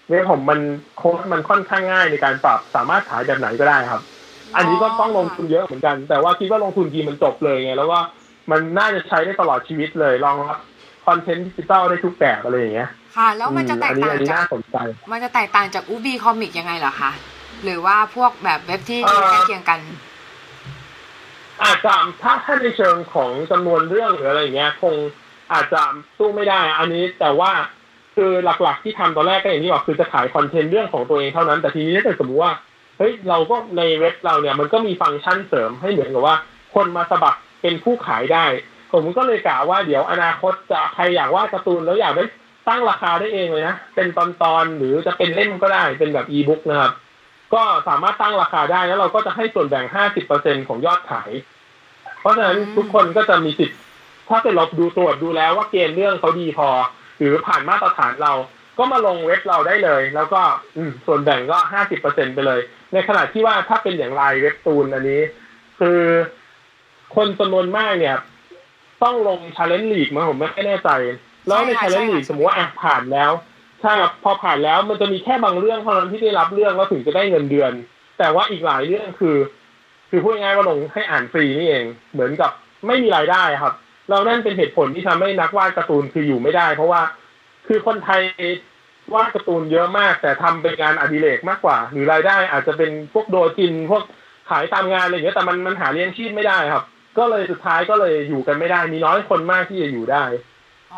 [0.10, 0.60] เว็บผมมัน
[0.98, 4.02] โค้ดมันค่อนข้างง่ายในการปรับสามารถขายแบบไหนก็ได้ครับ
[4.56, 8.02] อันนี้ก็ต้องลงทุนเยอะเหมือนกัน แต่ว่าคิดว่าลงทุนทีมันจบเลยไงแล้วว่า
[8.52, 10.60] มันน่าจะใช้ได้ตลอดชีวิตเลยรองรับ
[11.06, 14.78] คอนเทนต์ดิจิตอลได้ทุกแบบอะไรอย่างเงี้ยค่ะ แล้วมันจะแตกอันนี้ต่างอันนี้จากน่าสนใจ
[15.12, 17.12] มันจะแตกต่างจากอูบีคอมิกยังไงเหรอคะ
[17.64, 19.80] หรือว่าพวกแบบเว็บที่เอ่อใกล้เคียงกัน
[21.64, 24.96] อาจจะถ้าถ้าในเชิงของจำนวนเรื่องหรืออะไรอย่างเงี้ย คง
[25.54, 25.82] อาจจะ
[26.18, 27.52] สู้ไม่ได้ อันนี้แต่ว่า
[28.16, 28.32] คือ
[28.64, 32.54] หลักๆที่ทำตอนแรกก็อย่างที่บอกคือจะขายคอนเทนต์เรื่องของตัวเองเท่านั้น แต่ทีนี้ถ้าเกิดสมมติว่า
[32.98, 36.36] เฮ้ยเราก็ในเว็บเราเนี่ยมันก็มีฟังก์ชันเสริมให้เหมือนกับว่า
[36.76, 38.46] คนมาสมัครเป็นผู้ขายได้
[38.94, 42.26] ผมก็เลยกะว่าเดี๋ยวอนาคตจะใครอยากวาดการ์ตูนแล้วอยากได้
[42.68, 44.20] ตั้งราคาได้เองเลยนะเป็นต
[44.54, 46.92] อนๆหรือจะเป็นเล่มก็ได้เป็นแบบอีบุ๊กนะครับ
[47.54, 49.86] ก็สามารถตั้งราคาได้แล้วเราก็จะให้ส่วนแบ่ง
[50.28, 51.32] 50%ของยอดขาย
[52.20, 53.80] เพราะฉะนั้นทุกคนก็จะมีสิทธิ์
[54.30, 56.70] ถ้าเกิดเราดูตรวจดูแล้วว่าเกณฑ์เรื่องเขาดีพอ
[57.20, 58.34] หรือผ่านมาตรฐานเรา
[58.78, 60.42] ก็มาลงเว็บเราได้เลย แล้วก็
[60.78, 61.58] อืมส่วนแบ่งก็
[61.98, 62.60] 50%ไปเลย
[62.94, 65.22] ในขณะที่ว่าถ้าเป็นอย่าง LINE Webtoon อันนี้
[65.80, 66.00] คือ
[67.16, 68.18] คนจำนวนมากเนี่ย
[69.04, 70.90] ต้องลง Challenge League มั้งผมไม่แน่ใจ
[71.48, 73.32] แล้วในใช่ชาค่ะเลนจ์ลีกใช่ค่ะ Challenge League ใช่ค่ะสมมติว่าอะผ่านแล้ว
[73.82, 77.72] ใช่ครับพอผ่านแล้วมันจะมีแค่บางเรื่องเท่านั้นที่ได้รับเรื่องแล้วถึงจะได้เงินเดือน
[78.20, 79.38] แต่ว่าอีกหลายเรื่องคือ
[80.10, 82.52] คือพูดง่ายๆว่าลงให้อ่านฟรีนี่เอง เหมือนกับ
[82.88, 83.74] ไม่มีรายได้ครับ
[84.10, 87.02] เรานั่นเป็นเหตุผลที่ทำให้นักวาดการ์ตูนคืออยู่ไม่ได้ เพราะว่า
[87.68, 88.22] คือคนไทย
[89.14, 94.04] วาดการ์ตูนเยอะมาก แต่ทำเป็นงานอดิเรกมากกว่า หรือรายได้อาจจะเป็นพวกโดจินพวก
[94.50, 96.84] ขายตามงานอะไรอย่างเงี้ยแต่มันมันหาเลี้ยงชีพไม่ได้ครับ
[97.18, 100.24] ก็เลยสุดท้ายก็เลยอยู่กันไม่ได้ มีน้อยคนมากที่จะอยู่ได้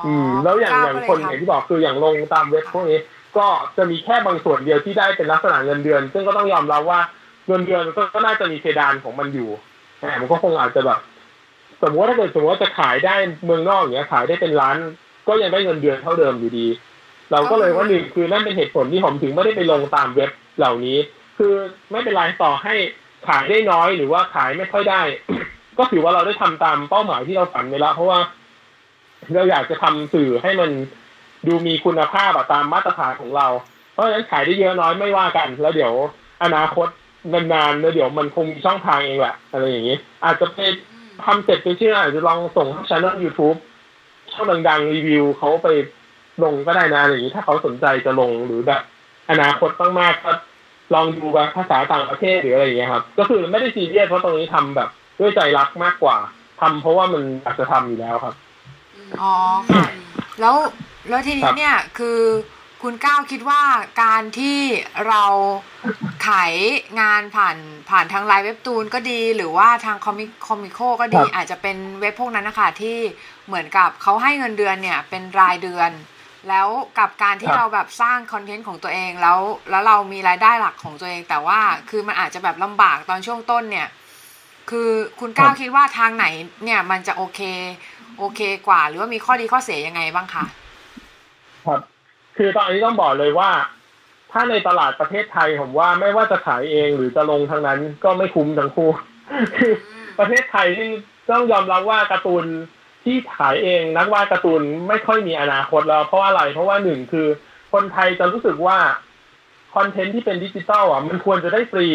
[0.05, 2.99] อืมแล้วอย่างอย่างคนอย่างที่บอกคืออย่างลงตามเว็บพวกนี้
[3.37, 6.99] ก็จะมีแค่บางส่วนเดียวที่ได้เป็นลักษณะเงินเดือน ซึ่งก็ต้องยอมรับว่า
[7.47, 9.49] เงินเดือนก็ก็น่าจะมีเพดานของมันอยู่
[9.99, 10.99] แต่มันก็คงอาจจะแบบ
[11.83, 13.15] สมมติว่าถ้าเกิดสมมติว่าจะขายได้
[13.45, 14.75] เมืองนอกอย่างเงี้ยขายได้เป็นล้าน
[15.27, 16.67] ก็ยังได้เงินเดือนเท่าเดิมอยู่ดี
[17.31, 20.97] เราก็เลยว่าหนึ่งคือนั่นเป็นเหตุผลที่ผมถึงไม่ได้ไปลงตามเว็บเหล่านี้
[21.37, 21.53] คือ
[21.91, 22.73] ไม่เป็นไรต่อให้
[23.27, 25.01] ขายได้น้อยหรือว่าขายไม่ค่อยได้
[25.77, 28.19] ก็ถือว่าเราได้ทำตามเป้าหมายที่เราฝันไว้แล้วเพราะว่า
[29.33, 30.71] เราอยากจะทำสื่อให้มัน
[31.47, 33.47] ดูมีคุณภาพอะตามมาตรฐานของเรา
[33.93, 35.93] เพราะฉะนั้นขายได้เยอะน้อยไม่ว่ากัน แล้วเดี๋ยว
[36.43, 36.87] อนาคต
[37.33, 40.59] นานๆแล้วเดี๋ยวมันคงมีช่องทางเองแหละอะไรอย่างนี้ อาจจะไป
[41.25, 43.55] ทำเสร็จไปเชื่ออาจจะลองส่งช่องยูทูบ
[44.33, 45.67] ช่องดังๆ รีวิวเขาไป
[46.43, 48.81] ลงก็ได้นะอะไรอย่างนี้ถ้าเขาสนใจจะลงหรือแบบ
[49.29, 49.69] อนาคต
[49.99, 50.31] มากๆก็
[50.93, 56.17] ลองดูแบบภาษาต่างประเทศหรืออะไรอย่างเงี้ยครับ ก็คือไม่ได้ซีเรียสเพราะตรงนี้ทำแบบ ด้วยใจรักมากกว่า
[56.61, 58.35] ทำเพราะว่ามันอยากจะทำอยู่แล้วครับ
[59.21, 59.35] อ๋อ
[59.73, 59.85] ค่ะ
[60.39, 60.55] แล้ว
[61.09, 62.19] แล้วทีนี้เนี่ยคือ
[62.83, 63.61] คุณก้าวคิดว่า
[64.03, 64.59] การที่
[65.07, 65.23] เรา
[66.27, 66.53] ขาย
[67.01, 67.57] งานผ่าน
[67.89, 72.97] ผ่านทางไลน์เว็บตูนก็ดี หรือว่าทางคอมิคอมิโคก็ดีครับอาจจะเป็นเว็บพวกนั้นนะคะที่
[73.47, 75.91] เหมือนกับเขาให้เงินเดือนเนี่ยเป็นรายเดือน
[76.49, 76.67] แล้ว
[76.99, 79.39] กับการที่ครับเราแบบสร้างคอนเทนต์ของตัวเองแล้ว
[79.69, 81.59] แล้วเรามีรายได้หลักของตัวเอง แต่ว่า
[81.89, 83.87] คือมันอาจจะแบบลำบากตอนช่วงต้นเนี่ย
[84.69, 84.89] คือ
[85.19, 86.25] คุณก้าวคิดว่าทางไหน
[86.63, 87.41] เนี่ยมันจะโอเค
[88.17, 90.43] โอเคกว่า หรือว่ามีข้อดีข้อเสียยังไงบ้างคะ
[91.65, 91.81] ครับ
[92.37, 93.49] คือตอนนี้ต้องบอกเลยว่า
[94.31, 98.89] ถ้าในตลาดประเทศไทยผมว่าไม่ว่าจะขายเองหรือจะลงทางนั้นก็ไม่คุ้มทั้งคู่
[99.57, 99.73] คือ
[100.19, 100.89] ประเทศไทยที่
[101.31, 102.45] ต้องยอมรับว่าการ์ตูน
[103.03, 107.27] ที่ขายเองนักวาดการ์ตูนไม่ค่อยมีอนาคตแล้วเพราะว่าอะไรเพราะว่าหนึ่งคือ
[107.73, 108.77] คนไทยจะรู้สึกว่า
[109.75, 111.87] คอนเทนต์ที่เป็นดิจิตอลอะมันควรจะได้ฟรี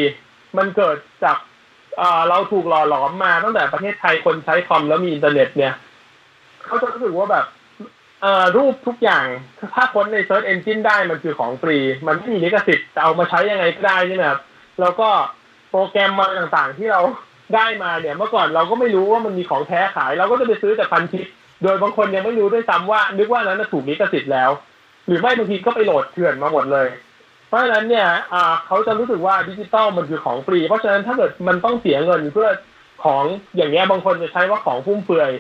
[0.58, 1.36] มันเกิดจาก
[1.98, 5.74] เอ่อเราถูกหล่อหลอมมาตั้งแต่ประเทศไทยคนใช้คอมแล้วมีอินเทอร์เน็ตเนี่ย
[6.66, 7.44] เขาจะรู้สึกว่าแบบ
[8.22, 9.26] เอ่อรูปทุกอย่าง
[9.74, 14.40] ถ้าค้นใน Search Engine ได้มันคือของฟรี มันไม่มีลิขสิทธิ์จะเอามาใช้ยังไงก็ได้ใช่ไหมครับ
[14.80, 15.08] แล้วก็
[15.70, 17.00] โปรแกรมมาต่างๆที่เรา
[17.54, 21.26] ได้มาเนี่ย เมื่อก่อนเราก็ไม่รู้ว่ามันมีของแท้ขาย เราก็จะไปซื้อแต่พันทิป
[21.62, 24.50] โดยบางคนยังไม่รู้ด้วยซ้ำว่า นึกว่านั้นถูกลิขสิทธิ์แล้ว
[25.06, 26.88] หรือไม่บางทีก็ไปโหลดเถื่อนมาหมดเลย
[27.48, 32.48] เพราะฉะนั้นเนี่ยอ่าเขาจะรู้สึกว่าดิจิตอลมันคือของฟรี เพราะฉะนั้นถ้าเกิดมันต้องเสียเงินเพื่อ
[33.04, 33.24] ของ
[33.56, 35.30] อย่างเงี้ยบางคนจะใช้ว่าของฟุ่มเฟือย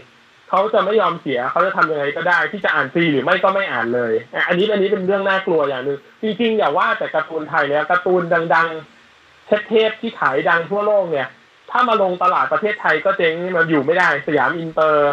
[0.48, 4.12] เขาจะไม่ยอมเสียเขาจะทำยังไงก็ได้ที่จะอ่านฟรีหรือไม่ก็ไม่อ่านเลย
[4.48, 8.22] อันนี้อันนี้เป็นเรื่องน่ากลัวอย่างหนึ่งจริงๆอย่าว่าแต่การ์ตูนไทยเนี่ยการ์ตูน
[8.54, 11.28] ดังๆเทพๆที่ขายดังทั่วโลกเนี่ย
[11.70, 15.12] ถ้ามาลงตลาดประเทศไทยก็เจ๊งมันอยู่ไม่ได้สยามอินเตอร์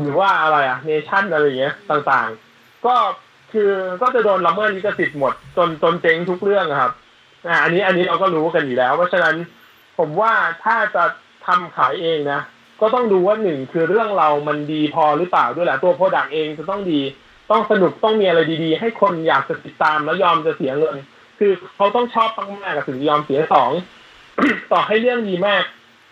[0.00, 2.94] หรือว่าอะไรอะเนชั่นอะไรอย่างเงี้ยต่างๆ ก็
[3.52, 3.70] คือ
[4.02, 6.92] ก็จะโดนละเมิดลิขสิทธิ์หมดจนจนเจ๊งทุกเรื่องครับ
[7.48, 9.36] อ่าอันนี้อันนี้เราก็รู้กันอยู่แล้ว เพราะฉะนั้น
[9.98, 10.32] ผมว่า
[10.64, 11.04] ถ้าจะ
[11.46, 12.40] ทำขายเองนะ
[12.80, 17.00] ก็ต้องดูว่าหนึ่งคือเรื่องเรามันดีพอหรือเปล่าด้วยแหละตัว product เองจะต้องดี
[17.50, 20.96] ต้องสนุกต้องมีอะไรดีๆ ให้คนอยากจะติดตามแล้วยอมจะเสียเงิน
[21.38, 23.70] คือเขาต้องชอบมากๆกับถึงยอมเสียสอง
[24.72, 25.62] ต่อให้เรื่องดีมาก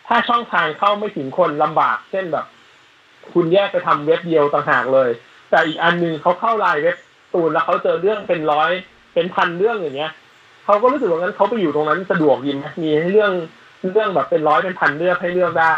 [0.07, 2.47] ถ้าช่องทางเข้าไม่ถึงคนลำบากเช่นแบบ
[3.33, 5.11] คุณแยกไปทำเว็บเดียวต่างหากเลย
[5.51, 6.97] แต่อีกอันหนึ่งเขาเข้าไลน์เว็บ
[7.35, 8.71] ตูนแล้วเขาเจอเรื่องเป็นร้อย
[9.15, 10.13] เป็นพันเรื่องอย่างเงี้ย
[10.65, 13.33] เขาก็รู้สึกว่างั้นเขาไปอยู่ตรงนั้นสะดวกยินไหมมีให้เรื่อง
[13.93, 15.75] เรื่องแบบเป็นร้อยเป็นพันเรื่องให้เลือกได้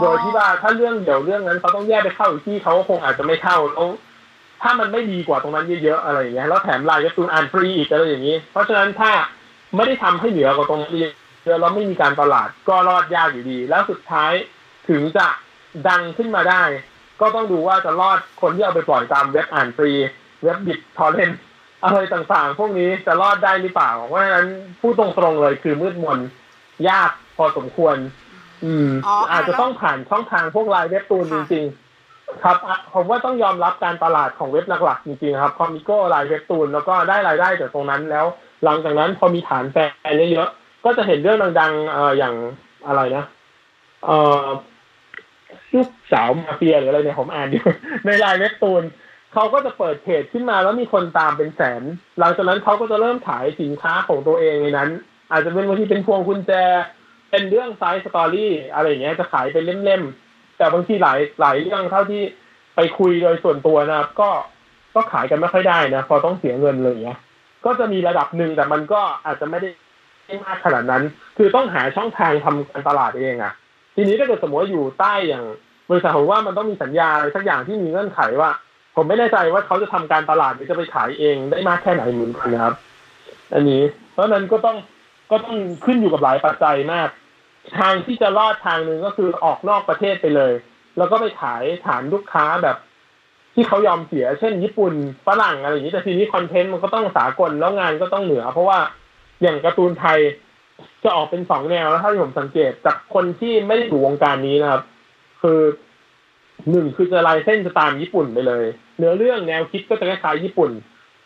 [0.00, 3.88] โดยที่ว่าถ้าเรื่องเดี๋ยวเรื่องนั้นเขาต้องแยกไปเข้าอีกที่เขาคงอาจจะไม่เข้าแล้ว
[4.62, 9.12] ถ้ามันไม่ดีกว่าตรงนั้นเยอะๆอะไรอย่างเงี้ยแล้วแถมลน์เว็บตูนอ่านฟรีอีกอะไรอย่างนี้ เพราะฉะนั้นถ้า
[9.76, 11.04] ไม่ได้ทำให้เหนือกว่าตรงนี้
[11.44, 14.32] เยอะแล้วไม่มีการตลาดก็รอดยากอยู่ดี แล้วสุดท้าย
[14.88, 15.26] ถึงจะ
[15.88, 16.62] ดังขึ้นมาได้
[17.20, 19.92] ก็ต้องดูว่าจะรอดคนที่เอาไปปล่อยตามเว็บอ่านฟรี
[20.42, 21.30] เว็บบิดทอเรน
[21.84, 24.48] อะไรต่างๆ พวกนี้จะรอดได้หรือเปล่าเพราะฉะนั้น
[24.80, 26.18] พูดตรงๆเลยคือมืดมน
[26.88, 27.96] ยากพอสมควร
[28.64, 38.26] อืมอ๋ออะอาจจะต้องผ่านช่องทางพวกไลน์เว็บตูนจค่ะ ริงๆ ครับอะผมว่าต้องยอมรับการตลาดของเว็บหลักๆจริงๆครับคอมิโก้ไลน์เว็บตูนแล้วก็ได้รายได้จากตรงนั้นแล้ว
[38.64, 39.76] หลังจากนั้นพอมีฐานแฟ
[40.10, 42.34] นเยอะๆก็จะเห็นเรื่องดังๆเอ่ออย่าง
[42.86, 43.24] อะไรนะ
[44.04, 44.46] เอ่อ
[45.74, 47.64] ลูกสาวมาเฟียหรืออะไรเนี่ยผมอ่านอยู่
[48.06, 48.82] ในไลน์เว็บตูน
[49.32, 51.82] เขาก็จะเปิดเพจขึ้นมาแล้วมีคนตามเป็นแสน
[52.18, 54.90] หลังจากนั้นเขาก็จะเริ่มขายสินค้าของตัวเองในนั้น
[55.30, 56.52] อาจจะเป็นบางทีเป็นพวงกุญแจ
[57.34, 62.22] เป็นเรื่อง side story อะไรอย่างเงี้ยจะขายเป็นเล่มๆ แต่บางทีหลายหลายเรื่องเท่าที่
[62.74, 64.30] ไปคุยโดยส่วนตัวนะครับ ก็
[64.94, 67.18] ก็ขายกันไม่ค่อยได้นะ พอต้องเสียเงินเลยอย่างเงี้ย
[67.64, 69.70] ก็จะมีระดับหนึ่งแต่มันก็อาจจะไม่ได้
[70.26, 71.02] ไม่มากขนาดนั้น
[71.36, 73.52] คือต้องหาช่องทางทำการตลาดเองอะ
[73.94, 75.44] ทีนี้ถ้าเกิดสมมติว่าอยู่ใต้อย่าง
[75.90, 78.50] บริษัทผมว่ามันต้องมีสัญญาอะไรสักอย่างที่มีเงื่อนไขว่า
[78.96, 82.74] ผมไม่แน่ใจว่าเขาจะทำการตลาดหรือจะไปขายเองได้มากแค่ไหนเหมือนกันนะครับ
[83.54, 83.82] อันนี้
[84.12, 84.76] เพราะฉะนั้นก็ต้อง
[85.30, 87.08] ก็ต้องขึ้นอยู่กับหลายปัจจัยมาก
[87.78, 90.52] ทางที่จะรอดทางหนึ่งก็คือออกนอกประเทศไปเลย
[90.98, 92.76] แล้วก็ไปขายฐานลูกค้าแบบ
[93.54, 94.94] ที่เขายอมเสีย เช่น ญี่ปุ่น
[95.26, 98.78] ฝรั่งอะไรอย่างนี้แต่ทีนี้คอนเทนต์มันก็ต้องสากลแล้วงานก็ต้องเหนือ เพราะว่า
[99.42, 100.18] อย่างการ์ตูนไทย
[101.04, 104.82] จะออกเป็นสองแนวแล้วถ้าที่ผมสังเกตจากคนที่ไม่ได้อยู่วงการนี้นะครับ
[105.42, 105.60] คือ
[106.70, 108.64] หนึ่งคือจะลายเส้นจะตามญี่ปุ่นไปเลย
[108.98, 110.70] เนื้อเรื่องแนวคิดก็จะคล้ายญี่ปุ่น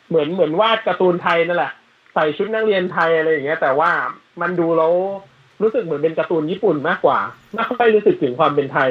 [0.08, 1.72] เหมือนเหมือนวาดการ์ตูนไทยนั่นแหละ
[2.14, 3.90] ใส่ชุดนักเรียนไทยอะไรอย่างเงี้ย แต่ว่า
[4.40, 4.92] มันดูแล้ว
[5.62, 7.18] รู้สึกเหมือนเป็นการ์ตูนญี่ปุ่นมากกว่า
[7.54, 8.90] ไม่ค่อยรู้สึกถึงความเป็นไทย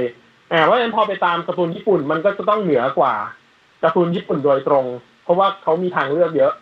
[0.52, 3.14] อ่าเพราะฉะนั้นพอไปตามการ์ตูนญี่ปุ่นมันก็จะต้องเหนือกว่า
[3.84, 4.86] การ์ตูนญี่ปุ่นโดยตรง
[5.24, 6.54] เพราะว่าเขามีทางเลือกเยอะ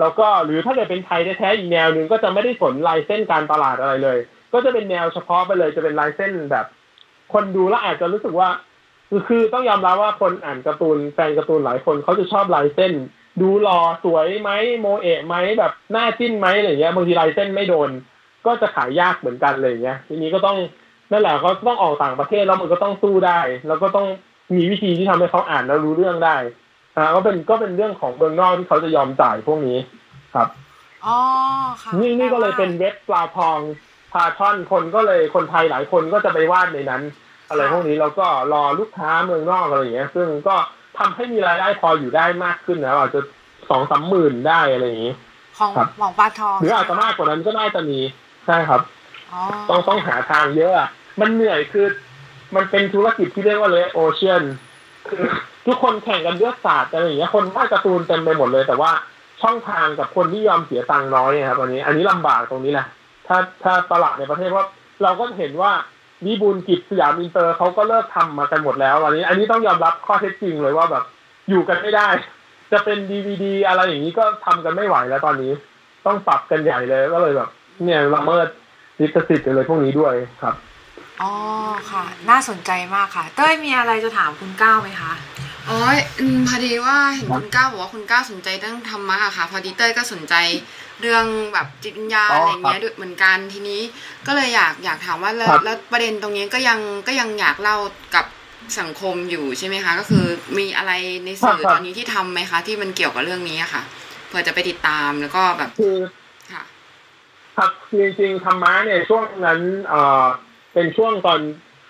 [0.00, 4.18] แล้วก็หรือถ้าเกิดเป็นไทยแท้ๆอีกแนวหนึ่งก็จะไม่ได้สนลายเส้นการตลาดอะไรเลย
[4.52, 6.66] ก็จะเป็นแนวเฉพาะไปเลยจะเป็นลายเส้นแบบ
[7.32, 8.48] คนดูแล้วอาจจะรู้สึกว่า
[9.10, 12.92] คือคือต้องยอมรับว่าคนอ่านการ์ตูนแฟนการ์ตูนหลายคนเขาจะชอบลายเส้น
[13.40, 14.50] ดูหล่อสวยไหม
[14.80, 17.90] โมเอะไหมแบบหน้าจิ้นไหมอะไรเงี้ยบางทีลายเส้นไม่โดน
[18.46, 20.56] ก็จะขายยากเหมือนกันเลยเงี้ย ทีนี้ก็ต้อง
[21.12, 24.06] นั่นแหละเขาต้องออกต่างประเทศแล้วมันก็ต้องสู้ได้ แล้วก็ต้อง
[24.56, 26.36] มีวิธีที่ทำให้เขาอ่านแล้วรู้เรื่องได้
[26.96, 29.78] อ่าก็เป็นก็เป็นเรื่องของเมืองนอกที่เขาจะยอมจ่ายพวกนี้
[30.34, 30.48] ครับ
[31.06, 31.18] อ๋อ
[31.82, 33.58] ค่ะนี่นี่ก็เลยเป็นเว็บปลาทอง
[34.12, 37.02] พาช่อนคนก็เลยคนไทยหลายคนก็จะไปวาดในนั้น
[37.48, 40.56] อะไรพวกนี้แล้วก็รอลูกค้าเมืองนอกอะไรอย่างเงี้ย ซึ่งก็
[40.98, 43.20] ทำให้มีรายได้พออยู่ได้มากขึ้นนะอาจจะ
[43.70, 45.14] สองสามหมื่นได้อะไรอย่างงี้
[45.58, 47.98] ของครับของปลาทองหรืออาจจะมากกว่านั้นก็น่าจะมี
[48.46, 48.80] ใช่ครับ
[49.32, 50.88] อ๋อต้องต้องหาทางเยอะอะ
[51.20, 51.86] มันเหนื่อยคือ
[52.54, 54.42] มันเป็นธุรกิจที่เรียกว่าเลยโอเชียน
[55.08, 55.24] คือ
[55.66, 58.90] ทุกคนแข่งกันเลือกศาสตร์อะไรอย่างเงี้ยคนวาดการ์ตูนเต็มไปหมดเลย แต่ว่า
[59.42, 62.86] ช่องทางกับคนที่ยอมเสียตังค์น้อยนะครับวันนี้ อันนี้ลำบากตรงนี้แหละ
[63.26, 64.64] ถ้าถ้าตลาดในประเทศว่า
[65.02, 65.72] เราก็เห็นว่า
[66.24, 71.04] วิบูลย์กิจสยามอินเตอร์เขาก็เลิกทำมากันหมดแล้วตอนนี้ อันนี้ต้องยอมรับข้อเท็จจริงเลยว่าแบบ
[71.48, 72.08] อยู่กันไม่ได้
[72.72, 75.52] จะเป็นดีวีดีอะไรอย่างนี้ก็ทำกันไม่ไหวแล้วตอนนี้
[76.06, 77.50] ต้องปรับกันใหญ่เลยก็เลยแบบ
[77.84, 78.46] เนี่ยละเมิด
[79.00, 80.54] ลิขสิทธิ์อะไรพวกนี้ด้วยครับ
[81.22, 81.32] อ๋อ
[81.90, 85.12] ค่ะ น่าสนใจมากค่ะ เต้ยมีอะไรจะถามคุณก้าวไหมคะ
[85.68, 85.78] อ๋อ
[86.20, 90.34] อืมพอดีว่าเห็นคุณก้าวบอกว่าคุณก้าวสนใจเรื่องธรรมะอะค่ะ พอดีเต้ยก็สนใจ
[91.00, 93.80] เรื่องแบบจิตวิญญาณอ๋อออะไรเงี้ยด้วยเหมือนกันทีนี้
[94.26, 97.76] ก็เลยอยากอยากถามว่าแล้วครับแล้วประเด็นตรงนี้ก็ยังก็ยังอยากเล่า
[98.14, 98.26] กับ
[98.80, 100.24] สังคมอยู่ใช่ไหมคะ ก็คือ
[100.58, 100.92] มีอะไร
[101.24, 103.82] ในสื่อตอนนี้ที่ทำไหมคะ ที่มันเกี่ยวกับเรื่องนี้อะค่ะ
[104.28, 105.96] เพื่อจะไปติดตามแล้วก็แบบคือ
[107.56, 110.24] ครับจริงๆธรรมะเนี่ยช่วงนั้นเอ่อ
[110.74, 111.40] เป็นช่วงตอน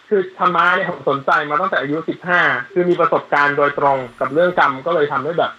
[0.09, 2.41] คือธรรมะเนี่ยผมสนใจมาตั้งแต่อายุสิบห้า
[2.73, 5.53] คือมีประสบการณ์โดยตรงกับเรื่องกรรมก็เลยทำให้แบบ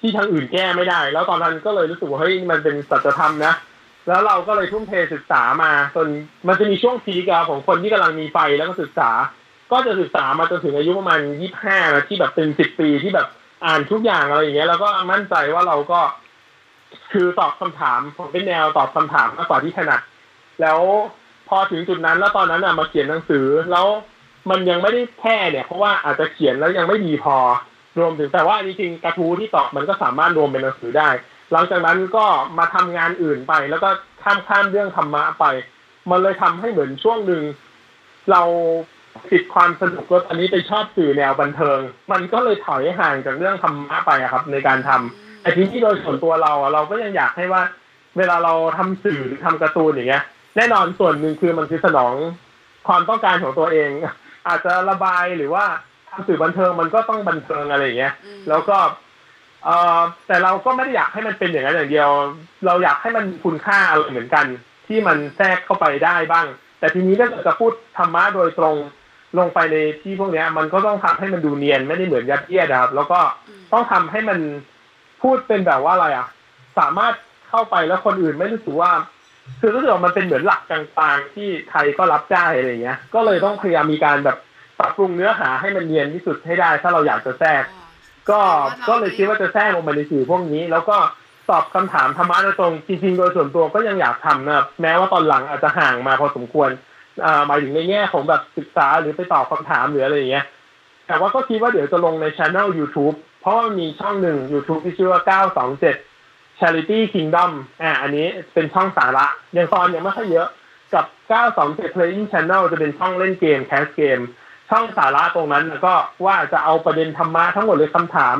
[0.00, 3.54] ที่ทางอื่นแก้ไม่ได้ แล้วตอนนั้นก็เลยรู้สึกว่าเฮ้ยมันเป็นสัจธรรมนะ
[4.08, 6.06] แล้วเราก็เลยทุ่มเทศึกษามาจน
[6.48, 9.10] มันจะมีช่วงพีกของคนที่กำลังมีไฟแล้วก็ศึกษา
[9.72, 11.78] ก็จะศึกษามาจนถึงอายุประมาณยี่ห้า
[12.08, 13.28] ที่แบบเป็นสิบปีที่แบบ
[13.64, 16.00] อ่านทุกอย่างอะไรอย่างเงี้ยแล้วก็มั่นใจว่าเราก็
[17.12, 20.00] คือตอบคำถามผมเป็นแนวตอบคำถามมากกว่าที่ถนัด
[20.60, 20.80] แล้ว
[21.48, 23.86] พอถึงจุดนั้นแล้วตอนนั้นอะมาเขียนหนังสือแล้ว
[24.50, 27.36] มันยังไม่ได้แค่เนี่ย เพราะว่าอาจจะเขียนแล้วยังไม่ดีพอ
[27.98, 31.10] รวมถึงแต่ว่าจริงๆกระทู้ที่ตอบมันก็สามารถรวมเป็นหนังสือได้
[31.52, 32.26] หลังจากนั้นก็
[32.58, 33.88] มาทำงานอื่นไป แล้วก็
[34.22, 35.44] ข้ามข้ามเรื่องธรรมะไป
[36.10, 37.42] มันเลยทำให้เหมือนช่วงหนึ่ง
[38.30, 38.42] เรา
[39.32, 41.80] ติดความสนุกแล้วตอนนี้ไปชอบสื่อแนวบันเทิง
[42.12, 47.62] มันก็เลยถอยห่างจากเรื่องธรรมะไปอะครับ ในการทำ แต่ทีนี้โดยส่วนตัวเราอะเราก็ยังอยากให้ว่า
[48.18, 50.22] เวลาเราทำสื่อหรือทำการ์ตูนอย่างเงี้ย
[50.56, 52.14] แน่นอนส่วนหนึ่งคือมันคือสนอง
[52.88, 53.90] ความต้องการของตัวเอง
[54.48, 55.64] อาจจะระบายหรือว่า
[56.10, 58.78] ทำสื่อบันเทิงมันก็ต้องบันเทิงอะไรอย่างเงี้ยอืมแล้วก็
[59.64, 62.10] เอ่อแต่เราก็ไม่ได้อยากให้มันเป็นอย่างนั้นอย่างเดียว
[62.66, 64.46] เราอยากให้มันมีคุณค่าอะไรเหมือนกัน
[64.86, 66.46] ที่มันแทรกเข้าไปได้บ้าง
[66.78, 68.76] แต่ทีนี้ถ้าเกิดจะพูดธรรมะโดยตรง
[69.38, 74.38] ลงไปในที่พวกเนี้ย มันก็ต้องทำให้มันดูเนียนไม่ได้เหมือนยัดเยียดนะครับ แล้วก็อืมต้องทำให้มัน
[75.22, 76.28] พูดเป็นแบบว่าอะไรอะ
[76.78, 77.14] สามารถ
[77.48, 78.92] เข้าไปแล้วคนอื่นไม่รู้สึกว่า
[79.60, 84.36] คือรู้สึกว่ามันเป็นเหมือนหลักกลางๆที่ใครก็รับได้อะไรเงี้ย ก็เลยต้องพยายามมีการแบบ
[84.78, 87.64] ปรับปรุงเนื้อหาให้มันเนียนที่สุดให้ได้ ถ้าเราอยากจะแทรก
[88.30, 88.40] ก็
[88.88, 90.96] ก็เลยคิดว่าจะแทรกลงไปในสื่อพวกนี้ แล้วก็
[91.50, 96.70] ตอบคำถามธรรมะโดยตรงจริงๆโดยส่วนตัวก็ยังอยากทำนะแม้ว่าตอนหลังอาจจะห่างมาพอสมควร
[97.24, 100.46] อ่าหมายถึงในแง่ของแบบศึกษาหรือไปตอบคำถามหรืออะไรอย่างเงี้ย
[101.06, 105.20] แต่ว่าก็คิดว่าเดี๋ยวจะลงในช anel YouTube เพราะว่ามันมีช่องหนึ่ง YouTube ที่ชื่อว่า
[105.86, 107.50] 927 Charity Kingdom
[107.82, 109.26] อ่าอันนี้เป็นช่องสาระ
[109.56, 110.48] ยังตอนยังไม่ค่อยเยอะ
[110.94, 111.04] กับ
[111.50, 114.20] 927 Playing Channel จะเป็นช่องเล่นเกมแคสเกม
[114.70, 115.94] ช่องสาระตรงนั้นก็
[116.26, 118.38] ว่าจะเอาประเด็นธรรมะทั้งหมดเลยคำถาม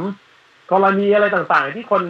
[0.73, 2.03] กรณีอะไรต่างๆ ที่คน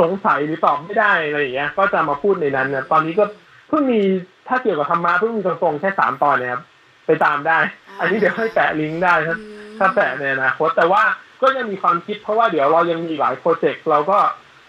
[0.00, 3.24] สงสัยหรือตอบไม่ได้อะไรอย่างเงี้ย ก็จะมาพูดในนั้นนะตอนนี้ก็
[3.68, 4.00] เพิ่งมี
[4.48, 6.62] ถ้าเกี่ยวกับธรรมะเพิ่งมีตรงๆแค่สามตอนเนะครับ
[7.06, 7.58] ไปตามได้
[8.00, 11.02] อันนี้เดี๋ยวให้แปะลิงก์ได้ถ้าอืมถ้าแปะในอนาคตแต่ว่า
[11.42, 14.18] ก็ยังมีความคิดเพราะว่าเดี๋ยวเรายังมีหลายโปรเจกต์เราก็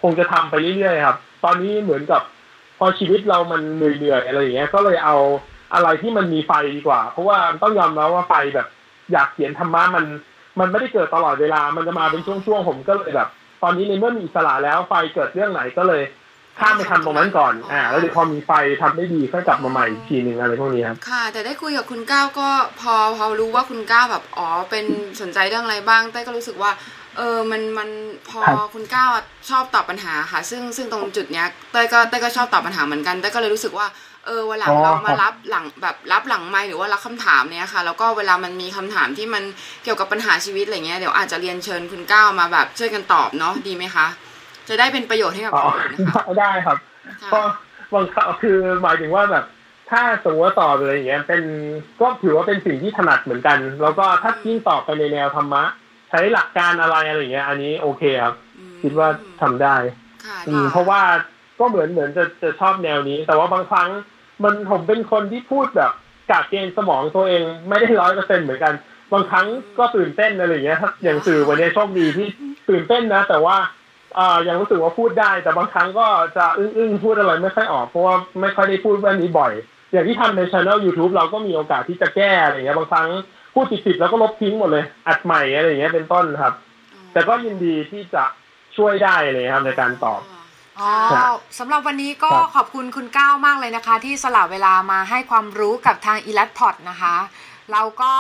[0.02, 2.22] คงจะทำไปเรื่อยๆครับ ตอนนี้เหมือนกับ
[2.78, 5.18] พอชีวิตเรามันเหนื่อยๆอะไรอย่างเงี้ย ก็เลยเอา
[5.74, 8.68] อะไรที่มันมีไฟดีกว่า เพราะว่าต้องยอมรับว่าไฟแบบ
[9.12, 10.06] อยากเขียนธรรมะมัน
[10.60, 13.30] มันไม่ได้เกิดตลอดเวลา มันจะมาเป็นช่วงๆผมก็เลยแบบ
[13.64, 16.02] ตอนนี้ในเมื่อมีอิสระแล้วไฟเกิดเรื่องไหนก็เลย
[16.60, 18.52] ข้ามไปทำตรงนั้นก่อน อ่า แล้วเดี๋ยวพอมีไฟ
[18.82, 22.50] ทำได้ดีค่อยกลับมาใหม่อีกทีหนึ่งอะไรพวกนี้ครับ ค่ะ แต่ได้คุยกับคุณก้าวก็
[22.82, 24.86] พอพอรู้ว่าคุณก้าวแบบอ๋อเป็น
[25.22, 26.72] สนใจเรื่องอะไรบ้างเต้ยก็รู้สึกว่า
[27.18, 27.90] เออมันมัน
[28.30, 33.88] พอครับคุณก้าวอะชอบตอบปัญหาค่ะ ซึ่งซึ่งตรงจุดเนี้ยเต้ยก็เต้ยก็ชอบตอบปัญหาเหมือนกันเต้ยก็เลยรู้สึกว่า
[34.26, 39.44] เออวันหลังอ๋อเรามาครับรับหลังแบบรับหลังไมค์หรือว่ารับคำถามเนี้ยค่ะ แล้วก็เวลามันมีคำถามที่มัน
[39.84, 44.08] เกี่ยวกับปัญหาชีวิตอะไรเงี้ยเดี๋ยวอาจจะเรียนเชิญคุณก้าวมาแบบช่วยกันตอบเนาะดีไหมคะ
[44.70, 46.78] จะได้เป็นประโยชน์ให้กับอ๋อคนอื่นนะคะได้ครับ
[47.22, 47.42] ค่ะก็
[47.94, 49.46] บางครั้งคือหมายถึงว่าแบบ
[49.92, 51.42] ถ้าสมมติว่าตอบอะไรอย่างเงี้ย เป็น
[52.02, 55.64] ก็ถือว่าเป็นสิ่งที่ถนัดเหมือนกัน แล้วก็ถ้ายิ่งตอบไปในแนวธรรมะ
[56.10, 59.08] ใช้หลักการอะไรอะไรอย่างเงี้ย อันนี้โอเคครับอืมคิดว่า
[59.42, 59.76] ทำได้
[60.26, 61.02] ค่ะอืมเพราะว่า
[61.60, 63.90] ก็เหมือนเหมือนจะจะชอบแนวนี้ แต่ว่าบางครั้ง
[64.44, 65.92] มันผมเป็นคนที่พูดแบบ
[66.32, 68.74] กากเกณฑ์สมองตัวเองไม่ได้ร้อยเปอร์เซ็นเหมือนกัน
[69.14, 72.28] บางครั้งก็ตื่นเต้นอะไรอย่างเงี้ยถ้าอย่างสื่อวันนี้โชคดีที่
[72.70, 73.56] ตื่นเต้นนะ แต่ว่า
[74.18, 76.08] อ่ายังรู้สึกว่าพูดได้ แต่บางครั้งก็
[76.38, 79.54] จะอึ้งๆพูดอะไรไม่ค่อยออกเพราะว่าไม่ค่อยได้พูดเรื่องนี้บ่อย
[79.92, 83.08] อย่างที่ทำในช anel YouTube เราก็มีโอกาสที่จะแก้อะไรอย่างเงี้ยบางครั้ง
[83.54, 86.54] พูดติดๆแล้วก็ลบทิ้งหมดเลย อัดใหม่อะไรอย่างเงี้ยเป็นต้นครับ
[87.14, 88.24] แต่ก็ยินดีที่จะ
[88.78, 90.22] ช่วยได้เลยครับในการตอบ
[90.80, 97.16] อ๋อครับสำหรับวันนี้ก็ครับขอบคุณคุณก้าวมากเลยนะคะ ที่สละเวลามาให้ความรู้กับทางอีลัดพอดนะคะ
[97.74, 98.14] เราก็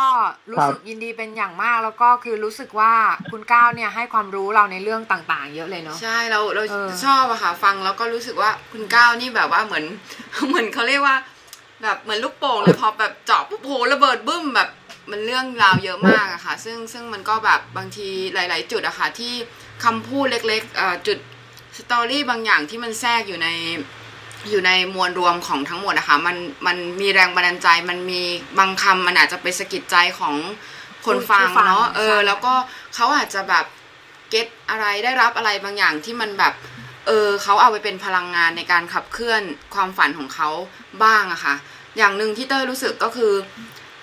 [0.51, 2.93] รู้สึกยินดีเป็นอย่างมากแล้วก็คือรู้สึกว่า
[3.31, 9.85] คุณก้าวเนี่ยให้ความรู้เราในเรื่องต่างๆ เยอะเลยเนาะใช่เราเราเออชอบอะค่ะฟังแล้วก็รู้สึกว่าคุณก้าวนี่แบบว่าเหมือน
[10.47, 11.15] เหมือนเขาเรียกว่า
[11.83, 14.69] แบบเหมือนลูกโป่งเลยพอแบบเจาะปุ๊บโหระเบิดบึ้มแบบ
[15.11, 19.33] มันเรื่องราวเยอะมากอะค่ะ ซึ่งซึ่งมันก็แบบบางทีหลาย ๆ จุดอะค่ะที่
[19.83, 21.17] คำพูดเล็กๆเอ่อจุด
[21.77, 23.49] สตอรี่บางอย่างที่มันแทรกอยู่ใน
[24.49, 28.21] อยู่ในมวลรวมของทั้งหมดนะคะ มันมันมีแรงบันดาลใจ มันมี
[28.59, 30.35] บางคำมันอาจจะไปสะกิดใจของ
[31.05, 32.53] คนฟังผู้ฟังเนาะเออใช่แล้วก็
[32.95, 33.65] เขาอาจจะแบบ
[34.29, 36.53] เก็ตอะไรได้รับอะไรบางอย่างที่มันแบบ
[37.07, 39.41] เออเขาเอาไปเป็นพลังงานในการขับเคลื่อน
[39.73, 40.49] ความฝันของเขา
[41.03, 41.55] บ้างอะค่ะ
[41.97, 43.33] อย่างหนึ่งที่เต้ยรู้สึกก็คือ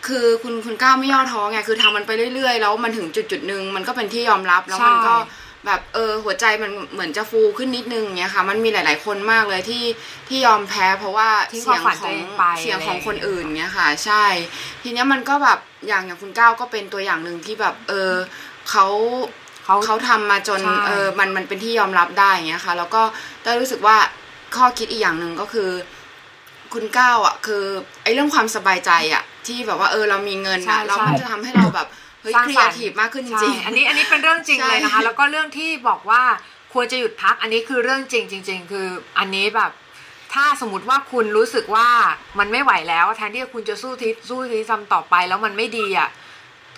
[0.06, 9.84] คือคุณคุณก้าวไม่ย่อท้อไงคือทำมันไปเรื่อยๆ แล้วมันถึงจุดจุดๆหนึ่งมันก็เป็นที่ยอมรับแล้วมันก็ใช่ แบบเออหัวใจมันเหมือนจะฟูขึ้นนิดนึงเงี้ยค่ะ มันมีหลาย ๆ คนมากเลยที่
[10.28, 14.24] ที่ยอมแพ้เพราะว่าทิ้งเสียงความฝันขตัวองเองไปเสียงของอะไรคนอื่นเงี้ยค่ะ ใช่
[14.82, 15.58] ทีเนี้ยมันก็แบบ
[15.88, 18.12] อย่างอย่างคุณก้าวก็เป็นตัวอย่างหนึ่งที่แบบเออ
[18.70, 18.86] เขา
[19.64, 23.02] เขาเขาทำมาจนใช่เออมันมันเป็นที่ยอมรับได้อย่างเงี้ยค่ะ แล้วก็
[23.44, 23.96] ได้รู้สึกว่า
[24.56, 25.70] ข้อคิดอีกอย่างหนึ่งก็คือ
[26.74, 27.64] คุณก้าวอะ คือ
[28.02, 31.88] ไอ้เรื่องความสบายใจอะ ที่แบบว่าเออเรามีเงินใช่อะแล้วใช่มันจะทำให้เราแบบ
[32.24, 36.22] เฮ้ยสร้างครีสรเอรค์ทีฟมากขึ้นจใช่ริงอันนี้อันนี้เป็นเรื่องจริงใช่ เลยนะคะ แล้วก็เรื่องที่บอกว่า
[36.72, 38.88] ควรจะหยุดพักอันนี้คือเรื่องจริงจริง ๆ คือ
[39.18, 39.72] อันนี้แบบ
[40.34, 41.88] ถ้าสมมติว่าคุณรู้สึกว่า
[42.38, 46.08] มันไม่ไหวแล้วแทนที่คุณจะสู้ทิศสู้ทิศทำต่อไปแล้วมันไม่ดีอะ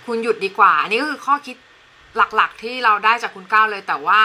[0.07, 1.57] คุณหยุดดีกว่า อันนี้ก็คือข้อคิด
[2.17, 4.21] หลักๆที่เราได้จากคุณก้าวเลยแต่ว่า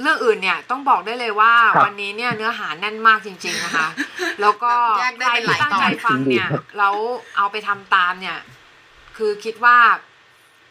[0.00, 3.88] เรื่องอื่นเนี่ยต้องบอกได้เลยว่าครับวันนี้เนี่ยเนื้อหาแน่นมากจริง ๆนะคะ
[4.40, 6.94] แล้วก็แยกได้ใครเป็นหที่ลายตั้งตอน ใจฟังเนี่ยครับแล้ว
[7.36, 8.38] เอาไปทำตามเนี่ย
[9.16, 9.76] คือคิดว่า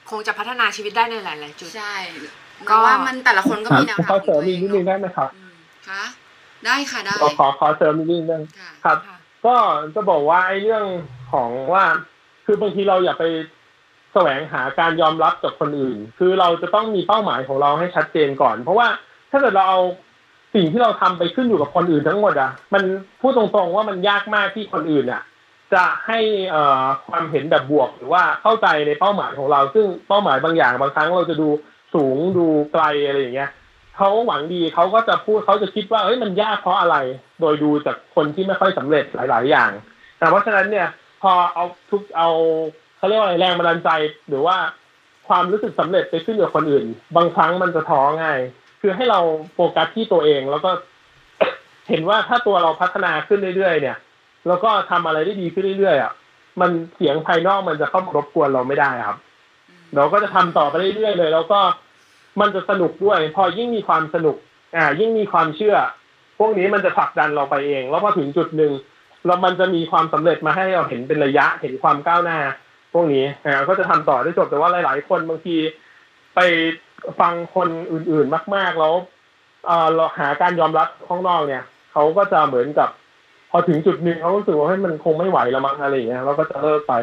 [0.10, 1.96] คงจะพัฒนาชีวิตได้ในหลาย ๆ จุด ใช่
[2.70, 5.56] ก็ก็ว่ามันแต่ละคนก็ครับมีแนวทางขอของเสริตัมวเออีกงนิดนึงเนอะได้ไหมครับอืม
[5.90, 6.04] ค่ะ
[6.66, 9.56] ได้ค่ะได้ขอขอขอเสริมอีกนิดนึงค่ะครับค่ะก็
[9.96, 10.86] จะบอกว่าไอ้เรื่อง
[11.32, 11.84] ของว่า
[12.46, 13.24] คือบางทีเราอย่าไป
[14.14, 18.88] แสวงหาการยอมรับจากคนอื่น คือเราจะต้องมีเป้าหมายของเราให้ชัดเจนก่อน เพราะว่า
[19.32, 19.80] ถ้าเกิดเราเอา
[20.54, 22.84] สิ่งที่เราทำไปขึ้นอยู่กับคนอื่นทั้งหมดอะ มัน
[23.22, 25.22] พูดตรงๆว่ามันยากมากที่คนอื่นอะ
[25.74, 26.20] จะให้
[27.08, 31.50] ความเห็นแบบบวกหรือว่าเข้าใจในเป้าหมายของเรา ซึ่งเป้าหมายบางอย่างบางครั้งเราจะดู
[31.94, 33.52] สูงดูไกลอะไรอย่างเงี้ย
[33.98, 36.98] เขาหวังดีเขาก็จะพูดเขาจะคิดว่าเอ้ยมันยากเพราะอะไร
[37.42, 39.72] โดยดูจากคนที่ไม่ค่อยสำเร็จหลาย ๆ อย่าง
[40.18, 40.88] แต่เพราะฉะนั้นเนี่ย
[41.22, 42.30] พอเอาทุกเอา
[42.98, 43.90] เขาเรียกว่าอะไรแรงบันดาลใจ
[44.30, 44.58] หรือว่า
[45.28, 46.86] ความรู้สึกสำเร็จไปขึ้นกับคนอื่น
[47.16, 48.40] บางครั้งมันจะท้อง่าย
[48.82, 49.20] คือให้เรา
[49.54, 50.72] โฟกัสที่ตัวเองแล้วก็
[51.90, 53.98] เห็นว่าถ้าตัวเราพัฒนาขึ้นเรื่อย ๆ เนี่ย
[54.48, 56.12] แล้วก็ทำอะไรได้ดีขึ้นเรื่อยๆอะ
[56.62, 59.18] มันเสียงภายนอกมันจะเข้ามารบกวนเราไม่ได้ครับ
[59.96, 61.60] เราก็จะทำต่อไปเรื่อยๆเลย แล้วก็
[62.42, 64.38] มันจะสนุกด้วย พอยิ่งมีความสนุก
[64.76, 65.76] อ่า ยิ่งมีความเชื่อ
[66.40, 68.72] พวกนี้มันจะผลักดันเราไปเอง แล้วพอถึงจุดหนึ่ง
[69.26, 72.40] แล้วมันจะมีความสำเร็จมาให้เราเห็นเป็นระยะเห็นความก้าวหน้า
[72.94, 75.56] พวกนี้อ่าก็จะทำต่อได้จบแต่ว่าหลาย ๆ คนบางที
[76.36, 76.40] ไป
[77.20, 78.94] ฟังคนอื่นๆมาก ๆ แล้ว
[79.66, 82.90] เอ่อเราหาการยอมรับข้างนอกเนี่ยเขาก็จะเหมือนกับ
[83.54, 86.94] พอถึงจุดหนึ่งเขารู้สึกว่าให้ยมันคงไม่ไหวแล้วมั้งอะไรอย่างเงี้ยแล้วก็จะเลิกไป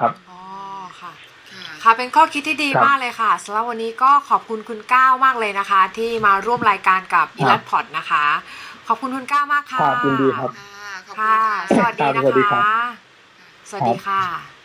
[0.00, 0.40] ครับอ๋อ
[1.00, 1.12] ค่ะ
[1.50, 8.24] ค่ะค่ะเป็นข้อคิดที่ดีครับมากเลยค่ะสำหรับวันนี้ก็ขอบคุณคุณก้าวมากเลยนะคะ ที่มาร่วมรายการกับอีครัลับดพอดนะคะ
[8.86, 10.68] ขอบคุณคุณก้าวมากค่ะครับยินดีครับค่ะ
[11.06, 11.34] ขอบคุณค่ะ
[11.70, 12.66] ค่ะสวัสดีครับนะสวัสดีครัคะบ
[13.68, 14.55] สวัสดีค่ะ